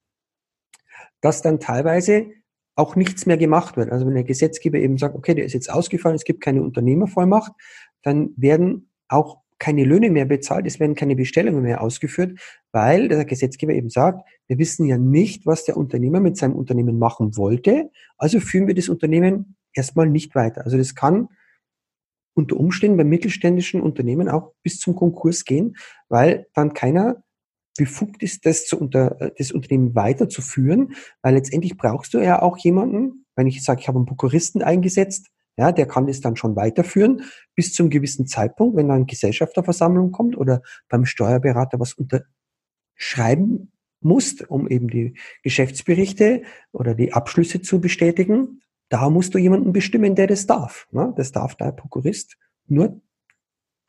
dass 1.25 1.41
dann 1.41 1.59
teilweise 1.59 2.27
auch 2.77 2.97
nichts 2.97 3.25
mehr 3.25 3.39
gemacht 3.39 3.79
wird. 3.79 3.91
Also 3.91 4.07
wenn 4.07 4.15
der 4.15 4.25
Gesetzgeber 4.25 4.79
eben 4.79 4.99
sagt, 4.99 5.15
okay, 5.15 5.35
der 5.35 5.47
ist 5.47 5.55
jetzt 5.55 5.73
ausgefallen, 5.73 6.17
es 6.17 6.25
gibt 6.25 6.43
keine 6.43 6.63
Unternehmervollmacht, 6.63 7.53
dann 8.03 8.35
werden 8.37 8.91
auch 9.09 9.39
keine 9.59 9.85
Löhne 9.85 10.11
mehr 10.11 10.27
bezahlt, 10.27 10.67
es 10.67 10.81
werden 10.81 10.95
keine 10.95 11.17
Bestellungen 11.17 11.63
mehr 11.63 11.81
ausgeführt, 11.81 12.39
weil 12.73 13.09
der 13.09 13.25
Gesetzgeber 13.25 13.73
eben 13.73 13.89
sagt, 13.89 14.29
wir 14.49 14.59
wissen 14.59 14.85
ja 14.85 14.99
nicht, 14.99 15.47
was 15.47 15.65
der 15.65 15.79
Unternehmer 15.79 16.21
mit 16.21 16.37
seinem 16.37 16.57
Unternehmen 16.57 16.99
machen 16.99 17.39
wollte, 17.39 17.91
also 18.19 18.39
führen 18.39 18.67
wir 18.67 18.75
das 18.75 18.91
Unternehmen 18.91 19.57
erstmal 19.73 20.11
nicht 20.11 20.35
weiter. 20.35 20.65
Also 20.67 20.77
das 20.77 20.95
kann 20.95 21.29
unter 22.35 22.57
Umständen 22.57 22.99
bei 22.99 23.05
mittelständischen 23.05 23.81
Unternehmen 23.81 24.29
auch 24.29 24.53
bis 24.63 24.79
zum 24.79 24.95
Konkurs 24.95 25.47
gehen, 25.47 25.77
weil 26.11 26.49
dann 26.53 26.75
keiner 26.75 27.23
befugt 27.77 28.23
ist, 28.23 28.47
das, 28.47 28.67
zu 28.67 28.79
unter, 28.79 29.33
das 29.37 29.53
Unternehmen 29.53 29.95
weiterzuführen, 29.95 30.95
weil 31.23 31.35
letztendlich 31.35 31.77
brauchst 31.77 32.15
du 32.15 32.19
ja 32.19 32.41
auch 32.43 32.57
jemanden, 32.59 33.27
wenn 33.37 33.47
ich 33.47 33.65
sage, 33.65 33.81
ich 33.81 33.89
habe 33.89 33.99
einen 33.99 34.07
Prokuristen 34.07 34.63
eingesetzt, 34.63 35.31
ja, 35.57 35.71
der 35.71 35.87
kann 35.87 36.07
das 36.07 36.21
dann 36.21 36.37
schon 36.37 36.57
weiterführen 36.57 37.23
bis 37.55 37.73
zum 37.73 37.91
gewissen 37.91 38.27
Zeitpunkt, 38.27 38.77
wenn 38.77 38.89
dann 38.89 39.07
Gesellschafterversammlung 39.07 40.11
kommt 40.11 40.37
oder 40.37 40.63
beim 40.89 41.05
Steuerberater 41.05 41.79
was 41.79 41.95
unterschreiben 41.95 43.73
muss, 44.01 44.41
um 44.43 44.69
eben 44.69 44.89
die 44.89 45.17
Geschäftsberichte 45.43 46.43
oder 46.73 46.95
die 46.95 47.13
Abschlüsse 47.13 47.63
zu 47.63 47.81
bestätigen. 47.81 48.63
Da 48.89 49.09
musst 49.11 49.35
du 49.35 49.39
jemanden 49.39 49.73
bestimmen, 49.73 50.15
der 50.15 50.27
das 50.27 50.47
darf. 50.47 50.87
Ne? 50.91 51.13
Das 51.17 51.33
darf 51.33 51.55
der 51.55 51.73
Prokurist 51.73 52.37
nur 52.67 53.01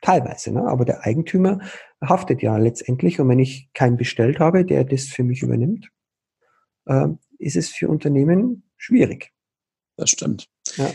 teilweise. 0.06 0.52
Ne? 0.52 0.62
Aber 0.66 0.84
der 0.84 1.04
Eigentümer 1.04 1.60
haftet 2.00 2.40
ja 2.42 2.56
letztendlich. 2.56 3.20
Und 3.20 3.28
wenn 3.28 3.40
ich 3.40 3.68
keinen 3.74 3.96
bestellt 3.96 4.38
habe, 4.38 4.64
der 4.64 4.84
das 4.84 5.04
für 5.04 5.24
mich 5.24 5.42
übernimmt, 5.42 5.90
äh, 6.86 7.08
ist 7.38 7.56
es 7.56 7.68
für 7.68 7.88
Unternehmen 7.88 8.62
schwierig. 8.76 9.32
Das 9.96 10.10
stimmt. 10.10 10.48
Ja. 10.76 10.90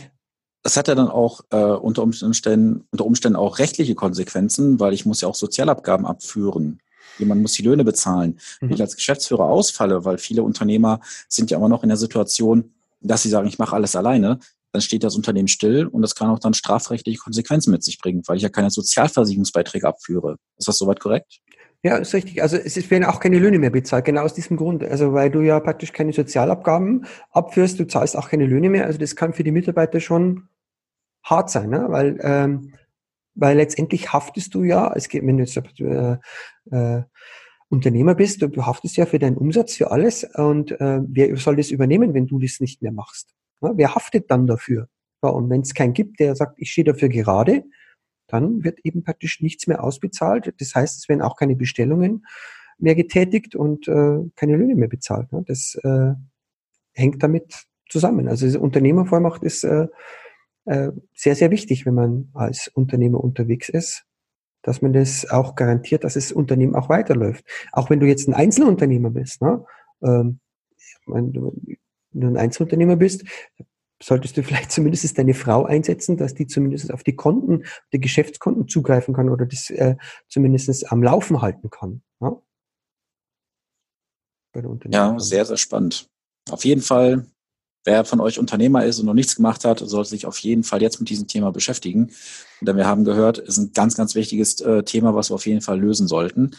Das 0.62 0.76
hat 0.76 0.88
ja 0.88 0.94
dann 0.94 1.08
auch 1.08 1.42
äh, 1.50 1.56
unter, 1.56 2.02
Umständen, 2.02 2.86
unter 2.90 3.04
Umständen 3.04 3.36
auch 3.36 3.58
rechtliche 3.58 3.94
Konsequenzen, 3.94 4.80
weil 4.80 4.94
ich 4.94 5.04
muss 5.04 5.20
ja 5.20 5.28
auch 5.28 5.34
Sozialabgaben 5.34 6.06
abführen. 6.06 6.80
Jemand 7.18 7.42
muss 7.42 7.52
die 7.52 7.62
Löhne 7.62 7.84
bezahlen. 7.84 8.38
Mhm. 8.60 8.68
Wenn 8.68 8.74
ich 8.74 8.80
als 8.80 8.96
Geschäftsführer 8.96 9.44
ausfalle, 9.44 10.04
weil 10.04 10.18
viele 10.18 10.42
Unternehmer 10.42 11.00
sind 11.28 11.50
ja 11.50 11.58
immer 11.58 11.68
noch 11.68 11.82
in 11.82 11.88
der 11.88 11.98
Situation, 11.98 12.72
dass 13.00 13.22
sie 13.22 13.28
sagen, 13.28 13.48
ich 13.48 13.58
mache 13.58 13.74
alles 13.74 13.96
alleine, 13.96 14.38
dann 14.72 14.82
steht 14.82 15.04
das 15.04 15.16
Unternehmen 15.16 15.48
still 15.48 15.86
und 15.86 16.02
das 16.02 16.14
kann 16.14 16.30
auch 16.30 16.38
dann 16.38 16.54
strafrechtliche 16.54 17.18
Konsequenzen 17.18 17.70
mit 17.70 17.84
sich 17.84 17.98
bringen, 17.98 18.22
weil 18.26 18.36
ich 18.36 18.42
ja 18.42 18.48
keine 18.48 18.70
Sozialversicherungsbeiträge 18.70 19.86
abführe. 19.86 20.36
Ist 20.58 20.68
das 20.68 20.78
soweit 20.78 21.00
korrekt? 21.00 21.40
Ja, 21.84 21.96
ist 21.96 22.14
richtig. 22.14 22.40
Also 22.42 22.56
es 22.56 22.90
werden 22.90 23.04
auch 23.04 23.18
keine 23.18 23.38
Löhne 23.38 23.58
mehr 23.58 23.70
bezahlt, 23.70 24.04
genau 24.04 24.22
aus 24.22 24.34
diesem 24.34 24.56
Grund. 24.56 24.84
Also 24.84 25.12
weil 25.12 25.30
du 25.30 25.40
ja 25.40 25.58
praktisch 25.60 25.92
keine 25.92 26.12
Sozialabgaben 26.12 27.06
abführst, 27.32 27.78
du 27.80 27.86
zahlst 27.86 28.16
auch 28.16 28.28
keine 28.28 28.46
Löhne 28.46 28.70
mehr. 28.70 28.86
Also 28.86 28.98
das 28.98 29.16
kann 29.16 29.32
für 29.32 29.44
die 29.44 29.50
Mitarbeiter 29.50 30.00
schon 30.00 30.48
hart 31.24 31.50
sein, 31.50 31.70
ne? 31.70 31.86
weil 31.88 32.18
ähm, 32.22 32.72
weil 33.34 33.56
letztendlich 33.56 34.12
haftest 34.12 34.54
du 34.54 34.62
ja, 34.62 34.92
es 34.94 35.08
geht, 35.08 35.26
wenn 35.26 35.38
du 35.38 35.44
jetzt 35.44 35.56
äh, 35.56 36.18
äh, 36.70 37.02
Unternehmer 37.68 38.14
bist, 38.14 38.42
du 38.42 38.66
haftest 38.66 38.96
ja 38.96 39.06
für 39.06 39.18
deinen 39.18 39.38
Umsatz, 39.38 39.76
für 39.76 39.90
alles. 39.90 40.24
Und 40.34 40.72
äh, 40.72 41.00
wer 41.06 41.34
soll 41.36 41.56
das 41.56 41.70
übernehmen, 41.70 42.12
wenn 42.12 42.26
du 42.26 42.38
das 42.38 42.60
nicht 42.60 42.82
mehr 42.82 42.92
machst? 42.92 43.34
Ja, 43.62 43.72
wer 43.76 43.94
haftet 43.94 44.30
dann 44.30 44.46
dafür? 44.46 44.88
Ja, 45.22 45.30
und 45.30 45.50
wenn 45.50 45.62
es 45.62 45.74
keinen 45.74 45.92
gibt, 45.92 46.20
der 46.20 46.34
sagt, 46.36 46.54
ich 46.58 46.70
stehe 46.70 46.84
dafür 46.84 47.08
gerade, 47.08 47.64
dann 48.26 48.64
wird 48.64 48.80
eben 48.84 49.04
praktisch 49.04 49.40
nichts 49.40 49.66
mehr 49.66 49.82
ausbezahlt. 49.82 50.52
Das 50.58 50.74
heißt, 50.74 50.98
es 50.98 51.08
werden 51.08 51.22
auch 51.22 51.36
keine 51.36 51.56
Bestellungen 51.56 52.26
mehr 52.78 52.94
getätigt 52.94 53.54
und 53.54 53.88
äh, 53.88 54.18
keine 54.36 54.56
Löhne 54.56 54.74
mehr 54.74 54.88
bezahlt. 54.88 55.30
Ne? 55.32 55.44
Das 55.46 55.78
äh, 55.82 56.14
hängt 56.94 57.22
damit 57.22 57.66
zusammen. 57.88 58.28
Also 58.28 58.46
diese 58.46 58.60
Unternehmervollmacht 58.60 59.42
ist 59.44 59.64
äh, 59.64 59.86
äh, 60.64 60.90
sehr, 61.14 61.36
sehr 61.36 61.50
wichtig, 61.50 61.86
wenn 61.86 61.94
man 61.94 62.30
als 62.34 62.68
Unternehmer 62.68 63.22
unterwegs 63.22 63.68
ist 63.68 64.06
dass 64.62 64.80
man 64.80 64.92
das 64.92 65.28
auch 65.28 65.54
garantiert, 65.54 66.04
dass 66.04 66.14
das 66.14 66.32
Unternehmen 66.32 66.74
auch 66.74 66.88
weiterläuft. 66.88 67.44
Auch 67.72 67.90
wenn 67.90 68.00
du 68.00 68.06
jetzt 68.06 68.28
ein 68.28 68.34
Einzelunternehmer 68.34 69.10
bist, 69.10 69.42
ne? 69.42 69.64
ähm, 70.02 70.40
wenn 71.06 71.32
du, 71.32 71.60
wenn 72.12 72.20
du 72.20 72.26
ein 72.28 72.36
Einzelunternehmer 72.36 72.96
bist, 72.96 73.24
solltest 74.02 74.36
du 74.36 74.42
vielleicht 74.42 74.70
zumindest 74.72 75.16
deine 75.16 75.34
Frau 75.34 75.64
einsetzen, 75.64 76.16
dass 76.16 76.34
die 76.34 76.46
zumindest 76.46 76.92
auf 76.92 77.02
die 77.02 77.16
Konten, 77.16 77.64
die 77.92 78.00
Geschäftskonten 78.00 78.68
zugreifen 78.68 79.14
kann 79.14 79.28
oder 79.28 79.46
das 79.46 79.70
äh, 79.70 79.96
zumindest 80.28 80.90
am 80.90 81.02
Laufen 81.02 81.42
halten 81.42 81.70
kann. 81.70 82.02
Ja? 82.20 82.40
ja, 84.90 85.18
sehr, 85.18 85.44
sehr 85.46 85.56
spannend. 85.56 86.08
Auf 86.50 86.64
jeden 86.64 86.82
Fall 86.82 87.26
Wer 87.84 88.04
von 88.04 88.20
euch 88.20 88.38
Unternehmer 88.38 88.84
ist 88.84 89.00
und 89.00 89.06
noch 89.06 89.14
nichts 89.14 89.34
gemacht 89.34 89.64
hat, 89.64 89.80
sollte 89.80 90.10
sich 90.10 90.24
auf 90.26 90.38
jeden 90.38 90.62
Fall 90.62 90.80
jetzt 90.80 91.00
mit 91.00 91.08
diesem 91.08 91.26
Thema 91.26 91.50
beschäftigen. 91.50 92.12
Denn 92.60 92.76
wir 92.76 92.86
haben 92.86 93.04
gehört, 93.04 93.38
es 93.38 93.48
ist 93.48 93.58
ein 93.58 93.72
ganz, 93.72 93.96
ganz 93.96 94.14
wichtiges 94.14 94.60
äh, 94.60 94.84
Thema, 94.84 95.16
was 95.16 95.30
wir 95.30 95.34
auf 95.34 95.46
jeden 95.46 95.62
Fall 95.62 95.80
lösen 95.80 96.06
sollten. 96.06 96.52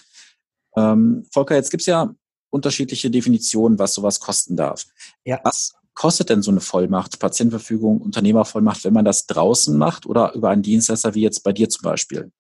Ähm, 0.76 1.26
Volker, 1.32 1.56
jetzt 1.56 1.72
gibt 1.72 1.82
es 1.82 1.88
ja 1.88 2.14
unterschiedliche 2.50 3.10
Definitionen, 3.10 3.80
was 3.80 3.94
sowas 3.94 4.20
kosten 4.20 4.58
darf. 4.58 4.86
Ja. 5.26 5.40
Was 5.44 5.74
kostet 5.94 6.30
denn 6.30 6.42
so 6.42 6.52
eine 6.52 6.60
Vollmacht, 6.60 7.20
Patientenverfügung, 7.20 8.02
Unternehmervollmacht, 8.02 8.84
wenn 8.84 8.94
man 8.94 9.06
das 9.06 9.28
draußen 9.28 9.78
macht 9.78 10.06
oder 10.06 10.34
über 10.34 10.50
einen 10.50 10.64
Dienstleister 10.64 11.14
wie 11.14 11.22
jetzt 11.22 11.44
bei 11.44 11.54
dir 11.54 11.70
zum 11.70 11.84
Beispiel? 11.84 12.32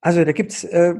Also 0.00 0.24
da 0.24 0.32
gibt's 0.32 0.64
äh, 0.64 0.94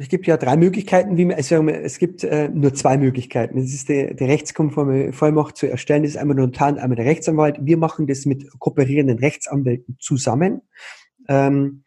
es 0.00 0.08
gibt 0.08 0.26
ja 0.26 0.38
drei 0.38 0.56
Möglichkeiten, 0.56 1.18
wie 1.18 1.26
man, 1.26 1.36
also 1.36 1.62
es 1.68 1.98
gibt 1.98 2.24
äh, 2.24 2.48
nur 2.48 2.72
zwei 2.72 2.96
Möglichkeiten. 2.96 3.56
Das 3.56 3.66
ist 3.66 3.90
die, 3.90 4.16
die 4.16 4.24
rechtskonforme 4.24 5.12
Vollmacht 5.12 5.58
zu 5.58 5.66
erstellen. 5.70 6.04
Das 6.04 6.12
ist 6.12 6.16
einmal 6.16 6.36
der 6.36 6.46
Notar 6.46 6.70
und 6.70 6.78
einmal 6.78 6.96
der 6.96 7.04
Rechtsanwalt. 7.04 7.58
Wir 7.60 7.76
machen 7.76 8.06
das 8.06 8.24
mit 8.24 8.48
kooperierenden 8.58 9.18
Rechtsanwälten 9.18 9.98
zusammen. 10.00 10.62
Ähm, 11.28 11.84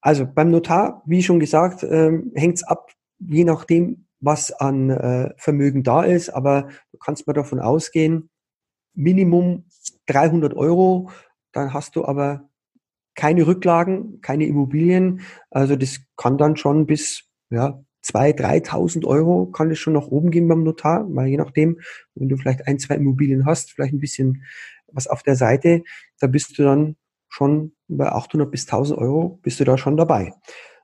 also 0.00 0.26
beim 0.32 0.52
Notar, 0.52 1.02
wie 1.06 1.24
schon 1.24 1.40
gesagt, 1.40 1.82
ähm, 1.82 2.30
hängt 2.36 2.58
es 2.58 2.62
ab, 2.62 2.92
je 3.18 3.42
nachdem, 3.42 4.03
was 4.24 4.52
an 4.52 4.90
äh, 4.90 5.34
Vermögen 5.36 5.82
da 5.82 6.02
ist. 6.02 6.30
Aber 6.30 6.68
du 6.92 6.98
kannst 6.98 7.26
mal 7.26 7.32
davon 7.32 7.60
ausgehen, 7.60 8.30
Minimum 8.94 9.66
300 10.06 10.54
Euro. 10.54 11.10
Dann 11.52 11.72
hast 11.72 11.96
du 11.96 12.04
aber 12.04 12.48
keine 13.14 13.46
Rücklagen, 13.46 14.20
keine 14.20 14.46
Immobilien. 14.46 15.20
Also 15.50 15.76
das 15.76 16.00
kann 16.16 16.38
dann 16.38 16.56
schon 16.56 16.86
bis 16.86 17.24
ja, 17.50 17.84
2.000, 18.04 18.66
3.000 18.66 19.06
Euro 19.06 19.46
kann 19.46 19.70
es 19.70 19.78
schon 19.78 19.94
nach 19.94 20.08
oben 20.08 20.30
gehen 20.30 20.48
beim 20.48 20.62
Notar, 20.62 21.06
weil 21.08 21.28
je 21.28 21.36
nachdem, 21.36 21.80
wenn 22.14 22.28
du 22.28 22.36
vielleicht 22.36 22.66
ein, 22.66 22.78
zwei 22.78 22.96
Immobilien 22.96 23.46
hast, 23.46 23.72
vielleicht 23.72 23.94
ein 23.94 24.00
bisschen 24.00 24.44
was 24.92 25.06
auf 25.06 25.22
der 25.22 25.36
Seite, 25.36 25.82
da 26.20 26.26
bist 26.26 26.58
du 26.58 26.62
dann 26.62 26.96
schon 27.28 27.72
bei 27.88 28.06
800 28.06 28.50
bis 28.50 28.66
1.000 28.68 28.96
Euro, 28.96 29.40
bist 29.42 29.58
du 29.58 29.64
da 29.64 29.78
schon 29.78 29.96
dabei. 29.96 30.32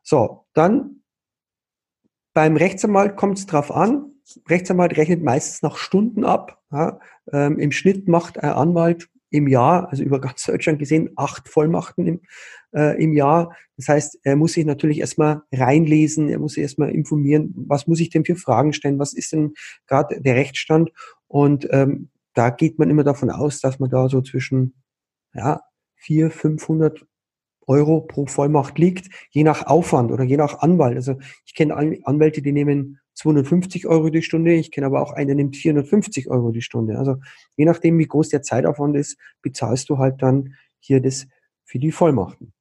So, 0.03 0.47
dann 0.55 1.00
beim 2.41 2.57
Rechtsanwalt 2.57 3.17
kommt 3.17 3.37
es 3.37 3.45
drauf 3.45 3.71
an. 3.71 4.13
Rechtsanwalt 4.49 4.97
rechnet 4.97 5.23
meistens 5.23 5.61
nach 5.61 5.77
Stunden 5.77 6.25
ab. 6.25 6.59
Ja, 6.73 6.99
ähm, 7.31 7.59
Im 7.59 7.71
Schnitt 7.71 8.09
macht 8.09 8.43
ein 8.43 8.53
Anwalt 8.53 9.11
im 9.29 9.47
Jahr, 9.47 9.91
also 9.91 10.03
über 10.03 10.23
ganz 10.23 10.45
Deutschland 10.47 10.79
gesehen, 10.79 11.11
acht 11.17 11.51
Vollmachten 11.51 12.07
im, 12.07 12.21
äh, 12.73 12.99
im 12.99 13.13
Jahr. 13.13 13.55
Das 13.77 13.89
heißt, 13.89 14.21
er 14.23 14.37
muss 14.37 14.55
sich 14.55 14.65
natürlich 14.65 15.01
erstmal 15.01 15.43
reinlesen, 15.53 16.31
er 16.31 16.39
muss 16.39 16.55
sich 16.55 16.63
erstmal 16.63 16.93
informieren, 16.93 17.53
was 17.69 17.87
muss 17.87 18.01
ich 18.01 18.09
denn 18.09 18.25
für 18.25 18.37
Fragen 18.37 18.73
stellen, 18.73 18.99
was 18.99 19.13
ist 19.13 19.33
denn 19.33 19.53
gerade 19.87 20.19
der 20.23 20.35
Rechtsstand. 20.35 20.93
Und 21.29 21.69
ähm, 21.73 22.09
da 22.33 22.49
geht 22.49 22.79
man 22.79 22.89
immer 22.89 23.05
davon 23.05 23.29
aus, 23.29 23.61
dass 23.61 23.81
man 23.81 23.91
da 23.91 24.09
so 24.09 24.23
zwischen 24.23 24.83
ja, 25.35 25.61
vier, 25.95 26.31
500 26.31 27.07
Euro 27.71 28.01
pro 28.01 28.27
Vollmacht 28.27 28.79
liegt, 28.79 29.09
je 29.31 29.45
nach 29.45 29.67
Aufwand 29.67 30.11
oder 30.11 30.25
je 30.25 30.37
nach 30.37 30.59
Anwalt. 30.59 30.97
Also 30.97 31.19
ich 31.47 31.55
kenne 31.55 31.77
Anwälte, 32.05 32.43
die 32.43 32.53
nehmen 32.53 32.99
250 33.15 33.87
Euro 33.87 34.11
die 34.11 34.23
Stunde. 34.23 34.55
Ich 34.55 34.73
kenne 34.73 34.87
aber 34.87 35.01
auch 35.01 35.13
einen, 35.13 35.29
der 35.29 35.37
nimmt 35.37 35.57
450 35.57 36.29
Euro 36.29 36.51
die 36.51 36.63
Stunde. 36.63 36.99
Also 36.99 37.17
je 37.57 37.65
nachdem, 37.65 37.99
wie 37.99 38.07
groß 38.07 38.29
der 38.31 38.43
Zeitaufwand 38.43 38.97
ist, 38.97 39.17
bezahlst 39.41 39.89
du 39.89 39.99
halt 39.99 40.21
dann 40.21 40.55
hier 40.81 41.01
das 41.01 41.29
für 41.65 41.79
die 41.79 41.93
Vollmachten. 41.93 42.53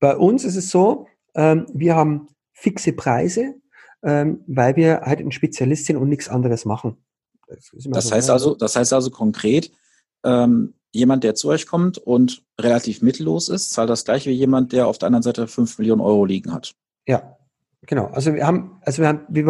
Bei 0.00 0.16
uns 0.16 0.44
ist 0.44 0.56
es 0.56 0.68
so, 0.68 1.06
ähm, 1.34 1.66
wir 1.72 1.96
haben 1.96 2.28
fixe 2.52 2.92
Preise. 2.92 3.54
ähm, 4.02 4.42
weil 4.46 4.76
wir 4.76 5.02
halt 5.02 5.20
ein 5.20 5.32
Spezialist 5.32 5.86
sind 5.86 5.96
und 5.96 6.08
nichts 6.08 6.28
anderes 6.28 6.64
machen. 6.64 6.96
Das, 7.46 7.70
das 7.72 8.04
so, 8.08 8.14
heißt 8.14 8.30
also, 8.30 8.54
das 8.54 8.74
heißt 8.76 8.92
also 8.92 9.10
konkret, 9.10 9.70
ähm, 10.24 10.74
jemand, 10.92 11.24
der 11.24 11.34
zu 11.34 11.48
euch 11.48 11.66
kommt 11.66 11.98
und 11.98 12.44
relativ 12.60 13.02
mittellos 13.02 13.48
ist, 13.48 13.70
zahlt 13.70 13.90
das 13.90 14.04
gleiche 14.04 14.30
wie 14.30 14.34
jemand, 14.34 14.72
der 14.72 14.86
auf 14.86 14.98
der 14.98 15.08
anderen 15.08 15.22
Seite 15.22 15.48
5 15.48 15.78
Millionen 15.78 16.00
Euro 16.00 16.24
liegen 16.24 16.52
hat. 16.52 16.74
Ja, 17.06 17.36
genau. 17.86 18.06
Also 18.06 18.34
wir 18.34 18.46
haben, 18.46 18.78
also 18.82 19.02
wir 19.02 19.08
haben, 19.08 19.20
wir, 19.28 19.46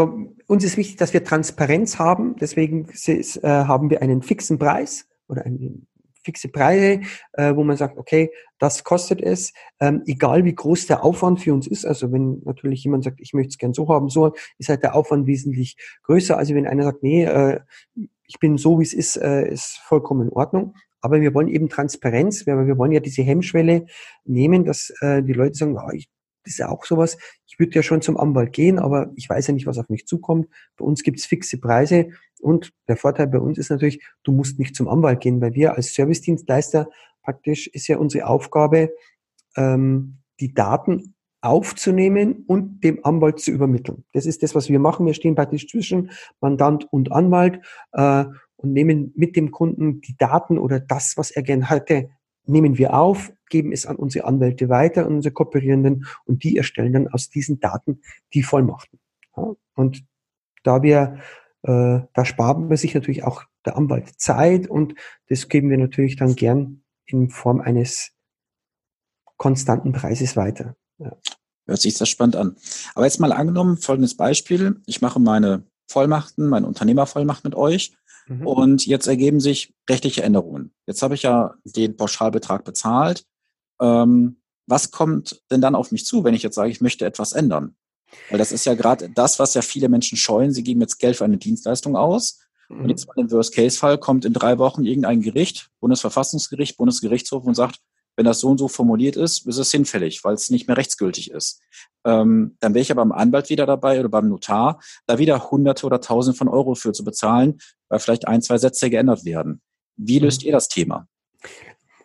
uns 0.46 0.64
ist 0.64 0.76
wichtig, 0.76 0.96
dass 0.96 1.12
wir 1.12 1.24
Transparenz 1.24 1.98
haben. 1.98 2.36
Deswegen 2.40 2.86
ist, 2.86 3.36
äh, 3.42 3.48
haben 3.48 3.90
wir 3.90 4.00
einen 4.02 4.22
fixen 4.22 4.58
Preis 4.58 5.06
oder 5.28 5.44
einen 5.44 5.86
fixe 6.24 6.48
Preise, 6.48 7.00
äh, 7.32 7.54
wo 7.54 7.64
man 7.64 7.76
sagt, 7.76 7.98
okay, 7.98 8.30
das 8.58 8.84
kostet 8.84 9.20
es, 9.20 9.52
ähm, 9.80 10.02
egal 10.06 10.44
wie 10.44 10.54
groß 10.54 10.86
der 10.86 11.04
Aufwand 11.04 11.40
für 11.40 11.52
uns 11.52 11.66
ist. 11.66 11.84
Also 11.84 12.12
wenn 12.12 12.40
natürlich 12.44 12.84
jemand 12.84 13.04
sagt, 13.04 13.20
ich 13.20 13.34
möchte 13.34 13.50
es 13.50 13.58
gern 13.58 13.74
so 13.74 13.88
haben, 13.88 14.08
so 14.08 14.32
ist 14.58 14.68
halt 14.68 14.82
der 14.82 14.94
Aufwand 14.94 15.26
wesentlich 15.26 15.76
größer. 16.04 16.36
Also 16.36 16.54
wenn 16.54 16.66
einer 16.66 16.84
sagt, 16.84 17.02
nee, 17.02 17.24
äh, 17.24 17.60
ich 18.26 18.38
bin 18.38 18.56
so, 18.56 18.78
wie 18.78 18.84
es 18.84 18.94
ist, 18.94 19.16
äh, 19.16 19.48
ist 19.48 19.78
vollkommen 19.84 20.28
in 20.28 20.32
Ordnung. 20.32 20.74
Aber 21.02 21.20
wir 21.20 21.34
wollen 21.34 21.48
eben 21.48 21.68
Transparenz, 21.68 22.46
weil 22.46 22.66
wir 22.66 22.78
wollen 22.78 22.92
ja 22.92 23.00
diese 23.00 23.22
Hemmschwelle 23.22 23.86
nehmen, 24.24 24.64
dass 24.64 24.90
äh, 25.00 25.22
die 25.22 25.34
Leute 25.34 25.54
sagen, 25.54 25.76
oh, 25.76 25.90
ich, 25.92 26.08
das 26.44 26.54
ist 26.54 26.58
ja 26.58 26.70
auch 26.70 26.84
sowas, 26.84 27.18
ich 27.46 27.58
würde 27.58 27.74
ja 27.74 27.82
schon 27.82 28.00
zum 28.00 28.16
Anwalt 28.16 28.52
gehen, 28.52 28.78
aber 28.78 29.10
ich 29.14 29.28
weiß 29.28 29.48
ja 29.48 29.54
nicht, 29.54 29.66
was 29.66 29.78
auf 29.78 29.88
mich 29.88 30.06
zukommt. 30.06 30.48
Bei 30.76 30.84
uns 30.84 31.02
gibt's 31.02 31.26
fixe 31.26 31.58
Preise 31.58 32.08
und 32.40 32.72
der 32.88 32.96
Vorteil 32.96 33.26
bei 33.26 33.38
uns 33.38 33.58
ist 33.58 33.70
natürlich, 33.70 34.02
du 34.22 34.32
musst 34.32 34.58
nicht 34.58 34.74
zum 34.74 34.88
Anwalt 34.88 35.20
gehen, 35.20 35.40
weil 35.40 35.54
wir 35.54 35.76
als 35.76 35.94
Servicedienstleister 35.94 36.88
praktisch 37.22 37.66
ist 37.68 37.88
ja 37.88 37.98
unsere 37.98 38.26
Aufgabe, 38.26 38.92
ähm, 39.56 40.18
die 40.40 40.54
Daten 40.54 41.14
aufzunehmen 41.40 42.44
und 42.46 42.84
dem 42.84 43.04
Anwalt 43.04 43.40
zu 43.40 43.50
übermitteln. 43.50 44.04
Das 44.12 44.26
ist 44.26 44.42
das, 44.42 44.54
was 44.54 44.68
wir 44.68 44.78
machen. 44.78 45.06
Wir 45.06 45.14
stehen 45.14 45.34
praktisch 45.34 45.68
zwischen 45.68 46.10
Mandant 46.40 46.86
und 46.92 47.10
Anwalt 47.10 47.60
äh, 47.92 48.24
und 48.62 48.72
nehmen 48.72 49.12
mit 49.16 49.36
dem 49.36 49.50
Kunden 49.50 50.00
die 50.00 50.16
Daten 50.16 50.58
oder 50.58 50.80
das, 50.80 51.16
was 51.16 51.30
er 51.30 51.42
gern 51.42 51.68
hätte, 51.68 52.10
nehmen 52.44 52.78
wir 52.78 52.94
auf, 52.94 53.32
geben 53.48 53.72
es 53.72 53.86
an 53.86 53.96
unsere 53.96 54.26
Anwälte 54.26 54.68
weiter, 54.68 55.06
an 55.06 55.16
unsere 55.16 55.32
Kooperierenden 55.32 56.06
und 56.24 56.44
die 56.44 56.56
erstellen 56.56 56.92
dann 56.92 57.08
aus 57.08 57.28
diesen 57.28 57.60
Daten 57.60 58.00
die 58.34 58.42
Vollmachten. 58.42 58.98
Ja, 59.36 59.54
und 59.74 60.04
da 60.62 60.82
wir, 60.82 61.18
äh, 61.62 62.00
da 62.12 62.24
sparen 62.24 62.70
wir 62.70 62.76
sich 62.76 62.94
natürlich 62.94 63.24
auch 63.24 63.44
der 63.64 63.76
Anwalt 63.76 64.20
Zeit 64.20 64.68
und 64.68 64.94
das 65.28 65.48
geben 65.48 65.70
wir 65.70 65.78
natürlich 65.78 66.16
dann 66.16 66.34
gern 66.34 66.82
in 67.06 67.30
Form 67.30 67.60
eines 67.60 68.12
konstanten 69.36 69.92
Preises 69.92 70.36
weiter. 70.36 70.76
Ja. 70.98 71.16
Hört 71.66 71.80
sich 71.80 71.94
das 71.96 72.08
spannend 72.08 72.36
an. 72.36 72.56
Aber 72.94 73.04
jetzt 73.04 73.20
mal 73.20 73.32
angenommen, 73.32 73.76
folgendes 73.76 74.16
Beispiel. 74.16 74.80
Ich 74.86 75.00
mache 75.00 75.20
meine 75.20 75.64
Vollmachten, 75.88 76.48
meine 76.48 76.66
Unternehmervollmacht 76.66 77.44
mit 77.44 77.54
euch 77.54 77.92
Mhm. 78.26 78.46
Und 78.46 78.86
jetzt 78.86 79.06
ergeben 79.06 79.40
sich 79.40 79.74
rechtliche 79.88 80.22
Änderungen. 80.22 80.72
Jetzt 80.86 81.02
habe 81.02 81.14
ich 81.14 81.22
ja 81.22 81.54
den 81.64 81.96
Pauschalbetrag 81.96 82.64
bezahlt. 82.64 83.24
Ähm, 83.80 84.40
was 84.66 84.90
kommt 84.90 85.42
denn 85.50 85.60
dann 85.60 85.74
auf 85.74 85.92
mich 85.92 86.06
zu, 86.06 86.24
wenn 86.24 86.34
ich 86.34 86.42
jetzt 86.42 86.54
sage, 86.54 86.70
ich 86.70 86.80
möchte 86.80 87.04
etwas 87.04 87.32
ändern? 87.32 87.76
Weil 88.30 88.38
das 88.38 88.52
ist 88.52 88.64
ja 88.64 88.74
gerade 88.74 89.10
das, 89.10 89.38
was 89.38 89.54
ja 89.54 89.62
viele 89.62 89.88
Menschen 89.88 90.16
scheuen. 90.18 90.52
Sie 90.52 90.62
geben 90.62 90.80
jetzt 90.80 90.98
Geld 90.98 91.16
für 91.16 91.24
eine 91.24 91.38
Dienstleistung 91.38 91.96
aus. 91.96 92.40
Mhm. 92.68 92.84
Und 92.84 92.90
jetzt 92.90 93.06
mal 93.06 93.18
im 93.18 93.30
Worst-Case-Fall 93.30 93.98
kommt 93.98 94.24
in 94.24 94.32
drei 94.32 94.58
Wochen 94.58 94.84
irgendein 94.84 95.22
Gericht, 95.22 95.70
Bundesverfassungsgericht, 95.80 96.76
Bundesgerichtshof 96.76 97.44
und 97.44 97.54
sagt, 97.54 97.80
wenn 98.16 98.26
das 98.26 98.40
so 98.40 98.48
und 98.48 98.58
so 98.58 98.68
formuliert 98.68 99.16
ist, 99.16 99.46
ist 99.46 99.56
es 99.56 99.70
hinfällig, 99.70 100.22
weil 100.22 100.34
es 100.34 100.50
nicht 100.50 100.66
mehr 100.68 100.76
rechtsgültig 100.76 101.30
ist. 101.30 101.62
Ähm, 102.04 102.56
dann 102.60 102.74
wäre 102.74 102.82
ich 102.82 102.90
aber 102.90 103.02
beim 103.02 103.12
Anwalt 103.12 103.48
wieder 103.48 103.64
dabei 103.64 104.00
oder 104.00 104.10
beim 104.10 104.28
Notar, 104.28 104.80
da 105.06 105.18
wieder 105.18 105.50
Hunderte 105.50 105.86
oder 105.86 106.00
Tausende 106.00 106.36
von 106.36 106.48
Euro 106.48 106.74
für 106.74 106.92
zu 106.92 107.04
bezahlen, 107.04 107.58
weil 107.92 107.98
vielleicht 107.98 108.26
ein, 108.26 108.40
zwei 108.40 108.56
Sätze 108.56 108.88
geändert 108.88 109.24
werden. 109.26 109.60
Wie 109.96 110.18
löst 110.18 110.42
mhm. 110.42 110.46
ihr 110.46 110.52
das 110.52 110.68
Thema? 110.68 111.06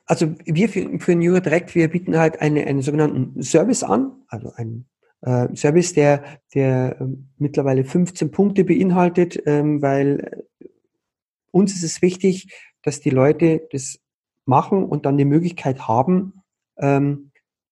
Also 0.06 0.36
wir 0.46 0.70
für, 0.70 1.00
für 1.00 1.16
New 1.16 1.40
Direct, 1.40 1.74
wir 1.76 1.88
bieten 1.88 2.18
halt 2.18 2.42
eine, 2.42 2.68
einen 2.68 2.82
sogenannten 2.82 3.42
Service 3.42 3.84
an, 3.84 4.12
also 4.28 4.52
einen 4.52 4.88
äh, 5.22 5.48
Service, 5.56 5.94
der, 5.94 6.24
der 6.54 7.00
äh, 7.00 7.06
mittlerweile 7.38 7.86
15 7.86 8.32
Punkte 8.32 8.66
beinhaltet, 8.66 9.42
ähm, 9.46 9.82
weil 9.82 10.46
uns 11.52 11.74
ist 11.74 11.84
es 11.84 12.02
wichtig, 12.02 12.54
dass 12.84 13.00
die 13.00 13.10
Leute 13.10 13.68
das 13.72 14.00
machen 14.46 14.84
und 14.84 15.06
dann 15.06 15.18
die 15.18 15.26
Möglichkeit 15.26 15.88
haben, 15.88 16.42
ähm, 16.78 17.32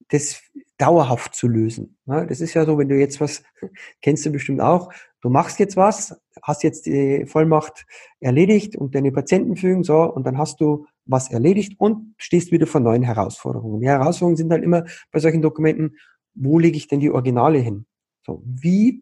das 0.09 0.41
dauerhaft 0.77 1.35
zu 1.35 1.47
lösen. 1.47 1.97
Ja, 2.05 2.25
das 2.25 2.41
ist 2.41 2.53
ja 2.53 2.65
so, 2.65 2.77
wenn 2.77 2.89
du 2.89 2.97
jetzt 2.97 3.21
was, 3.21 3.43
kennst 4.01 4.25
du 4.25 4.31
bestimmt 4.31 4.61
auch, 4.61 4.91
du 5.21 5.29
machst 5.29 5.59
jetzt 5.59 5.77
was, 5.77 6.19
hast 6.41 6.63
jetzt 6.63 6.85
die 6.85 7.25
Vollmacht 7.25 7.85
erledigt 8.19 8.75
und 8.75 8.95
deine 8.95 9.11
Patienten 9.11 9.55
fügen, 9.55 9.83
so, 9.83 10.03
und 10.03 10.25
dann 10.25 10.37
hast 10.37 10.59
du 10.59 10.85
was 11.05 11.31
erledigt 11.31 11.79
und 11.79 12.15
stehst 12.17 12.51
wieder 12.51 12.67
vor 12.67 12.81
neuen 12.81 13.03
Herausforderungen. 13.03 13.79
Die 13.79 13.87
Herausforderungen 13.87 14.37
sind 14.37 14.51
halt 14.51 14.63
immer 14.63 14.85
bei 15.11 15.19
solchen 15.19 15.41
Dokumenten, 15.41 15.97
wo 16.33 16.59
lege 16.59 16.77
ich 16.77 16.87
denn 16.87 16.99
die 16.99 17.11
Originale 17.11 17.59
hin? 17.59 17.85
So, 18.25 18.41
wie 18.45 19.01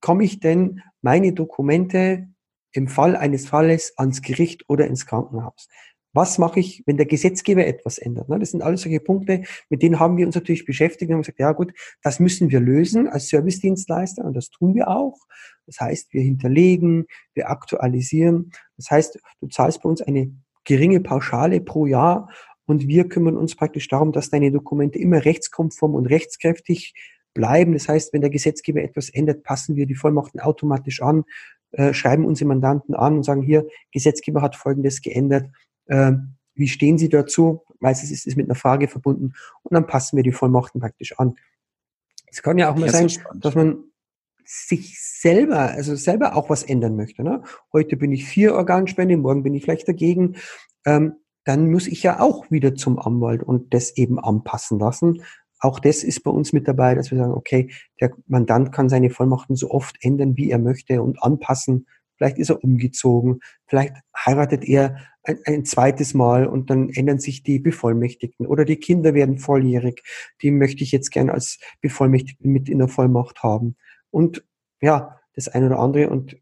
bekomme 0.00 0.24
ich 0.24 0.38
denn 0.38 0.82
meine 1.02 1.32
Dokumente 1.32 2.28
im 2.72 2.86
Fall 2.86 3.16
eines 3.16 3.48
Falles 3.48 3.94
ans 3.96 4.22
Gericht 4.22 4.64
oder 4.68 4.86
ins 4.86 5.06
Krankenhaus? 5.06 5.68
Was 6.12 6.38
mache 6.38 6.60
ich, 6.60 6.82
wenn 6.86 6.96
der 6.96 7.06
Gesetzgeber 7.06 7.66
etwas 7.66 7.98
ändert? 7.98 8.26
Das 8.28 8.50
sind 8.50 8.62
alles 8.62 8.82
solche 8.82 9.00
Punkte, 9.00 9.42
mit 9.68 9.82
denen 9.82 10.00
haben 10.00 10.16
wir 10.16 10.26
uns 10.26 10.34
natürlich 10.34 10.64
beschäftigt 10.64 11.08
und 11.08 11.14
haben 11.14 11.22
gesagt, 11.22 11.38
ja 11.38 11.52
gut, 11.52 11.72
das 12.02 12.18
müssen 12.18 12.50
wir 12.50 12.60
lösen 12.60 13.08
als 13.08 13.28
Servicedienstleister 13.28 14.24
und 14.24 14.34
das 14.34 14.50
tun 14.50 14.74
wir 14.74 14.88
auch. 14.88 15.16
Das 15.66 15.80
heißt, 15.80 16.12
wir 16.12 16.22
hinterlegen, 16.22 17.06
wir 17.34 17.48
aktualisieren. 17.48 18.50
Das 18.76 18.90
heißt, 18.90 19.20
du 19.40 19.48
zahlst 19.48 19.82
bei 19.82 19.88
uns 19.88 20.02
eine 20.02 20.32
geringe 20.64 21.00
Pauschale 21.00 21.60
pro 21.60 21.86
Jahr 21.86 22.28
und 22.66 22.88
wir 22.88 23.08
kümmern 23.08 23.36
uns 23.36 23.54
praktisch 23.54 23.88
darum, 23.88 24.12
dass 24.12 24.30
deine 24.30 24.50
Dokumente 24.50 24.98
immer 24.98 25.24
rechtskonform 25.24 25.94
und 25.94 26.06
rechtskräftig 26.06 26.94
bleiben. 27.34 27.72
Das 27.72 27.88
heißt, 27.88 28.12
wenn 28.12 28.20
der 28.20 28.30
Gesetzgeber 28.30 28.82
etwas 28.82 29.10
ändert, 29.10 29.44
passen 29.44 29.76
wir 29.76 29.86
die 29.86 29.94
Vollmachten 29.94 30.40
automatisch 30.40 31.02
an, 31.02 31.24
äh, 31.72 31.94
schreiben 31.94 32.24
unsere 32.24 32.48
Mandanten 32.48 32.94
an 32.94 33.16
und 33.16 33.22
sagen 33.22 33.42
hier, 33.42 33.66
Gesetzgeber 33.92 34.42
hat 34.42 34.56
Folgendes 34.56 35.02
geändert 35.02 35.50
äh, 35.90 36.12
wie 36.54 36.68
stehen 36.68 36.98
Sie 36.98 37.08
dazu? 37.08 37.62
Meistens 37.80 38.10
ist 38.10 38.26
es 38.26 38.36
mit 38.36 38.46
einer 38.46 38.54
Frage 38.54 38.88
verbunden 38.88 39.34
und 39.62 39.74
dann 39.74 39.86
passen 39.86 40.16
wir 40.16 40.22
die 40.22 40.32
Vollmachten 40.32 40.80
praktisch 40.80 41.18
an. 41.18 41.34
Es 42.26 42.42
kann 42.42 42.58
ja 42.58 42.70
auch 42.70 42.76
mal 42.76 42.86
ja, 42.86 42.92
sein, 42.92 43.08
so 43.08 43.20
dass 43.34 43.54
man 43.54 43.84
sich 44.44 45.00
selber, 45.00 45.58
also 45.58 45.94
selber 45.96 46.36
auch 46.36 46.50
was 46.50 46.62
ändern 46.62 46.96
möchte. 46.96 47.22
Ne? 47.22 47.42
Heute 47.72 47.96
bin 47.96 48.12
ich 48.12 48.24
vier 48.24 48.54
Organspende, 48.54 49.16
morgen 49.16 49.42
bin 49.42 49.54
ich 49.54 49.64
vielleicht 49.64 49.88
dagegen. 49.88 50.36
Ähm, 50.84 51.14
dann 51.44 51.70
muss 51.70 51.86
ich 51.86 52.02
ja 52.02 52.20
auch 52.20 52.50
wieder 52.50 52.74
zum 52.74 52.98
Anwalt 52.98 53.42
und 53.42 53.72
das 53.72 53.96
eben 53.96 54.18
anpassen 54.18 54.78
lassen. 54.78 55.22
Auch 55.58 55.78
das 55.78 56.04
ist 56.04 56.22
bei 56.22 56.30
uns 56.30 56.52
mit 56.52 56.68
dabei, 56.68 56.94
dass 56.94 57.10
wir 57.10 57.18
sagen, 57.18 57.32
okay, 57.32 57.70
der 58.00 58.12
Mandant 58.26 58.72
kann 58.72 58.88
seine 58.88 59.10
Vollmachten 59.10 59.56
so 59.56 59.70
oft 59.70 59.96
ändern, 60.02 60.36
wie 60.36 60.50
er 60.50 60.58
möchte 60.58 61.02
und 61.02 61.22
anpassen, 61.22 61.86
vielleicht 62.20 62.38
ist 62.38 62.50
er 62.50 62.62
umgezogen, 62.62 63.40
vielleicht 63.66 63.94
heiratet 64.14 64.62
er 64.64 64.98
ein, 65.22 65.38
ein, 65.46 65.64
zweites 65.64 66.12
Mal 66.12 66.46
und 66.46 66.68
dann 66.68 66.90
ändern 66.90 67.18
sich 67.18 67.42
die 67.42 67.58
Bevollmächtigten 67.58 68.46
oder 68.46 68.66
die 68.66 68.76
Kinder 68.76 69.14
werden 69.14 69.38
volljährig, 69.38 70.02
die 70.42 70.50
möchte 70.50 70.84
ich 70.84 70.92
jetzt 70.92 71.10
gern 71.12 71.30
als 71.30 71.58
Bevollmächtigten 71.80 72.52
mit 72.52 72.68
in 72.68 72.78
der 72.78 72.88
Vollmacht 72.88 73.42
haben. 73.42 73.76
Und 74.10 74.44
ja, 74.82 75.18
das 75.34 75.48
eine 75.48 75.66
oder 75.66 75.78
andere 75.78 76.10
und 76.10 76.36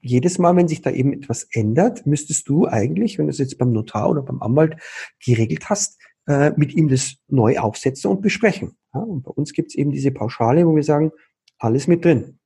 jedes 0.00 0.38
Mal, 0.38 0.54
wenn 0.54 0.68
sich 0.68 0.82
da 0.82 0.90
eben 0.90 1.12
etwas 1.12 1.48
ändert, 1.50 2.06
müsstest 2.06 2.48
du 2.48 2.68
eigentlich, 2.68 3.18
wenn 3.18 3.26
du 3.26 3.30
es 3.30 3.38
jetzt 3.38 3.58
beim 3.58 3.72
Notar 3.72 4.10
oder 4.10 4.22
beim 4.22 4.40
Anwalt 4.40 4.76
geregelt 5.24 5.68
hast, 5.68 6.00
äh, 6.28 6.52
mit 6.56 6.74
ihm 6.74 6.88
das 6.88 7.16
neu 7.26 7.58
aufsetzen 7.58 8.10
und 8.10 8.22
besprechen. 8.22 8.76
Und 8.92 9.22
bei 9.24 9.30
uns 9.30 9.52
gibt 9.52 9.70
es 9.70 9.74
eben 9.74 9.90
diese 9.90 10.12
Pauschale, 10.12 10.64
wo 10.64 10.76
wir 10.76 10.84
sagen, 10.84 11.10
alles 11.58 11.88
mit 11.88 12.04
drin. 12.04 12.38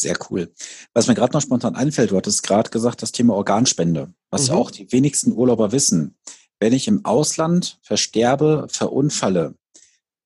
Sehr 0.00 0.16
cool. 0.30 0.52
Was 0.94 1.06
mir 1.06 1.14
gerade 1.14 1.32
noch 1.32 1.40
spontan 1.40 1.74
einfällt, 1.74 2.10
du 2.10 2.16
hattest 2.16 2.42
gerade 2.42 2.70
gesagt, 2.70 3.02
das 3.02 3.12
Thema 3.12 3.34
Organspende, 3.34 4.12
was 4.30 4.42
mhm. 4.42 4.48
ja 4.48 4.54
auch 4.54 4.70
die 4.70 4.90
wenigsten 4.92 5.32
Urlauber 5.32 5.72
wissen. 5.72 6.16
Wenn 6.60 6.72
ich 6.72 6.88
im 6.88 7.04
Ausland 7.04 7.78
versterbe, 7.82 8.66
verunfalle, 8.70 9.54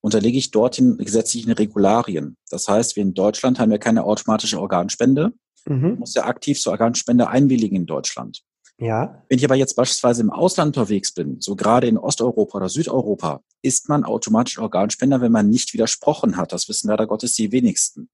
unterlege 0.01 0.39
ich 0.39 0.51
dort 0.51 0.79
den 0.79 0.97
gesetzlichen 0.99 1.53
Regularien. 1.53 2.37
Das 2.49 2.69
heißt, 2.69 2.97
wir 2.97 3.03
in 3.03 3.15
Deutschland 3.15 3.59
haben 3.59 3.71
ja 3.71 3.79
keine 3.79 4.05
automatische 4.05 4.61
Organspende. 4.61 5.33
Mhm. 5.67 5.99
Muss 5.99 6.15
ja 6.15 6.25
aktiv 6.25 6.61
zur 6.61 6.73
Organspende 6.73 7.29
einwilligen 7.29 7.77
in 7.77 7.87
Deutschland. 7.87 8.43
Ja. 8.79 9.23
Wenn 9.29 9.39
ich 9.39 9.45
aber 9.45 9.57
jetzt 9.57 9.75
beispielsweise 9.75 10.23
im 10.23 10.31
Ausland 10.31 10.77
unterwegs 10.77 11.13
bin, 11.13 11.39
so 11.41 11.55
gerade 11.55 11.87
in 11.87 11.99
Osteuropa 11.99 12.57
oder 12.57 12.71
Südeuropa, 12.71 13.43
ist 13.61 13.91
man 13.91 14.05
automatisch 14.05 14.59
Organspender, 14.59 15.21
wenn 15.21 15.33
man 15.33 15.51
nicht 15.51 15.75
widersprochen 15.75 16.39
hat. 16.39 16.53
Das 16.53 16.69
wissen 16.69 16.89
leider 16.89 17.07
Gottes 17.07 17.35
die 17.35 17.53
wenigsten. 17.53 18.09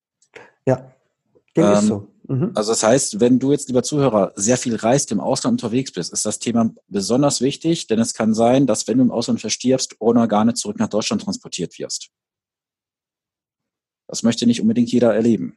Ja. 0.66 0.92
Dem 1.56 1.64
ähm, 1.64 1.72
ist 1.72 1.86
so. 1.86 2.08
Mhm. 2.28 2.52
Also 2.54 2.72
das 2.72 2.82
heißt, 2.82 3.20
wenn 3.20 3.38
du 3.38 3.52
jetzt, 3.52 3.68
lieber 3.68 3.82
Zuhörer, 3.82 4.32
sehr 4.36 4.56
viel 4.56 4.76
reist, 4.76 5.12
im 5.12 5.20
Ausland 5.20 5.62
unterwegs 5.62 5.92
bist, 5.92 6.12
ist 6.12 6.26
das 6.26 6.38
Thema 6.38 6.74
besonders 6.88 7.40
wichtig, 7.40 7.86
denn 7.86 7.98
es 7.98 8.14
kann 8.14 8.34
sein, 8.34 8.66
dass 8.66 8.86
wenn 8.88 8.98
du 8.98 9.04
im 9.04 9.10
Ausland 9.10 9.40
verstirbst, 9.40 9.96
ohne 10.00 10.20
Organe 10.20 10.54
zurück 10.54 10.78
nach 10.78 10.88
Deutschland 10.88 11.22
transportiert 11.22 11.78
wirst. 11.78 12.10
Das 14.08 14.22
möchte 14.22 14.46
nicht 14.46 14.60
unbedingt 14.60 14.90
jeder 14.90 15.14
erleben. 15.14 15.56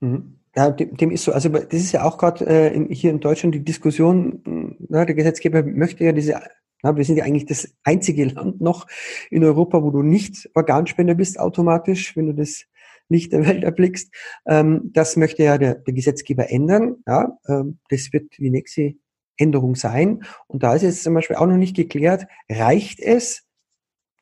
Mhm. 0.00 0.38
Ja, 0.54 0.70
dem, 0.70 0.96
dem, 0.96 1.10
ist 1.10 1.24
so. 1.24 1.32
Also 1.32 1.48
das 1.48 1.72
ist 1.72 1.92
ja 1.92 2.04
auch 2.04 2.18
gerade 2.18 2.44
äh, 2.46 2.94
hier 2.94 3.10
in 3.10 3.20
Deutschland 3.20 3.54
die 3.54 3.64
Diskussion. 3.64 4.76
Na, 4.88 5.06
der 5.06 5.14
Gesetzgeber 5.14 5.62
möchte 5.62 6.04
ja 6.04 6.12
diese. 6.12 6.40
Na, 6.82 6.94
wir 6.94 7.04
sind 7.04 7.16
ja 7.16 7.24
eigentlich 7.24 7.46
das 7.46 7.72
einzige 7.84 8.26
Land 8.26 8.60
noch 8.60 8.86
in 9.30 9.44
Europa, 9.44 9.82
wo 9.82 9.90
du 9.90 10.02
nicht 10.02 10.50
Organspender 10.54 11.14
bist 11.14 11.38
automatisch, 11.38 12.16
wenn 12.16 12.26
du 12.26 12.34
das 12.34 12.66
Licht 13.08 13.32
der 13.32 13.46
Welt 13.46 13.64
erblickst. 13.64 14.12
Ähm, 14.46 14.90
das 14.92 15.16
möchte 15.16 15.42
ja 15.42 15.58
der, 15.58 15.76
der 15.76 15.94
Gesetzgeber 15.94 16.50
ändern. 16.50 16.96
Ja, 17.06 17.38
ähm, 17.48 17.78
das 17.88 18.12
wird 18.12 18.36
die 18.38 18.50
nächste 18.50 18.94
Änderung 19.36 19.74
sein. 19.74 20.22
Und 20.46 20.62
da 20.62 20.74
ist 20.74 20.82
jetzt 20.82 21.02
zum 21.02 21.14
Beispiel 21.14 21.36
auch 21.36 21.46
noch 21.46 21.56
nicht 21.56 21.76
geklärt, 21.76 22.26
reicht 22.48 23.00
es, 23.00 23.44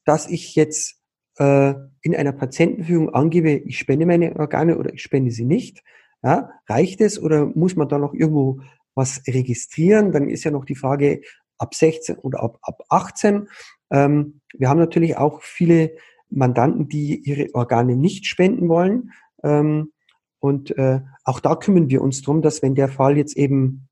dass 0.04 0.28
ich 0.28 0.54
jetzt 0.54 1.00
äh, 1.38 1.74
in 2.02 2.16
einer 2.16 2.32
Patientenführung 2.32 3.10
angebe, 3.10 3.50
ich 3.50 3.78
spende 3.78 4.06
meine 4.06 4.36
Organe 4.36 4.78
oder 4.78 4.92
ich 4.92 5.02
spende 5.02 5.30
sie 5.30 5.44
nicht? 5.44 5.82
Ja, 6.22 6.50
reicht 6.68 7.00
es 7.00 7.20
oder 7.20 7.46
muss 7.46 7.76
man 7.76 7.88
da 7.88 7.98
noch 7.98 8.12
irgendwo 8.12 8.60
was 8.94 9.22
registrieren? 9.26 10.12
Dann 10.12 10.28
ist 10.28 10.44
ja 10.44 10.50
noch 10.50 10.64
die 10.64 10.74
Frage 10.74 11.22
ab 11.58 11.74
16 11.74 12.16
oder 12.16 12.42
ab, 12.42 12.58
ab 12.62 12.82
18. 12.88 13.48
Ähm, 13.90 14.40
wir 14.54 14.68
haben 14.68 14.78
natürlich 14.78 15.16
auch 15.16 15.42
viele 15.42 15.96
Mandanten, 16.30 16.88
die 16.88 17.16
ihre 17.16 17.54
Organe 17.54 17.96
nicht 17.96 18.26
spenden 18.26 18.68
wollen. 18.68 19.12
Ähm, 19.42 19.92
und 20.38 20.76
äh, 20.78 21.00
auch 21.24 21.40
da 21.40 21.56
kümmern 21.56 21.90
wir 21.90 22.02
uns 22.02 22.22
drum, 22.22 22.42
dass 22.42 22.62
wenn 22.62 22.74
der 22.74 22.88
Fall 22.88 23.16
jetzt 23.16 23.36
eben 23.36 23.88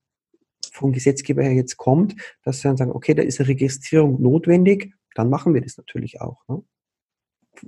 vom 0.73 0.93
Gesetzgeber 0.93 1.43
her 1.43 1.55
jetzt 1.55 1.77
kommt, 1.77 2.15
dass 2.45 2.63
wir 2.63 2.71
dann 2.71 2.77
sagen, 2.77 2.93
okay, 2.93 3.15
da 3.15 3.23
ist 3.23 3.41
eine 3.41 3.49
Registrierung 3.49 4.21
notwendig, 4.23 4.95
dann 5.15 5.29
machen 5.29 5.53
wir 5.55 5.61
das 5.61 5.77
natürlich 5.77 6.21
auch. 6.21 6.43
Ne? 6.49 6.63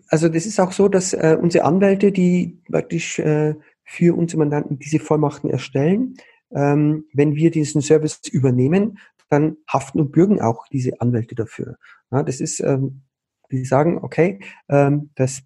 Also 0.09 0.29
das 0.29 0.47
ist 0.47 0.61
auch 0.61 0.73
so, 0.73 0.89
dass 0.89 1.13
äh, 1.13 1.37
unsere 1.41 1.65
Anwälte, 1.65 2.13
die 2.13 2.63
praktisch 2.71 3.19
äh, 3.19 3.57
für 3.85 4.17
unsere 4.17 4.39
Mandanten 4.39 4.79
diese 4.79 5.01
Vollmachten 5.01 5.51
erstellen, 5.51 6.15
ähm, 6.53 7.07
wenn 7.13 7.35
wir 7.35 7.51
diesen 7.51 7.81
Service 7.81 8.21
übernehmen, 8.31 8.99
dann 9.29 9.57
haften 9.69 10.01
und 10.01 10.13
bürgen 10.13 10.41
auch 10.41 10.67
diese 10.69 11.01
Anwälte 11.01 11.35
dafür. 11.35 11.77
Ja, 12.11 12.23
das 12.23 12.41
ist, 12.41 12.61
ähm, 12.61 13.03
die 13.51 13.65
sagen, 13.65 13.99
okay, 14.03 14.41
ähm, 14.69 15.11
dass, 15.15 15.43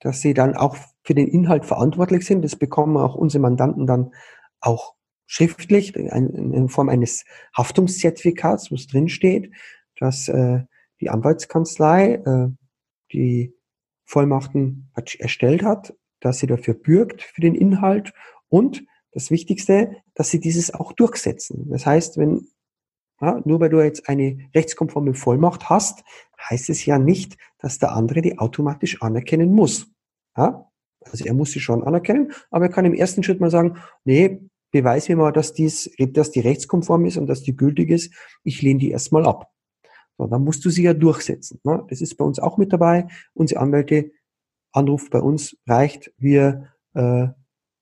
dass 0.00 0.20
sie 0.20 0.34
dann 0.34 0.54
auch 0.54 0.76
für 1.02 1.14
den 1.14 1.28
Inhalt 1.28 1.64
verantwortlich 1.64 2.26
sind. 2.26 2.42
Das 2.42 2.56
bekommen 2.56 2.96
auch 2.96 3.14
unsere 3.14 3.42
Mandanten 3.42 3.86
dann 3.86 4.12
auch 4.60 4.94
schriftlich 5.26 5.96
in, 5.96 6.68
Form 6.68 6.88
eines 6.88 7.24
Haftungszertifikats, 7.56 8.70
wo 8.70 8.74
es 8.74 8.86
drin 8.86 9.08
steht, 9.08 9.50
dass 9.98 10.28
äh, 10.28 10.60
die 11.00 11.10
Anwaltskanzlei 11.10 12.14
äh, 12.14 12.48
die 13.12 13.54
Vollmachten 14.04 14.90
erstellt 14.94 15.62
hat, 15.62 15.94
dass 16.20 16.38
sie 16.38 16.46
dafür 16.46 16.74
bürgt 16.74 17.22
für 17.22 17.40
den 17.40 17.54
Inhalt 17.54 18.12
und 18.48 18.84
das 19.12 19.30
Wichtigste, 19.30 19.96
dass 20.14 20.30
sie 20.30 20.40
dieses 20.40 20.72
auch 20.72 20.92
durchsetzen. 20.92 21.68
Das 21.70 21.86
heißt, 21.86 22.18
wenn 22.18 22.48
ja, 23.22 23.40
nur 23.44 23.60
weil 23.60 23.70
du 23.70 23.80
jetzt 23.80 24.08
eine 24.08 24.36
rechtskonforme 24.54 25.14
Vollmacht 25.14 25.70
hast, 25.70 26.02
heißt 26.50 26.68
es 26.70 26.84
ja 26.84 26.98
nicht, 26.98 27.38
dass 27.58 27.78
der 27.78 27.92
andere 27.92 28.20
die 28.20 28.38
automatisch 28.38 29.00
anerkennen 29.00 29.52
muss. 29.52 29.86
Ja? 30.36 30.68
Also 31.04 31.24
er 31.24 31.34
muss 31.34 31.52
sie 31.52 31.60
schon 31.60 31.84
anerkennen, 31.84 32.32
aber 32.50 32.66
er 32.66 32.70
kann 32.70 32.84
im 32.84 32.94
ersten 32.94 33.22
Schritt 33.22 33.40
mal 33.40 33.50
sagen, 33.50 33.78
nee, 34.04 34.40
beweis 34.72 35.08
mir 35.08 35.16
mal, 35.16 35.32
dass, 35.32 35.52
dies, 35.52 35.90
dass 35.98 36.32
die 36.32 36.40
rechtskonform 36.40 37.04
ist 37.04 37.16
und 37.16 37.28
dass 37.28 37.42
die 37.42 37.56
gültig 37.56 37.90
ist. 37.90 38.12
Ich 38.42 38.60
lehne 38.60 38.80
die 38.80 38.90
erstmal 38.90 39.24
ab. 39.24 39.52
So, 40.18 40.26
dann 40.26 40.42
musst 40.42 40.64
du 40.64 40.70
sie 40.70 40.82
ja 40.82 40.94
durchsetzen. 40.94 41.60
Ne? 41.62 41.84
Das 41.88 42.00
ist 42.00 42.16
bei 42.16 42.24
uns 42.24 42.40
auch 42.40 42.58
mit 42.58 42.72
dabei. 42.72 43.06
Unsere 43.34 43.60
Anwälte, 43.60 44.10
Anruf 44.72 45.10
bei 45.10 45.20
uns 45.20 45.56
reicht. 45.66 46.12
Wir, 46.18 46.72
äh, 46.94 47.28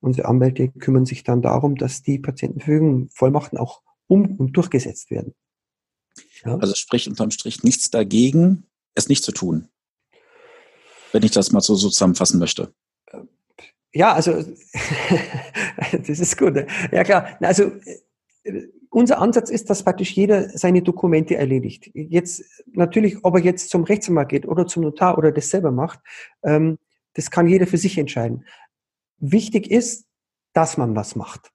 unsere 0.00 0.28
Anwälte 0.28 0.68
kümmern 0.68 1.06
sich 1.06 1.22
dann 1.22 1.40
darum, 1.40 1.76
dass 1.76 2.02
die 2.02 2.18
Patientenverfügung 2.18 3.08
Vollmachten 3.10 3.58
auch 3.58 3.82
um 4.10 4.36
und 4.36 4.52
durchgesetzt 4.56 5.10
werden. 5.10 5.34
Ja? 6.44 6.56
Also 6.58 6.74
sprich 6.74 7.08
unterm 7.08 7.30
Strich 7.30 7.62
nichts 7.62 7.90
dagegen, 7.90 8.66
es 8.94 9.08
nicht 9.08 9.24
zu 9.24 9.32
tun. 9.32 9.68
Wenn 11.12 11.22
ich 11.22 11.30
das 11.30 11.52
mal 11.52 11.60
so, 11.60 11.74
so 11.74 11.88
zusammenfassen 11.88 12.38
möchte. 12.38 12.72
Ja, 13.92 14.12
also 14.12 14.32
das 15.92 16.08
ist 16.08 16.36
gut. 16.36 16.64
Ja 16.92 17.04
klar. 17.04 17.36
Also 17.40 17.72
unser 18.90 19.18
Ansatz 19.18 19.50
ist, 19.50 19.70
dass 19.70 19.82
praktisch 19.82 20.12
jeder 20.12 20.48
seine 20.50 20.82
Dokumente 20.82 21.36
erledigt. 21.36 21.90
Jetzt 21.94 22.44
natürlich, 22.72 23.24
ob 23.24 23.34
er 23.34 23.40
jetzt 23.40 23.70
zum 23.70 23.84
Rechtsanwalt 23.84 24.28
geht 24.28 24.46
oder 24.46 24.66
zum 24.66 24.82
Notar 24.82 25.18
oder 25.18 25.32
das 25.32 25.50
selber 25.50 25.70
macht, 25.70 26.00
ähm, 26.42 26.78
das 27.14 27.30
kann 27.30 27.48
jeder 27.48 27.66
für 27.66 27.78
sich 27.78 27.98
entscheiden. 27.98 28.44
Wichtig 29.18 29.70
ist, 29.70 30.06
dass 30.52 30.76
man 30.76 30.96
was 30.96 31.16
macht 31.16 31.52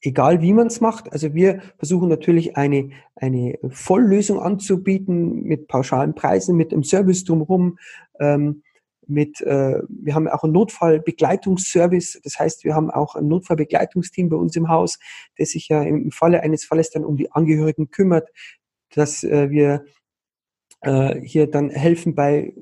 egal 0.00 0.42
wie 0.42 0.52
man 0.52 0.68
es 0.68 0.80
macht. 0.80 1.12
Also 1.12 1.34
wir 1.34 1.60
versuchen 1.76 2.08
natürlich 2.08 2.56
eine, 2.56 2.90
eine 3.16 3.58
Volllösung 3.70 4.40
anzubieten 4.40 5.42
mit 5.42 5.68
pauschalen 5.68 6.14
Preisen, 6.14 6.56
mit 6.56 6.72
einem 6.72 6.84
Service 6.84 7.24
drumherum. 7.24 7.78
Ähm, 8.20 8.62
mit, 9.08 9.40
äh, 9.40 9.80
wir 9.88 10.14
haben 10.14 10.28
auch 10.28 10.44
einen 10.44 10.52
Notfallbegleitungsservice. 10.52 12.20
Das 12.22 12.38
heißt, 12.38 12.64
wir 12.64 12.74
haben 12.74 12.90
auch 12.90 13.14
ein 13.14 13.26
Notfallbegleitungsteam 13.26 14.28
bei 14.28 14.36
uns 14.36 14.54
im 14.54 14.68
Haus, 14.68 14.98
das 15.38 15.50
sich 15.50 15.68
ja 15.68 15.82
im 15.82 16.10
Falle 16.10 16.42
eines 16.42 16.64
Falles 16.64 16.90
dann 16.90 17.04
um 17.04 17.16
die 17.16 17.32
Angehörigen 17.32 17.90
kümmert, 17.90 18.28
dass 18.94 19.24
äh, 19.24 19.50
wir 19.50 19.84
äh, 20.82 21.20
hier 21.22 21.50
dann 21.50 21.70
helfen 21.70 22.14
bei 22.14 22.54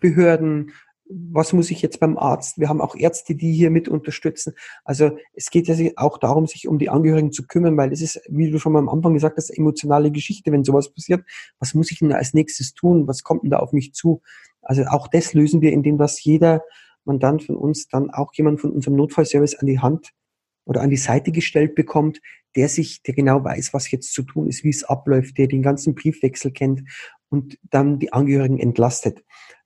Behörden, 0.00 0.72
was 1.06 1.52
muss 1.52 1.70
ich 1.70 1.82
jetzt 1.82 2.00
beim 2.00 2.16
Arzt? 2.16 2.58
Wir 2.58 2.68
haben 2.68 2.80
auch 2.80 2.96
Ärzte, 2.96 3.34
die 3.34 3.52
hier 3.52 3.70
mit 3.70 3.88
unterstützen. 3.88 4.54
Also 4.84 5.16
es 5.34 5.50
geht 5.50 5.68
ja 5.68 5.76
auch 5.96 6.18
darum, 6.18 6.46
sich 6.46 6.66
um 6.66 6.78
die 6.78 6.88
Angehörigen 6.88 7.32
zu 7.32 7.46
kümmern, 7.46 7.76
weil 7.76 7.92
es 7.92 8.00
ist, 8.00 8.20
wie 8.28 8.50
du 8.50 8.58
schon 8.58 8.72
mal 8.72 8.78
am 8.78 8.88
Anfang 8.88 9.14
gesagt 9.14 9.36
hast, 9.36 9.50
emotionale 9.50 10.10
Geschichte, 10.10 10.50
wenn 10.50 10.64
sowas 10.64 10.92
passiert. 10.92 11.24
Was 11.58 11.74
muss 11.74 11.90
ich 11.90 11.98
denn 11.98 12.12
als 12.12 12.32
nächstes 12.32 12.72
tun? 12.74 13.06
Was 13.06 13.22
kommt 13.22 13.42
denn 13.42 13.50
da 13.50 13.58
auf 13.58 13.72
mich 13.72 13.92
zu? 13.92 14.22
Also 14.62 14.84
auch 14.84 15.08
das 15.08 15.34
lösen 15.34 15.60
wir, 15.60 15.72
indem 15.72 15.98
dass 15.98 16.22
jeder 16.24 16.62
Mandant 17.04 17.44
von 17.44 17.56
uns 17.56 17.88
dann 17.88 18.10
auch 18.10 18.32
jemand 18.34 18.60
von 18.60 18.72
unserem 18.72 18.96
Notfallservice 18.96 19.56
an 19.56 19.66
die 19.66 19.80
Hand 19.80 20.12
oder 20.64 20.80
an 20.80 20.88
die 20.88 20.96
Seite 20.96 21.32
gestellt 21.32 21.74
bekommt, 21.74 22.20
der 22.56 22.70
sich, 22.70 23.02
der 23.02 23.14
genau 23.14 23.44
weiß, 23.44 23.74
was 23.74 23.90
jetzt 23.90 24.14
zu 24.14 24.22
tun 24.22 24.48
ist, 24.48 24.64
wie 24.64 24.70
es 24.70 24.84
abläuft, 24.84 25.36
der 25.36 25.48
den 25.48 25.62
ganzen 25.62 25.94
Briefwechsel 25.94 26.50
kennt 26.50 26.82
und 27.28 27.58
dann 27.62 27.98
die 27.98 28.12
Angehörigen 28.12 28.58
entlastet. 28.58 29.22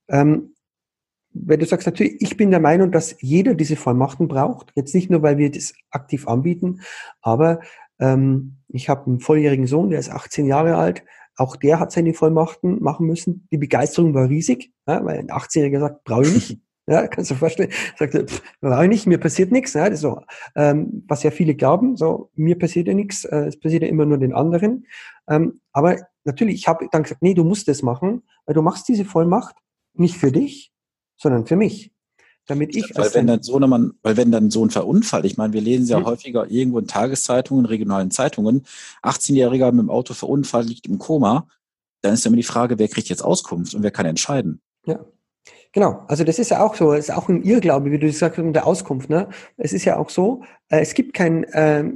Ähm, 0.09 0.55
weil 1.47 1.59
du 1.59 1.67
sagst 1.67 1.87
natürlich, 1.87 2.21
ich 2.21 2.37
bin 2.37 2.51
der 2.51 2.61
Meinung, 2.61 2.91
dass 2.91 3.17
jeder 3.21 3.55
diese 3.55 3.77
Vollmachten 3.77 4.29
braucht. 4.29 4.73
Jetzt 4.75 4.95
nicht 4.95 5.11
nur, 5.11 5.23
weil 5.23 5.39
wir 5.39 5.51
das 5.51 5.75
aktiv 5.91 6.27
anbieten, 6.29 6.81
aber 7.23 7.61
ähm, 7.99 8.59
ich 8.69 8.89
habe 8.89 9.07
einen 9.07 9.21
volljährigen 9.21 9.67
Sohn, 9.67 9.91
der 9.91 9.99
ist 9.99 10.11
18 10.11 10.47
Jahre 10.47 10.77
alt. 10.77 11.03
Auch 11.37 11.57
der 11.57 11.79
hat 11.79 11.93
seine 11.93 12.15
Vollmachten 12.15 12.83
machen 12.83 13.07
müssen. 13.07 13.47
Die 13.53 13.59
Begeisterung 13.59 14.13
war 14.15 14.29
riesig, 14.29 14.73
ja, 14.87 15.05
weil 15.05 15.19
ein 15.19 15.29
18-Jähriger 15.29 15.81
sagt, 15.81 16.05
brauche 16.05 16.23
ich 16.23 16.35
nicht. 16.35 16.61
Ja, 16.91 17.07
kannst 17.07 17.31
du 17.31 17.35
dir 17.35 17.41
vorstellen, 17.41 17.71
sagt 17.99 18.15
er, 18.15 18.25
brauche 18.63 18.85
ich 18.85 18.89
nicht, 18.89 19.07
mir 19.07 19.19
passiert 19.19 19.53
nichts. 19.53 19.75
Ja, 19.75 19.91
das 19.91 20.01
so, 20.01 20.23
ähm, 20.57 21.05
was 21.07 21.23
ja 21.23 21.31
viele 21.31 21.55
glauben, 21.55 21.99
so, 21.99 22.31
mir 22.35 22.59
passiert 22.59 22.89
ja 22.89 22.95
nichts, 22.95 23.27
äh, 23.27 23.41
es 23.41 23.61
passiert 23.61 23.83
ja 23.83 23.91
immer 23.91 24.07
nur 24.07 24.17
den 24.17 24.33
anderen. 24.33 24.87
Ähm, 25.29 25.61
aber 25.75 25.99
natürlich, 26.25 26.55
ich 26.55 26.67
habe 26.67 26.89
dann 26.91 27.03
gesagt, 27.03 27.21
nee, 27.21 27.35
du 27.35 27.45
musst 27.45 27.69
das 27.69 27.83
machen, 27.83 28.23
weil 28.47 28.55
du 28.55 28.63
machst 28.63 28.89
diese 28.89 29.05
Vollmacht 29.05 29.55
nicht 29.93 30.17
für 30.17 30.33
dich, 30.33 30.73
sondern 31.19 31.47
für 31.47 31.57
mich. 31.57 31.93
Damit 32.47 32.75
ich 32.75 32.97
weil 32.97 33.13
wenn 33.13 33.27
dann 33.27 33.43
so 33.43 33.57
eine, 33.57 33.93
weil 34.03 34.17
wenn 34.17 34.33
dann 34.33 34.51
so 34.51 34.65
ein 34.65 34.71
Verunfall, 34.71 35.27
ich 35.27 35.37
meine, 35.37 35.53
wir 35.53 35.61
lesen 35.61 35.87
ja 35.87 35.99
hm. 35.99 36.07
häufiger 36.07 36.51
irgendwo 36.51 36.79
in 36.79 36.87
Tageszeitungen, 36.87 37.67
regionalen 37.67 38.11
Zeitungen, 38.11 38.65
18-Jähriger 39.03 39.71
mit 39.71 39.81
dem 39.81 39.91
Auto 39.91 40.15
verunfallt, 40.15 40.67
liegt 40.67 40.87
im 40.87 40.99
Koma, 40.99 41.47
dann 42.01 42.15
ist 42.15 42.25
ja 42.25 42.31
immer 42.31 42.39
die 42.39 42.43
Frage, 42.43 42.79
wer 42.79 42.89
kriegt 42.89 43.11
jetzt 43.11 43.23
Auskunft 43.23 43.75
und 43.75 43.83
wer 43.83 43.91
kann 43.91 44.07
entscheiden? 44.07 44.63
Ja. 44.87 45.05
Genau, 45.73 46.05
also 46.09 46.25
das 46.25 46.39
ist 46.39 46.51
ja 46.51 46.65
auch 46.65 46.75
so, 46.75 46.95
es 46.95 47.11
ist 47.11 47.15
auch 47.15 47.29
ein 47.29 47.43
Irrglaube, 47.43 47.91
wie 47.91 47.99
du 47.99 48.07
gesagt 48.07 48.39
hast, 48.39 48.45
mit 48.45 48.55
der 48.55 48.67
Auskunft. 48.67 49.11
Ne? 49.11 49.29
Es 49.59 49.75
ist 49.75 49.85
ja 49.85 49.99
auch 49.99 50.09
so, 50.09 50.43
äh, 50.69 50.81
es 50.81 50.95
gibt 50.95 51.13
kein 51.13 51.45
äh, 51.45 51.93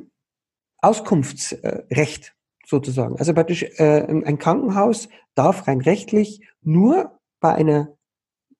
Auskunftsrecht 0.82 2.34
sozusagen. 2.66 3.16
Also 3.18 3.32
praktisch 3.32 3.62
äh, 3.78 4.02
ein 4.06 4.38
Krankenhaus 4.38 5.08
darf 5.34 5.66
rein 5.66 5.80
rechtlich 5.80 6.42
nur 6.60 7.18
bei 7.40 7.54
einer 7.54 7.96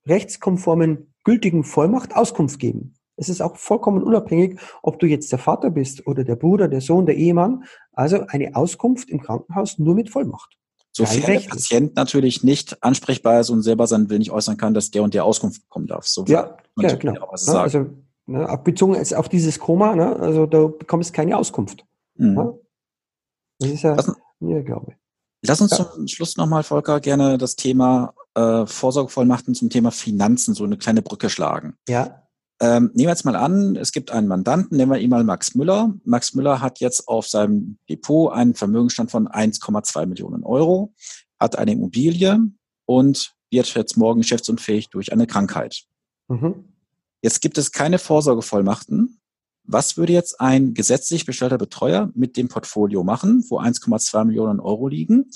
rechtskonformen, 0.06 1.14
gültigen 1.24 1.64
Vollmacht 1.64 2.16
Auskunft 2.16 2.58
geben. 2.58 2.94
Es 3.16 3.28
ist 3.28 3.40
auch 3.40 3.56
vollkommen 3.56 4.02
unabhängig, 4.02 4.58
ob 4.82 4.98
du 4.98 5.06
jetzt 5.06 5.30
der 5.30 5.38
Vater 5.38 5.70
bist 5.70 6.06
oder 6.06 6.24
der 6.24 6.36
Bruder, 6.36 6.68
der 6.68 6.80
Sohn, 6.80 7.06
der 7.06 7.16
Ehemann. 7.16 7.64
Also 7.92 8.24
eine 8.28 8.56
Auskunft 8.56 9.10
im 9.10 9.20
Krankenhaus 9.20 9.78
nur 9.78 9.94
mit 9.94 10.10
Vollmacht. 10.10 10.56
Sofern 10.92 11.22
der 11.22 11.40
Patient 11.40 11.96
natürlich 11.96 12.42
nicht 12.42 12.82
ansprechbar 12.82 13.40
ist 13.40 13.50
und 13.50 13.62
selber 13.62 13.86
seinen 13.86 14.10
Willen 14.10 14.18
nicht 14.18 14.30
äußern 14.30 14.58
kann, 14.58 14.74
dass 14.74 14.90
der 14.90 15.02
und 15.02 15.14
der 15.14 15.24
Auskunft 15.24 15.62
bekommen 15.62 15.86
darf. 15.86 16.06
So 16.06 16.24
ja, 16.26 16.56
ja 16.78 16.94
genau. 16.96 17.14
Ja, 17.46 17.62
also 17.62 17.86
ne, 18.26 18.60
bezogen 18.62 18.94
ist 18.94 19.14
auf 19.14 19.28
dieses 19.28 19.58
Koma, 19.58 19.94
ne, 19.94 20.16
also 20.16 20.44
da 20.46 20.66
bekommst 20.66 21.14
keine 21.14 21.36
Auskunft. 21.38 21.86
Mhm. 22.16 22.34
Ne? 22.34 22.58
Das 23.58 23.70
ist 23.70 23.82
ja, 23.82 23.96
ja 24.40 24.62
glaube 24.62 24.92
ich. 24.92 24.96
Lass 25.44 25.60
uns 25.60 25.76
ja. 25.76 25.90
zum 25.90 26.06
Schluss 26.08 26.36
nochmal, 26.36 26.62
Volker, 26.62 27.00
gerne 27.00 27.38
das 27.38 27.56
Thema 27.56 28.12
äh, 28.34 28.66
Vorsorgevollmachten 28.66 29.54
zum 29.54 29.70
Thema 29.70 29.90
Finanzen 29.90 30.54
so 30.54 30.64
eine 30.64 30.76
kleine 30.76 31.02
Brücke 31.02 31.30
schlagen. 31.30 31.76
Ja. 31.88 32.22
Ähm, 32.60 32.90
nehmen 32.94 33.08
wir 33.08 33.08
jetzt 33.08 33.24
mal 33.24 33.34
an, 33.34 33.74
es 33.74 33.90
gibt 33.90 34.12
einen 34.12 34.28
Mandanten, 34.28 34.76
nennen 34.76 34.90
wir 34.90 34.98
ihn 34.98 35.10
mal 35.10 35.24
Max 35.24 35.54
Müller. 35.54 35.94
Max 36.04 36.34
Müller 36.34 36.60
hat 36.60 36.78
jetzt 36.78 37.08
auf 37.08 37.26
seinem 37.26 37.78
Depot 37.88 38.32
einen 38.32 38.54
Vermögensstand 38.54 39.10
von 39.10 39.26
1,2 39.26 40.06
Millionen 40.06 40.44
Euro, 40.44 40.94
hat 41.40 41.56
eine 41.56 41.72
Immobilie 41.72 42.38
und 42.86 43.34
wird 43.50 43.74
jetzt 43.74 43.96
morgen 43.96 44.20
geschäftsunfähig 44.20 44.90
durch 44.90 45.12
eine 45.12 45.26
Krankheit. 45.26 45.82
Mhm. 46.28 46.72
Jetzt 47.20 47.40
gibt 47.40 47.58
es 47.58 47.72
keine 47.72 47.98
Vorsorgevollmachten. 47.98 49.20
Was 49.64 49.96
würde 49.96 50.12
jetzt 50.12 50.40
ein 50.40 50.74
gesetzlich 50.74 51.24
bestellter 51.24 51.58
Betreuer 51.58 52.10
mit 52.14 52.36
dem 52.36 52.48
Portfolio 52.48 53.04
machen, 53.04 53.44
wo 53.48 53.60
1,2 53.60 54.24
Millionen 54.24 54.60
Euro 54.60 54.88
liegen? 54.88 55.30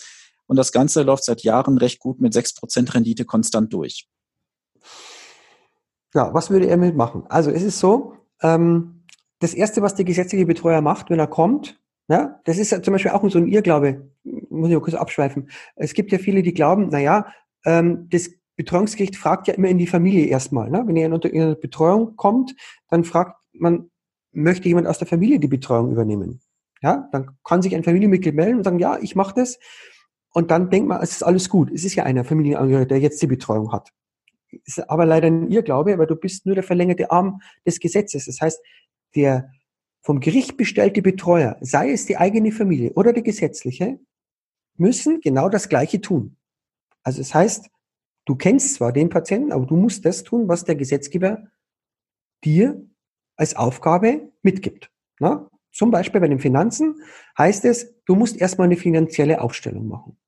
Und 0.47 0.57
das 0.57 0.73
Ganze 0.73 1.03
läuft 1.03 1.25
seit 1.25 1.43
Jahren 1.43 1.79
recht 1.79 1.99
gut 1.99 2.21
mit 2.21 2.33
6% 2.35 2.95
Rendite 2.95 3.25
konstant 3.25 3.73
durch. 3.73 4.09
Ja, 6.15 6.33
was 6.33 6.51
würde 6.51 6.67
er 6.67 6.77
mitmachen? 6.77 7.25
Also 7.29 7.51
es 7.51 7.63
ist 7.63 7.79
so, 7.79 8.15
ähm, 8.43 9.05
das 9.39 9.55
Erste, 9.55 9.83
was 9.83 9.95
der 9.95 10.05
gesetzliche 10.05 10.47
Betreuer 10.47 10.81
macht, 10.81 11.11
wenn 11.11 11.19
er 11.19 11.27
kommt, 11.27 11.79
ja, 12.09 12.41
das 12.45 12.59
ist 12.59 12.71
ja 12.71 12.81
zum 12.83 12.93
Beispiel 12.93 13.11
auch 13.11 13.29
so 13.29 13.39
ein 13.39 13.49
Irrglaube, 13.49 14.11
muss 14.25 14.71
ich 14.71 14.77
auch 14.77 14.83
kurz 14.83 14.95
abschweifen. 14.95 15.51
Es 15.75 15.93
gibt 15.93 16.13
ja 16.13 16.19
viele, 16.19 16.43
die 16.43 16.55
glauben, 16.55 16.89
naja, 16.89 17.27
ähm, 17.65 18.09
das 18.11 18.31
Betreuungsgericht 18.57 19.17
fragt 19.17 19.49
ja 19.49 19.55
immer 19.55 19.69
in 19.69 19.79
die 19.79 19.87
Familie 19.87 20.27
erstmal. 20.27 20.71
Ne? 20.71 20.83
Wenn 20.87 20.97
ihr 20.97 21.13
unter 21.13 21.31
ihre 21.31 21.57
Betreuung 21.57 22.17
kommt, 22.17 22.55
dann 22.89 23.05
fragt 23.05 23.37
man, 23.53 23.91
möchte 24.33 24.69
jemand 24.69 24.87
aus 24.87 24.99
der 24.99 25.07
Familie 25.07 25.41
die 25.41 25.49
Betreuung 25.49 25.91
übernehmen? 25.91 26.41
Ja, 26.81 27.09
dann 27.13 27.37
kann 27.43 27.63
sich 27.63 27.75
ein 27.75 27.85
Familienmitglied 27.85 28.35
melden 28.35 28.59
und 28.59 28.65
sagen, 28.65 28.79
ja, 28.79 28.99
ich 29.01 29.17
mache 29.17 29.35
das. 29.35 29.59
Und 30.37 30.51
dann 30.51 30.69
denkt 30.69 30.87
man, 30.87 31.01
es 31.01 31.13
ist 31.13 31.23
alles 31.23 31.49
gut. 31.49 31.71
Es 31.71 31.83
ist 31.83 31.95
ja 31.95 32.05
einer 32.05 32.23
Familienangehörige, 32.23 32.89
der 32.89 33.01
jetzt 33.01 33.23
die 33.23 33.27
Betreuung 33.27 33.73
hat. 33.73 33.95
Ist 34.67 34.91
aber 34.91 35.07
leider 35.07 35.29
ein 35.29 35.51
Irrglaube, 35.51 35.97
weil 35.97 36.07
du 36.07 36.15
bist 36.15 36.45
nur 36.45 36.55
der 36.55 36.63
verlängerte 36.63 37.11
Arm 37.11 37.41
des 37.65 37.81
Gesetzes. 37.81 38.27
Das 38.27 38.43
heißt, 38.43 38.61
der 39.15 39.51
vom 40.03 40.21
Gericht 40.21 40.59
bestellte 40.59 41.01
Betreuer, 41.01 41.57
sei 41.63 41.91
es 41.91 42.05
die 42.05 42.19
eigene 42.19 42.53
Familie 42.53 42.93
oder 42.93 43.15
der 43.15 43.23
gesetzliche, 43.23 43.99
müssen 44.77 45.23
genau 45.23 45.49
das 45.49 45.71
Gleiche 45.71 46.03
tun. 46.03 46.37
Also 47.03 47.23
es 47.23 47.29
das 47.29 47.35
heißt, 47.35 47.71
du 48.27 48.37
kennst 48.37 48.75
zwar 48.75 48.93
den 48.93 49.09
Patienten, 49.09 49.53
aber 49.53 49.65
du 49.65 49.77
musst 49.77 50.05
das 50.05 50.23
tun, 50.23 50.49
was 50.49 50.65
der 50.65 50.75
Gesetzgeber 50.77 51.47
dir 52.45 52.87
als 53.37 53.57
Aufgabe 53.57 54.33
mitgibt. 54.43 54.91
Na? 55.19 55.49
Zum 55.73 55.91
Beispiel 55.91 56.21
bei 56.21 56.29
den 56.29 56.41
Finanzen 56.41 57.01
heißt 57.39 57.65
es, 57.65 57.95
du 58.05 58.15
musst 58.15 58.37
erstmal 58.37 58.67
eine 58.67 58.77
finanzielle 58.77 59.41
Aufstellung 59.41 59.89
machen. 59.89 60.19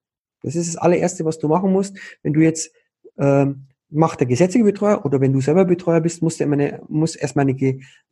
Das 0.43 0.55
ist 0.55 0.75
das 0.75 0.77
allererste, 0.77 1.25
was 1.25 1.39
du 1.39 1.49
machen 1.49 1.73
musst. 1.73 1.99
Wenn 2.23 2.33
du 2.33 2.41
jetzt 2.41 2.71
ähm, 3.19 3.69
macht 3.91 4.21
der 4.21 4.27
gesetzliche 4.27 4.65
Betreuer 4.65 5.05
oder 5.05 5.21
wenn 5.21 5.33
du 5.33 5.41
selber 5.41 5.65
Betreuer 5.65 6.01
bist, 6.01 6.23
muss, 6.23 6.41
eine, 6.41 6.83
muss 6.89 7.17
erstmal 7.17 7.49
eine, 7.49 7.57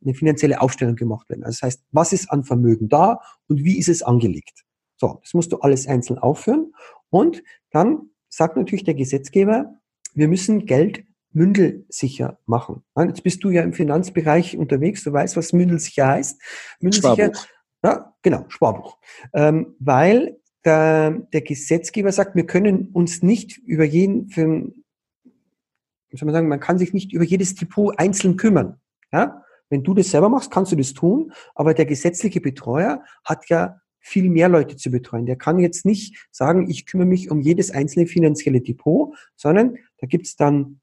eine 0.03 0.13
finanzielle 0.13 0.61
Aufstellung 0.61 0.95
gemacht 0.95 1.29
werden. 1.29 1.43
Also 1.43 1.57
das 1.57 1.61
heißt, 1.61 1.83
was 1.91 2.13
ist 2.13 2.31
an 2.31 2.43
Vermögen 2.43 2.89
da 2.89 3.19
und 3.47 3.63
wie 3.63 3.77
ist 3.77 3.89
es 3.89 4.01
angelegt? 4.01 4.65
So, 4.97 5.19
das 5.21 5.33
musst 5.33 5.51
du 5.51 5.59
alles 5.59 5.87
einzeln 5.87 6.17
aufführen. 6.17 6.73
Und 7.09 7.43
dann 7.71 8.09
sagt 8.29 8.57
natürlich 8.57 8.83
der 8.83 8.95
Gesetzgeber, 8.95 9.75
wir 10.15 10.27
müssen 10.27 10.65
Geld 10.65 11.03
mündelsicher 11.31 12.39
machen. 12.47 12.83
Jetzt 12.97 13.23
bist 13.23 13.43
du 13.43 13.51
ja 13.51 13.61
im 13.61 13.73
Finanzbereich 13.73 14.57
unterwegs, 14.57 15.03
du 15.03 15.13
weißt, 15.13 15.37
was 15.37 15.53
mündelsicher 15.53 16.07
heißt. 16.07 16.41
Mündelsicher, 16.79 17.15
Sparbuch. 17.15 17.47
Ja, 17.83 18.13
genau, 18.23 18.45
Sparbuch. 18.47 18.97
Ähm, 19.33 19.75
weil 19.79 20.39
der, 20.67 21.11
der 21.31 21.41
Gesetzgeber 21.41 22.11
sagt, 22.11 22.35
wir 22.35 22.45
können 22.45 22.89
uns 22.89 23.23
nicht 23.23 23.57
über 23.57 23.85
jeden, 23.85 24.29
wie 24.35 26.17
soll 26.17 26.25
man 26.25 26.33
sagen, 26.33 26.49
man 26.49 26.59
kann 26.59 26.77
sich 26.77 26.93
nicht 26.93 27.13
über 27.13 27.23
jedes 27.23 27.55
Depot 27.55 27.97
einzeln 27.97 28.35
kümmern. 28.35 28.81
Ja? 29.13 29.43
Wenn 29.69 29.83
du 29.83 29.93
das 29.93 30.11
selber 30.11 30.27
machst, 30.27 30.51
kannst 30.51 30.73
du 30.73 30.75
das 30.75 30.93
tun, 30.93 31.31
aber 31.55 31.73
der 31.73 31.85
gesetzliche 31.85 32.41
Betreuer 32.41 33.01
hat 33.23 33.47
ja 33.49 33.79
viel 33.99 34.29
mehr 34.29 34.49
Leute 34.49 34.75
zu 34.75 34.91
betreuen. 34.91 35.25
Der 35.25 35.37
kann 35.37 35.57
jetzt 35.59 35.85
nicht 35.85 36.27
sagen, 36.31 36.69
ich 36.69 36.85
kümmere 36.85 37.07
mich 37.07 37.31
um 37.31 37.39
jedes 37.39 37.71
einzelne 37.71 38.05
finanzielle 38.05 38.61
Depot, 38.61 39.15
sondern 39.35 39.77
da 39.99 40.07
gibt 40.07 40.27
es 40.27 40.35
dann 40.35 40.81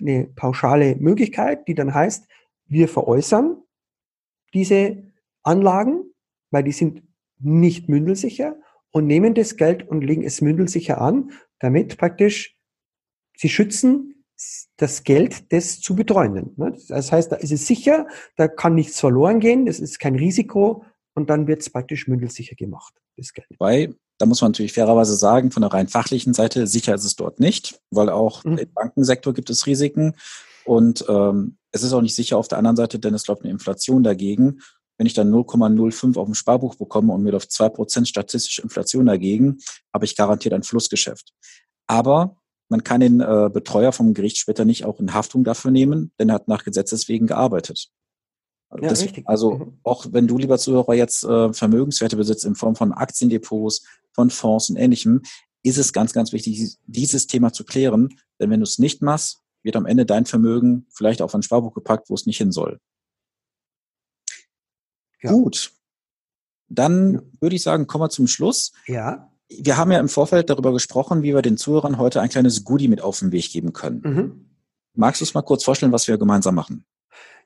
eine 0.00 0.26
pauschale 0.36 0.96
Möglichkeit, 0.96 1.66
die 1.66 1.74
dann 1.74 1.94
heißt, 1.94 2.28
wir 2.66 2.88
veräußern 2.88 3.56
diese 4.52 5.02
Anlagen, 5.42 6.04
weil 6.50 6.62
die 6.62 6.72
sind 6.72 7.02
nicht 7.40 7.88
mündelsicher 7.88 8.56
und 8.94 9.08
nehmen 9.08 9.34
das 9.34 9.56
Geld 9.56 9.86
und 9.86 10.02
legen 10.02 10.22
es 10.22 10.40
mündelsicher 10.40 11.00
an, 11.00 11.32
damit 11.58 11.98
praktisch 11.98 12.56
sie 13.36 13.48
schützen 13.48 14.24
das 14.76 15.02
Geld 15.02 15.50
des 15.52 15.80
zu 15.80 15.96
Betreuenden. 15.96 16.52
Ne? 16.56 16.76
Das 16.88 17.10
heißt, 17.10 17.32
da 17.32 17.36
ist 17.36 17.52
es 17.52 17.66
sicher, 17.66 18.06
da 18.36 18.46
kann 18.46 18.74
nichts 18.74 19.00
verloren 19.00 19.40
gehen, 19.40 19.66
das 19.66 19.80
ist 19.80 19.98
kein 19.98 20.14
Risiko 20.14 20.84
und 21.14 21.28
dann 21.28 21.46
wird 21.46 21.62
es 21.62 21.70
praktisch 21.70 22.06
mündelsicher 22.06 22.54
gemacht, 22.54 22.94
das 23.16 23.32
Geld. 23.32 23.48
Weil 23.58 23.94
da 24.18 24.26
muss 24.26 24.40
man 24.40 24.52
natürlich 24.52 24.72
fairerweise 24.72 25.16
sagen, 25.16 25.50
von 25.50 25.62
der 25.62 25.72
rein 25.72 25.88
fachlichen 25.88 26.34
Seite, 26.34 26.68
sicher 26.68 26.94
ist 26.94 27.04
es 27.04 27.16
dort 27.16 27.40
nicht, 27.40 27.80
weil 27.90 28.10
auch 28.10 28.44
mhm. 28.44 28.58
im 28.58 28.72
Bankensektor 28.72 29.34
gibt 29.34 29.50
es 29.50 29.66
Risiken. 29.66 30.14
Und 30.64 31.04
ähm, 31.08 31.58
es 31.72 31.82
ist 31.82 31.92
auch 31.92 32.00
nicht 32.00 32.14
sicher 32.14 32.38
auf 32.38 32.48
der 32.48 32.58
anderen 32.58 32.76
Seite, 32.76 32.98
denn 32.98 33.12
es 33.14 33.26
läuft 33.26 33.42
eine 33.42 33.50
Inflation 33.50 34.02
dagegen. 34.04 34.60
Wenn 34.96 35.06
ich 35.06 35.14
dann 35.14 35.32
0,05 35.32 36.16
auf 36.16 36.26
dem 36.26 36.34
Sparbuch 36.34 36.76
bekomme 36.76 37.12
und 37.12 37.22
mir 37.22 37.32
läuft 37.32 37.50
2% 37.50 38.06
statistische 38.06 38.62
Inflation 38.62 39.06
dagegen, 39.06 39.58
habe 39.92 40.04
ich 40.04 40.16
garantiert 40.16 40.54
ein 40.54 40.62
Flussgeschäft. 40.62 41.32
Aber 41.86 42.36
man 42.68 42.84
kann 42.84 43.00
den 43.00 43.20
äh, 43.20 43.50
Betreuer 43.52 43.92
vom 43.92 44.14
Gericht 44.14 44.38
später 44.38 44.64
nicht 44.64 44.84
auch 44.84 45.00
in 45.00 45.14
Haftung 45.14 45.44
dafür 45.44 45.70
nehmen, 45.70 46.12
denn 46.18 46.28
er 46.28 46.36
hat 46.36 46.48
nach 46.48 46.64
Gesetzes 46.64 47.08
wegen 47.08 47.26
gearbeitet. 47.26 47.90
Ja, 48.80 48.88
das, 48.88 49.06
also 49.26 49.52
mhm. 49.52 49.78
auch 49.82 50.06
wenn 50.10 50.26
du, 50.26 50.38
lieber 50.38 50.58
Zuhörer, 50.58 50.94
jetzt 50.94 51.24
äh, 51.24 51.52
Vermögenswerte 51.52 52.16
besitzt 52.16 52.44
in 52.44 52.54
Form 52.54 52.74
von 52.74 52.92
Aktiendepots, 52.92 53.84
von 54.12 54.30
Fonds 54.30 54.70
und 54.70 54.76
ähnlichem, 54.76 55.22
ist 55.62 55.78
es 55.78 55.92
ganz, 55.92 56.12
ganz 56.12 56.32
wichtig, 56.32 56.76
dieses 56.86 57.26
Thema 57.26 57.52
zu 57.52 57.64
klären. 57.64 58.10
Denn 58.40 58.50
wenn 58.50 58.60
du 58.60 58.64
es 58.64 58.78
nicht 58.78 59.02
machst, 59.02 59.40
wird 59.62 59.76
am 59.76 59.86
Ende 59.86 60.06
dein 60.06 60.26
Vermögen 60.26 60.86
vielleicht 60.90 61.22
auf 61.22 61.34
ein 61.34 61.42
Sparbuch 61.42 61.74
gepackt, 61.74 62.10
wo 62.10 62.14
es 62.14 62.26
nicht 62.26 62.38
hin 62.38 62.52
soll. 62.52 62.80
Ja. 65.24 65.32
Gut. 65.32 65.72
Dann 66.68 67.22
würde 67.40 67.56
ich 67.56 67.62
sagen, 67.62 67.86
kommen 67.86 68.04
wir 68.04 68.10
zum 68.10 68.26
Schluss. 68.26 68.72
Ja. 68.86 69.30
Wir 69.48 69.76
haben 69.76 69.90
ja 69.90 69.98
im 69.98 70.08
Vorfeld 70.08 70.50
darüber 70.50 70.72
gesprochen, 70.72 71.22
wie 71.22 71.34
wir 71.34 71.42
den 71.42 71.56
Zuhörern 71.56 71.98
heute 71.98 72.20
ein 72.20 72.28
kleines 72.28 72.64
Goodie 72.64 72.88
mit 72.88 73.00
auf 73.00 73.18
den 73.18 73.32
Weg 73.32 73.50
geben 73.50 73.72
können. 73.72 74.02
Mhm. 74.04 74.50
Magst 74.94 75.20
du 75.20 75.24
es 75.24 75.34
mal 75.34 75.42
kurz 75.42 75.64
vorstellen, 75.64 75.92
was 75.92 76.08
wir 76.08 76.18
gemeinsam 76.18 76.54
machen? 76.54 76.84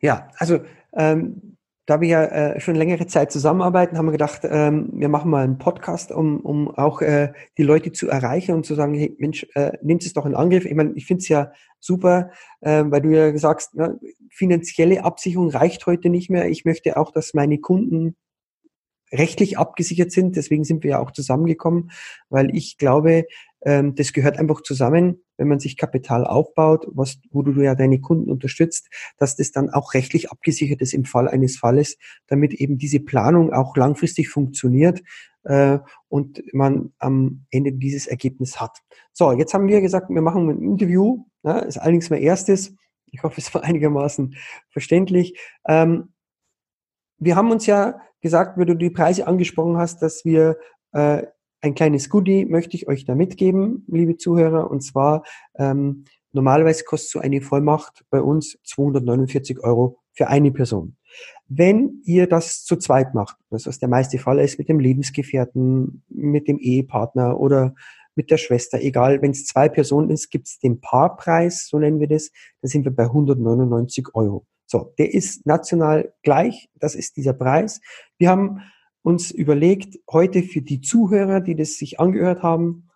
Ja, 0.00 0.28
also 0.36 0.60
ähm, 0.92 1.56
da 1.88 2.02
wir 2.02 2.08
ja 2.08 2.24
äh, 2.26 2.60
schon 2.60 2.74
längere 2.74 3.06
Zeit 3.06 3.32
zusammenarbeiten, 3.32 3.96
haben 3.96 4.04
wir 4.04 4.12
gedacht, 4.12 4.42
ähm, 4.44 4.90
wir 4.92 5.08
machen 5.08 5.30
mal 5.30 5.42
einen 5.42 5.56
Podcast, 5.56 6.12
um, 6.12 6.40
um 6.40 6.70
auch 6.70 7.00
äh, 7.00 7.32
die 7.56 7.62
Leute 7.62 7.92
zu 7.92 8.10
erreichen 8.10 8.54
und 8.54 8.66
zu 8.66 8.74
sagen, 8.74 8.92
hey 8.92 9.16
Mensch, 9.18 9.46
äh, 9.54 9.72
nehmt 9.80 10.04
es 10.04 10.12
doch 10.12 10.26
in 10.26 10.34
Angriff. 10.34 10.66
Ich 10.66 10.74
meine, 10.74 10.92
ich 10.96 11.06
finde 11.06 11.22
es 11.22 11.28
ja 11.28 11.50
super, 11.80 12.30
äh, 12.60 12.84
weil 12.88 13.00
du 13.00 13.08
ja 13.08 13.34
sagst, 13.38 13.70
na, 13.72 13.94
finanzielle 14.28 15.02
Absicherung 15.02 15.48
reicht 15.48 15.86
heute 15.86 16.10
nicht 16.10 16.28
mehr. 16.28 16.50
Ich 16.50 16.66
möchte 16.66 16.98
auch, 16.98 17.10
dass 17.10 17.32
meine 17.32 17.58
Kunden 17.58 18.16
rechtlich 19.12 19.58
abgesichert 19.58 20.12
sind. 20.12 20.36
Deswegen 20.36 20.64
sind 20.64 20.82
wir 20.82 20.90
ja 20.92 20.98
auch 20.98 21.10
zusammengekommen, 21.10 21.90
weil 22.28 22.54
ich 22.54 22.78
glaube, 22.78 23.24
ähm, 23.62 23.94
das 23.94 24.12
gehört 24.12 24.38
einfach 24.38 24.62
zusammen, 24.62 25.22
wenn 25.36 25.48
man 25.48 25.58
sich 25.58 25.76
Kapital 25.76 26.24
aufbaut, 26.26 26.86
was, 26.90 27.18
wo 27.30 27.42
du 27.42 27.60
ja 27.60 27.74
deine 27.74 28.00
Kunden 28.00 28.30
unterstützt, 28.30 28.88
dass 29.16 29.36
das 29.36 29.52
dann 29.52 29.70
auch 29.70 29.94
rechtlich 29.94 30.30
abgesichert 30.30 30.80
ist 30.80 30.94
im 30.94 31.04
Fall 31.04 31.28
eines 31.28 31.58
Falles, 31.58 31.98
damit 32.26 32.54
eben 32.54 32.78
diese 32.78 33.00
Planung 33.00 33.52
auch 33.52 33.76
langfristig 33.76 34.28
funktioniert 34.28 35.02
äh, 35.44 35.78
und 36.08 36.42
man 36.52 36.92
am 36.98 37.46
Ende 37.50 37.72
dieses 37.72 38.06
Ergebnis 38.06 38.60
hat. 38.60 38.78
So, 39.12 39.32
jetzt 39.32 39.54
haben 39.54 39.68
wir 39.68 39.80
gesagt, 39.80 40.10
wir 40.10 40.22
machen 40.22 40.48
ein 40.48 40.62
Interview. 40.62 41.24
Ja, 41.42 41.58
ist 41.58 41.78
allerdings 41.78 42.10
mein 42.10 42.22
erstes. 42.22 42.74
Ich 43.06 43.22
hoffe, 43.22 43.40
es 43.40 43.52
war 43.54 43.64
einigermaßen 43.64 44.36
verständlich. 44.70 45.38
Ähm, 45.66 46.12
wir 47.18 47.34
haben 47.34 47.50
uns 47.50 47.66
ja 47.66 48.00
gesagt, 48.20 48.58
wenn 48.58 48.66
du 48.66 48.74
die 48.74 48.90
Preise 48.90 49.26
angesprochen 49.26 49.76
hast, 49.76 50.02
dass 50.02 50.24
wir 50.24 50.56
äh, 50.92 51.24
ein 51.60 51.74
kleines 51.74 52.08
Goodie 52.08 52.46
möchte 52.46 52.76
ich 52.76 52.88
euch 52.88 53.04
da 53.04 53.14
mitgeben, 53.14 53.84
liebe 53.88 54.16
Zuhörer, 54.16 54.70
und 54.70 54.82
zwar 54.82 55.24
ähm, 55.56 56.04
normalerweise 56.32 56.84
kostet 56.84 57.10
so 57.10 57.18
eine 57.18 57.40
Vollmacht 57.40 58.04
bei 58.10 58.20
uns 58.20 58.58
249 58.64 59.60
Euro 59.64 59.98
für 60.12 60.28
eine 60.28 60.52
Person. 60.52 60.96
Wenn 61.48 62.02
ihr 62.04 62.28
das 62.28 62.64
zu 62.64 62.76
zweit 62.76 63.14
macht, 63.14 63.36
das 63.50 63.66
was 63.66 63.78
der 63.78 63.88
meiste 63.88 64.18
Fall 64.18 64.38
ist 64.38 64.58
mit 64.58 64.68
dem 64.68 64.78
Lebensgefährten, 64.78 66.02
mit 66.08 66.46
dem 66.48 66.58
Ehepartner 66.58 67.40
oder 67.40 67.74
mit 68.14 68.30
der 68.30 68.36
Schwester, 68.36 68.80
egal, 68.80 69.22
wenn 69.22 69.30
es 69.30 69.46
zwei 69.46 69.68
Personen 69.68 70.10
ist, 70.10 70.30
gibt 70.30 70.48
es 70.48 70.58
den 70.58 70.80
Paarpreis, 70.80 71.68
so 71.68 71.78
nennen 71.78 72.00
wir 72.00 72.08
das, 72.08 72.30
da 72.60 72.68
sind 72.68 72.84
wir 72.84 72.94
bei 72.94 73.04
199 73.04 74.14
Euro. 74.14 74.44
So, 74.68 74.94
der 74.98 75.12
ist 75.12 75.46
national 75.46 76.14
gleich, 76.22 76.70
das 76.78 76.94
ist 76.94 77.16
dieser 77.16 77.32
Preis. 77.32 77.80
Wir 78.18 78.30
haben 78.30 78.60
uns 79.02 79.32
überlegt, 79.32 79.98
heute 80.08 80.44
für 80.44 80.62
die 80.62 80.80
Zuhörer, 80.80 81.40
die 81.40 81.56
das 81.56 81.78
sich 81.78 81.98
angehört 81.98 82.44
haben, 82.44 82.88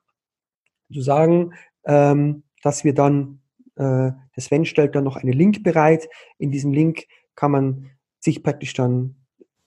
zu 0.92 1.02
sagen, 1.02 1.54
ähm, 1.84 2.44
dass 2.62 2.84
wir 2.84 2.94
dann 2.94 3.40
Äh, 3.74 4.12
der 4.36 4.42
Sven 4.42 4.66
stellt 4.66 4.94
dann 4.94 5.04
noch 5.04 5.16
einen 5.16 5.32
Link 5.32 5.62
bereit. 5.62 6.06
In 6.36 6.50
diesem 6.50 6.74
Link 6.74 7.06
kann 7.34 7.50
man 7.50 7.88
sich 8.20 8.42
praktisch 8.42 8.74
dann 8.74 9.16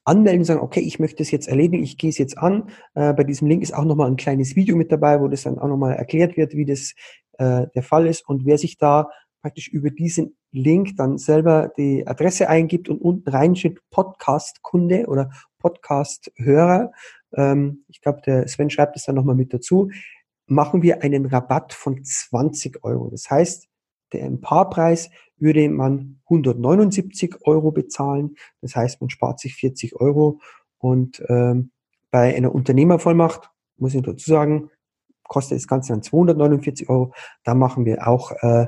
anmelden 0.04 0.42
und 0.42 0.46
sagen, 0.46 0.62
okay, 0.62 0.82
ich 0.82 1.00
möchte 1.00 1.24
es 1.24 1.32
jetzt 1.32 1.48
erledigen, 1.48 1.84
ich 1.84 1.98
gehe 1.98 2.12
es 2.12 2.20
jetzt 2.20 2.38
an. 2.38 2.70
Äh, 2.94 3.14
bei 3.14 3.24
diesem 3.24 3.48
Link 3.48 3.64
ist 3.64 3.74
auch 3.74 3.84
nochmal 3.84 4.08
ein 4.08 4.16
kleines 4.16 4.56
Video 4.56 4.76
mit 4.76 4.92
dabei, 4.92 5.20
wo 5.22 5.28
das 5.28 5.42
dann 5.42 5.58
auch 5.58 5.68
nochmal 5.68 5.96
erklärt 5.96 6.38
wird, 6.38 6.54
wie 6.54 6.66
das 6.66 6.94
äh, 7.40 7.66
der 7.74 7.82
Fall 7.82 8.06
ist. 8.06 8.30
Und 8.30 8.46
wer 8.46 8.60
sich 8.60 8.78
da 8.78 9.10
praktisch 9.46 9.68
über 9.68 9.92
diesen 9.92 10.36
Link 10.52 10.98
dann 10.98 11.20
selber 11.20 11.72
die 11.78 12.08
Adresse 12.08 12.50
eingibt 12.50 12.90
und 12.90 13.00
unten 13.00 13.30
reinsteht 13.30 13.80
Podcast-Kunde 13.92 15.06
oder 15.06 15.30
Podcast-Hörer, 15.60 16.92
ähm, 17.34 17.86
ich 17.88 18.02
glaube, 18.02 18.22
der 18.26 18.48
Sven 18.48 18.72
schreibt 18.72 18.96
es 18.96 19.06
dann 19.06 19.14
nochmal 19.14 19.36
mit 19.36 19.54
dazu, 19.54 19.92
machen 20.48 20.82
wir 20.82 21.04
einen 21.04 21.28
Rabatt 21.28 21.74
von 21.74 22.04
20 22.04 22.84
Euro. 22.84 23.12
Das 23.12 23.30
heißt, 23.30 23.68
der 24.14 24.28
Paarpreis 24.42 25.12
würde 25.38 25.70
man 25.70 26.22
179 26.24 27.36
Euro 27.44 27.72
bezahlen. 27.72 28.38
Das 28.62 28.76
heißt, 28.76 29.00
man 29.00 29.12
spart 29.12 29.40
sich 29.40 29.54
40 29.54 29.96
Euro. 29.96 30.40
Und 30.80 31.24
ähm, 31.30 31.70
bei 32.10 32.36
einer 32.36 32.56
Unternehmervollmacht, 32.56 33.52
muss 33.78 33.94
ich 33.94 34.02
dazu 34.02 34.28
sagen, 34.28 34.72
kostet 35.28 35.60
das 35.60 35.68
Ganze 35.68 35.94
dann 35.94 36.02
249 36.02 36.90
Euro. 36.90 37.14
Da 37.44 37.54
machen 37.54 37.86
wir 37.86 38.08
auch 38.08 38.32
äh, 38.32 38.66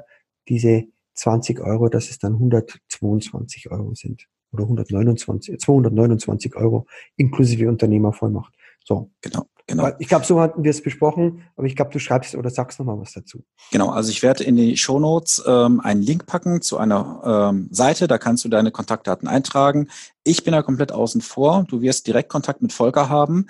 diese 0.49 0.85
20 1.13 1.59
Euro, 1.61 1.89
dass 1.89 2.09
es 2.09 2.19
dann 2.19 2.33
122 2.33 3.71
Euro 3.71 3.93
sind. 3.95 4.27
Oder 4.51 4.63
129, 4.63 5.59
229 5.59 6.55
Euro 6.55 6.85
inklusive 7.17 7.67
Unternehmervollmacht. 7.67 8.53
So. 8.83 9.11
Genau. 9.21 9.45
Genau. 9.69 9.89
Ich 9.99 10.07
glaube, 10.07 10.25
so 10.25 10.39
hatten 10.39 10.63
wir 10.63 10.71
es 10.71 10.81
besprochen, 10.81 11.43
aber 11.57 11.67
ich 11.67 11.75
glaube, 11.75 11.91
du 11.91 11.99
schreibst 11.99 12.35
oder 12.35 12.49
sagst 12.49 12.79
nochmal 12.79 13.01
was 13.01 13.11
dazu. 13.11 13.43
Genau, 13.69 13.89
also 13.89 14.09
ich 14.11 14.23
werde 14.23 14.45
in 14.45 14.55
die 14.55 14.77
Show 14.77 14.97
Notes 14.97 15.43
ähm, 15.45 15.81
einen 15.81 16.01
Link 16.01 16.25
packen 16.25 16.61
zu 16.61 16.77
einer 16.77 17.49
ähm, 17.51 17.67
Seite, 17.69 18.07
da 18.07 18.17
kannst 18.17 18.45
du 18.45 18.49
deine 18.49 18.71
Kontaktdaten 18.71 19.27
eintragen. 19.27 19.89
Ich 20.23 20.45
bin 20.45 20.53
da 20.53 20.61
komplett 20.61 20.93
außen 20.93 21.19
vor. 21.19 21.65
Du 21.67 21.81
wirst 21.81 22.07
direkt 22.07 22.29
Kontakt 22.29 22.61
mit 22.61 22.71
Volker 22.71 23.09
haben. 23.09 23.47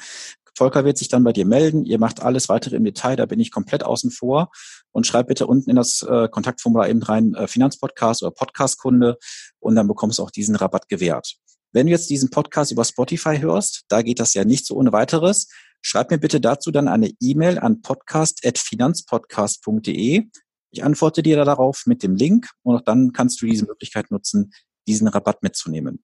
Volker 0.58 0.84
wird 0.86 0.98
sich 0.98 1.08
dann 1.08 1.24
bei 1.24 1.34
dir 1.34 1.46
melden. 1.46 1.86
Ihr 1.86 2.00
macht 2.00 2.22
alles 2.22 2.50
weitere 2.50 2.76
im 2.76 2.84
Detail, 2.84 3.16
da 3.16 3.28
bin 3.28 3.40
ich 3.40 3.52
komplett 3.52 3.84
außen 3.84 4.10
vor. 4.10 4.50
Und 4.92 5.06
schreib 5.06 5.28
bitte 5.28 5.46
unten 5.46 5.70
in 5.70 5.76
das 5.76 6.02
äh, 6.02 6.28
Kontaktformular 6.28 6.90
eben 6.90 7.04
rein 7.04 7.36
äh, 7.36 7.48
Finanzpodcast 7.48 8.24
oder 8.24 8.32
Podcastkunde 8.32 9.20
und 9.60 9.76
dann 9.76 9.88
bekommst 9.88 10.18
du 10.18 10.24
auch 10.24 10.32
diesen 10.32 10.56
Rabatt 10.56 10.90
gewährt. 10.90 11.36
Wenn 11.72 11.86
du 11.86 11.92
jetzt 11.92 12.10
diesen 12.10 12.32
Podcast 12.32 12.72
über 12.72 12.86
Spotify 12.86 13.38
hörst, 13.38 13.84
da 13.90 14.02
geht 14.02 14.20
das 14.20 14.34
ja 14.34 14.46
nicht 14.46 14.66
so 14.66 14.74
ohne 14.76 14.92
weiteres. 14.92 15.48
Schreib 15.82 16.10
mir 16.10 16.18
bitte 16.18 16.42
dazu 16.42 16.72
dann 16.72 16.88
eine 16.88 17.12
E-Mail 17.20 17.60
an 17.60 17.82
podcast.finanzpodcast.de. 17.82 20.24
Ich 20.72 20.84
antworte 20.84 21.22
dir 21.22 21.46
darauf 21.46 21.84
mit 21.86 22.02
dem 22.02 22.16
Link 22.16 22.50
und 22.64 22.78
auch 22.78 22.82
dann 22.82 23.14
kannst 23.14 23.40
du 23.42 23.46
diese 23.46 23.66
Möglichkeit 23.66 24.10
nutzen, 24.12 24.52
diesen 24.88 25.08
Rabatt 25.08 25.44
mitzunehmen. 25.44 26.04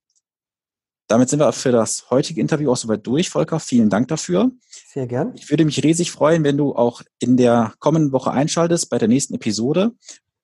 Damit 1.14 1.30
sind 1.30 1.42
wir 1.42 1.54
für 1.54 1.72
das 1.72 2.10
heutige 2.10 2.42
Interview 2.42 2.72
auch 2.72 2.76
soweit 2.76 3.06
durch. 3.06 3.30
Volker, 3.30 3.60
vielen 3.60 3.88
Dank 3.88 4.08
dafür. 4.08 4.50
Sehr 4.68 5.06
gern. 5.06 5.32
Ich 5.36 5.48
würde 5.48 5.64
mich 5.64 5.84
riesig 5.84 6.12
freuen, 6.12 6.44
wenn 6.44 6.58
du 6.58 6.74
auch 6.74 7.04
in 7.20 7.38
der 7.38 7.76
kommenden 7.78 8.12
Woche 8.12 8.32
einschaltest 8.32 8.90
bei 8.90 8.98
der 8.98 9.08
nächsten 9.08 9.36
Episode. 9.36 9.92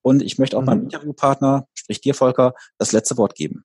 Und 0.04 0.22
ich 0.22 0.38
möchte 0.38 0.56
auch 0.56 0.62
mhm. 0.62 0.68
meinem 0.68 0.84
Interviewpartner, 0.84 1.66
sprich 1.74 2.02
dir, 2.02 2.14
Volker, 2.14 2.54
das 2.78 2.92
letzte 2.92 3.18
Wort 3.18 3.34
geben. 3.34 3.64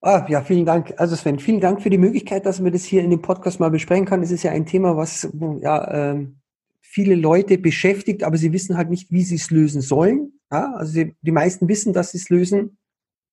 Ah, 0.00 0.24
ja, 0.28 0.42
vielen 0.42 0.64
Dank. 0.64 0.94
Also 0.96 1.16
Sven, 1.16 1.40
vielen 1.40 1.60
Dank 1.60 1.82
für 1.82 1.90
die 1.90 1.98
Möglichkeit, 1.98 2.46
dass 2.46 2.62
wir 2.62 2.70
das 2.70 2.84
hier 2.84 3.02
in 3.02 3.10
dem 3.10 3.20
Podcast 3.20 3.58
mal 3.58 3.72
besprechen 3.72 4.04
können. 4.04 4.22
Es 4.22 4.30
ist 4.30 4.44
ja 4.44 4.52
ein 4.52 4.66
Thema, 4.66 4.96
was 4.96 5.28
ja, 5.60 6.12
ähm, 6.12 6.36
viele 6.82 7.16
Leute 7.16 7.58
beschäftigt, 7.58 8.22
aber 8.22 8.36
sie 8.36 8.52
wissen 8.52 8.76
halt 8.76 8.90
nicht, 8.90 9.10
wie 9.10 9.24
sie 9.24 9.34
es 9.34 9.50
lösen 9.50 9.80
sollen. 9.80 10.38
Ja, 10.52 10.72
also 10.74 10.92
sie, 10.92 11.16
die 11.20 11.32
meisten 11.32 11.66
wissen, 11.66 11.92
dass 11.92 12.12
sie 12.12 12.18
es 12.18 12.28
lösen 12.28 12.78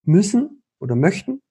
müssen 0.05 0.63
oder 0.79 0.95
möchten, 0.95 1.43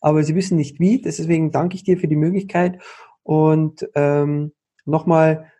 aber 0.00 0.22
sie 0.22 0.34
wissen 0.34 0.56
nicht 0.56 0.80
wie. 0.80 1.00
Deswegen 1.00 1.50
danke 1.50 1.76
ich 1.76 1.84
dir 1.84 1.98
für 1.98 2.08
die 2.08 2.16
Möglichkeit. 2.16 2.80
Und 3.22 3.88
ähm, 3.94 4.52
nochmal 4.84 5.50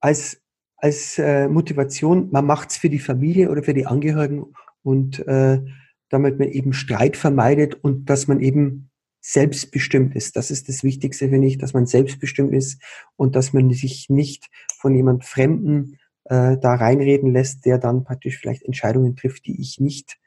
als, 0.00 0.40
als 0.76 1.18
äh, 1.18 1.48
Motivation, 1.48 2.28
man 2.30 2.46
macht 2.46 2.70
es 2.70 2.76
für 2.76 2.90
die 2.90 2.98
Familie 2.98 3.50
oder 3.50 3.62
für 3.62 3.74
die 3.74 3.86
Angehörigen 3.86 4.46
und 4.82 5.26
äh, 5.26 5.60
damit 6.08 6.38
man 6.38 6.48
eben 6.48 6.72
Streit 6.72 7.16
vermeidet 7.16 7.74
und 7.82 8.08
dass 8.08 8.28
man 8.28 8.40
eben 8.40 8.90
selbstbestimmt 9.20 10.14
ist. 10.16 10.36
Das 10.36 10.50
ist 10.50 10.68
das 10.68 10.84
Wichtigste, 10.84 11.28
finde 11.28 11.48
ich, 11.48 11.58
dass 11.58 11.74
man 11.74 11.86
selbstbestimmt 11.86 12.54
ist 12.54 12.80
und 13.16 13.36
dass 13.36 13.52
man 13.52 13.70
sich 13.72 14.08
nicht 14.08 14.48
von 14.78 14.94
jemand 14.94 15.24
Fremden 15.24 15.98
äh, 16.24 16.56
da 16.56 16.74
reinreden 16.74 17.32
lässt, 17.32 17.66
der 17.66 17.78
dann 17.78 18.04
praktisch 18.04 18.38
vielleicht 18.38 18.62
Entscheidungen 18.62 19.16
trifft, 19.16 19.46
die 19.46 19.60
ich 19.60 19.80
nicht 19.80 20.18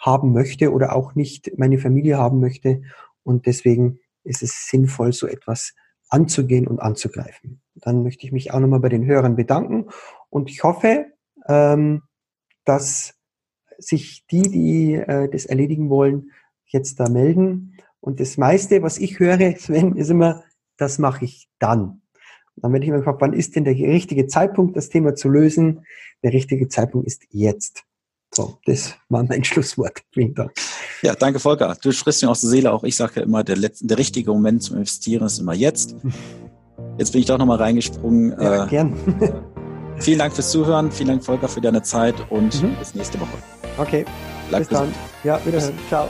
haben 0.00 0.32
möchte 0.32 0.72
oder 0.72 0.96
auch 0.96 1.14
nicht 1.14 1.52
meine 1.58 1.78
Familie 1.78 2.18
haben 2.18 2.40
möchte. 2.40 2.82
Und 3.22 3.46
deswegen 3.46 4.00
ist 4.24 4.42
es 4.42 4.68
sinnvoll, 4.68 5.12
so 5.12 5.26
etwas 5.26 5.74
anzugehen 6.08 6.66
und 6.66 6.80
anzugreifen. 6.80 7.60
Dann 7.74 8.02
möchte 8.02 8.26
ich 8.26 8.32
mich 8.32 8.52
auch 8.52 8.60
nochmal 8.60 8.80
bei 8.80 8.88
den 8.88 9.06
Hörern 9.06 9.36
bedanken 9.36 9.86
und 10.28 10.50
ich 10.50 10.64
hoffe, 10.64 11.06
ähm, 11.46 12.02
dass 12.64 13.14
sich 13.78 14.26
die, 14.30 14.42
die 14.42 14.94
äh, 14.94 15.28
das 15.28 15.46
erledigen 15.46 15.88
wollen, 15.88 16.32
jetzt 16.66 17.00
da 17.00 17.08
melden. 17.08 17.76
Und 18.00 18.20
das 18.20 18.36
meiste, 18.36 18.82
was 18.82 18.98
ich 18.98 19.18
höre, 19.18 19.56
Sven, 19.58 19.96
ist 19.96 20.10
immer, 20.10 20.42
das 20.76 20.98
mache 20.98 21.24
ich 21.24 21.48
dann. 21.58 22.02
Dann 22.56 22.72
werde 22.72 22.84
ich 22.84 22.88
immer 22.88 22.98
gefragt, 22.98 23.22
wann 23.22 23.32
ist 23.32 23.56
denn 23.56 23.64
der 23.64 23.74
richtige 23.74 24.26
Zeitpunkt, 24.26 24.76
das 24.76 24.90
Thema 24.90 25.14
zu 25.14 25.28
lösen? 25.28 25.86
Der 26.22 26.32
richtige 26.32 26.68
Zeitpunkt 26.68 27.06
ist 27.06 27.24
jetzt. 27.30 27.84
So, 28.32 28.58
das 28.64 28.94
war 29.08 29.24
mein 29.24 29.44
Schlusswort. 29.50 30.02
Vielen 30.12 30.34
Dank. 30.34 30.52
Ja, 31.02 31.14
danke 31.14 31.40
Volker. 31.40 31.76
Du 31.82 31.92
sprichst 31.92 32.22
mir 32.22 32.30
aus 32.30 32.40
der 32.40 32.50
Seele. 32.50 32.72
Auch 32.72 32.84
ich 32.84 32.96
sage 32.96 33.12
ja 33.16 33.22
immer, 33.22 33.42
der, 33.42 33.56
letzte, 33.56 33.86
der 33.86 33.98
richtige 33.98 34.30
Moment 34.30 34.62
zum 34.62 34.76
Investieren 34.76 35.26
ist 35.26 35.38
immer 35.38 35.54
jetzt. 35.54 35.96
Jetzt 36.98 37.12
bin 37.12 37.20
ich 37.20 37.26
doch 37.26 37.38
nochmal 37.38 37.58
reingesprungen. 37.58 38.34
Ja, 38.40 38.64
äh, 38.64 38.68
gern. 38.68 38.94
vielen 39.98 40.18
Dank 40.18 40.34
fürs 40.34 40.50
Zuhören. 40.50 40.90
Vielen 40.90 41.08
Dank, 41.08 41.24
Volker, 41.24 41.48
für 41.48 41.60
deine 41.60 41.82
Zeit 41.82 42.14
und 42.30 42.62
mhm. 42.62 42.74
bis 42.78 42.94
nächste 42.94 43.18
Woche. 43.20 43.38
Okay. 43.78 44.04
Bleib 44.48 44.60
Bis 44.62 44.68
gesund. 44.68 44.94
dann. 44.94 45.24
Ja, 45.24 45.46
wiederhören. 45.46 45.78
Ciao. 45.88 46.08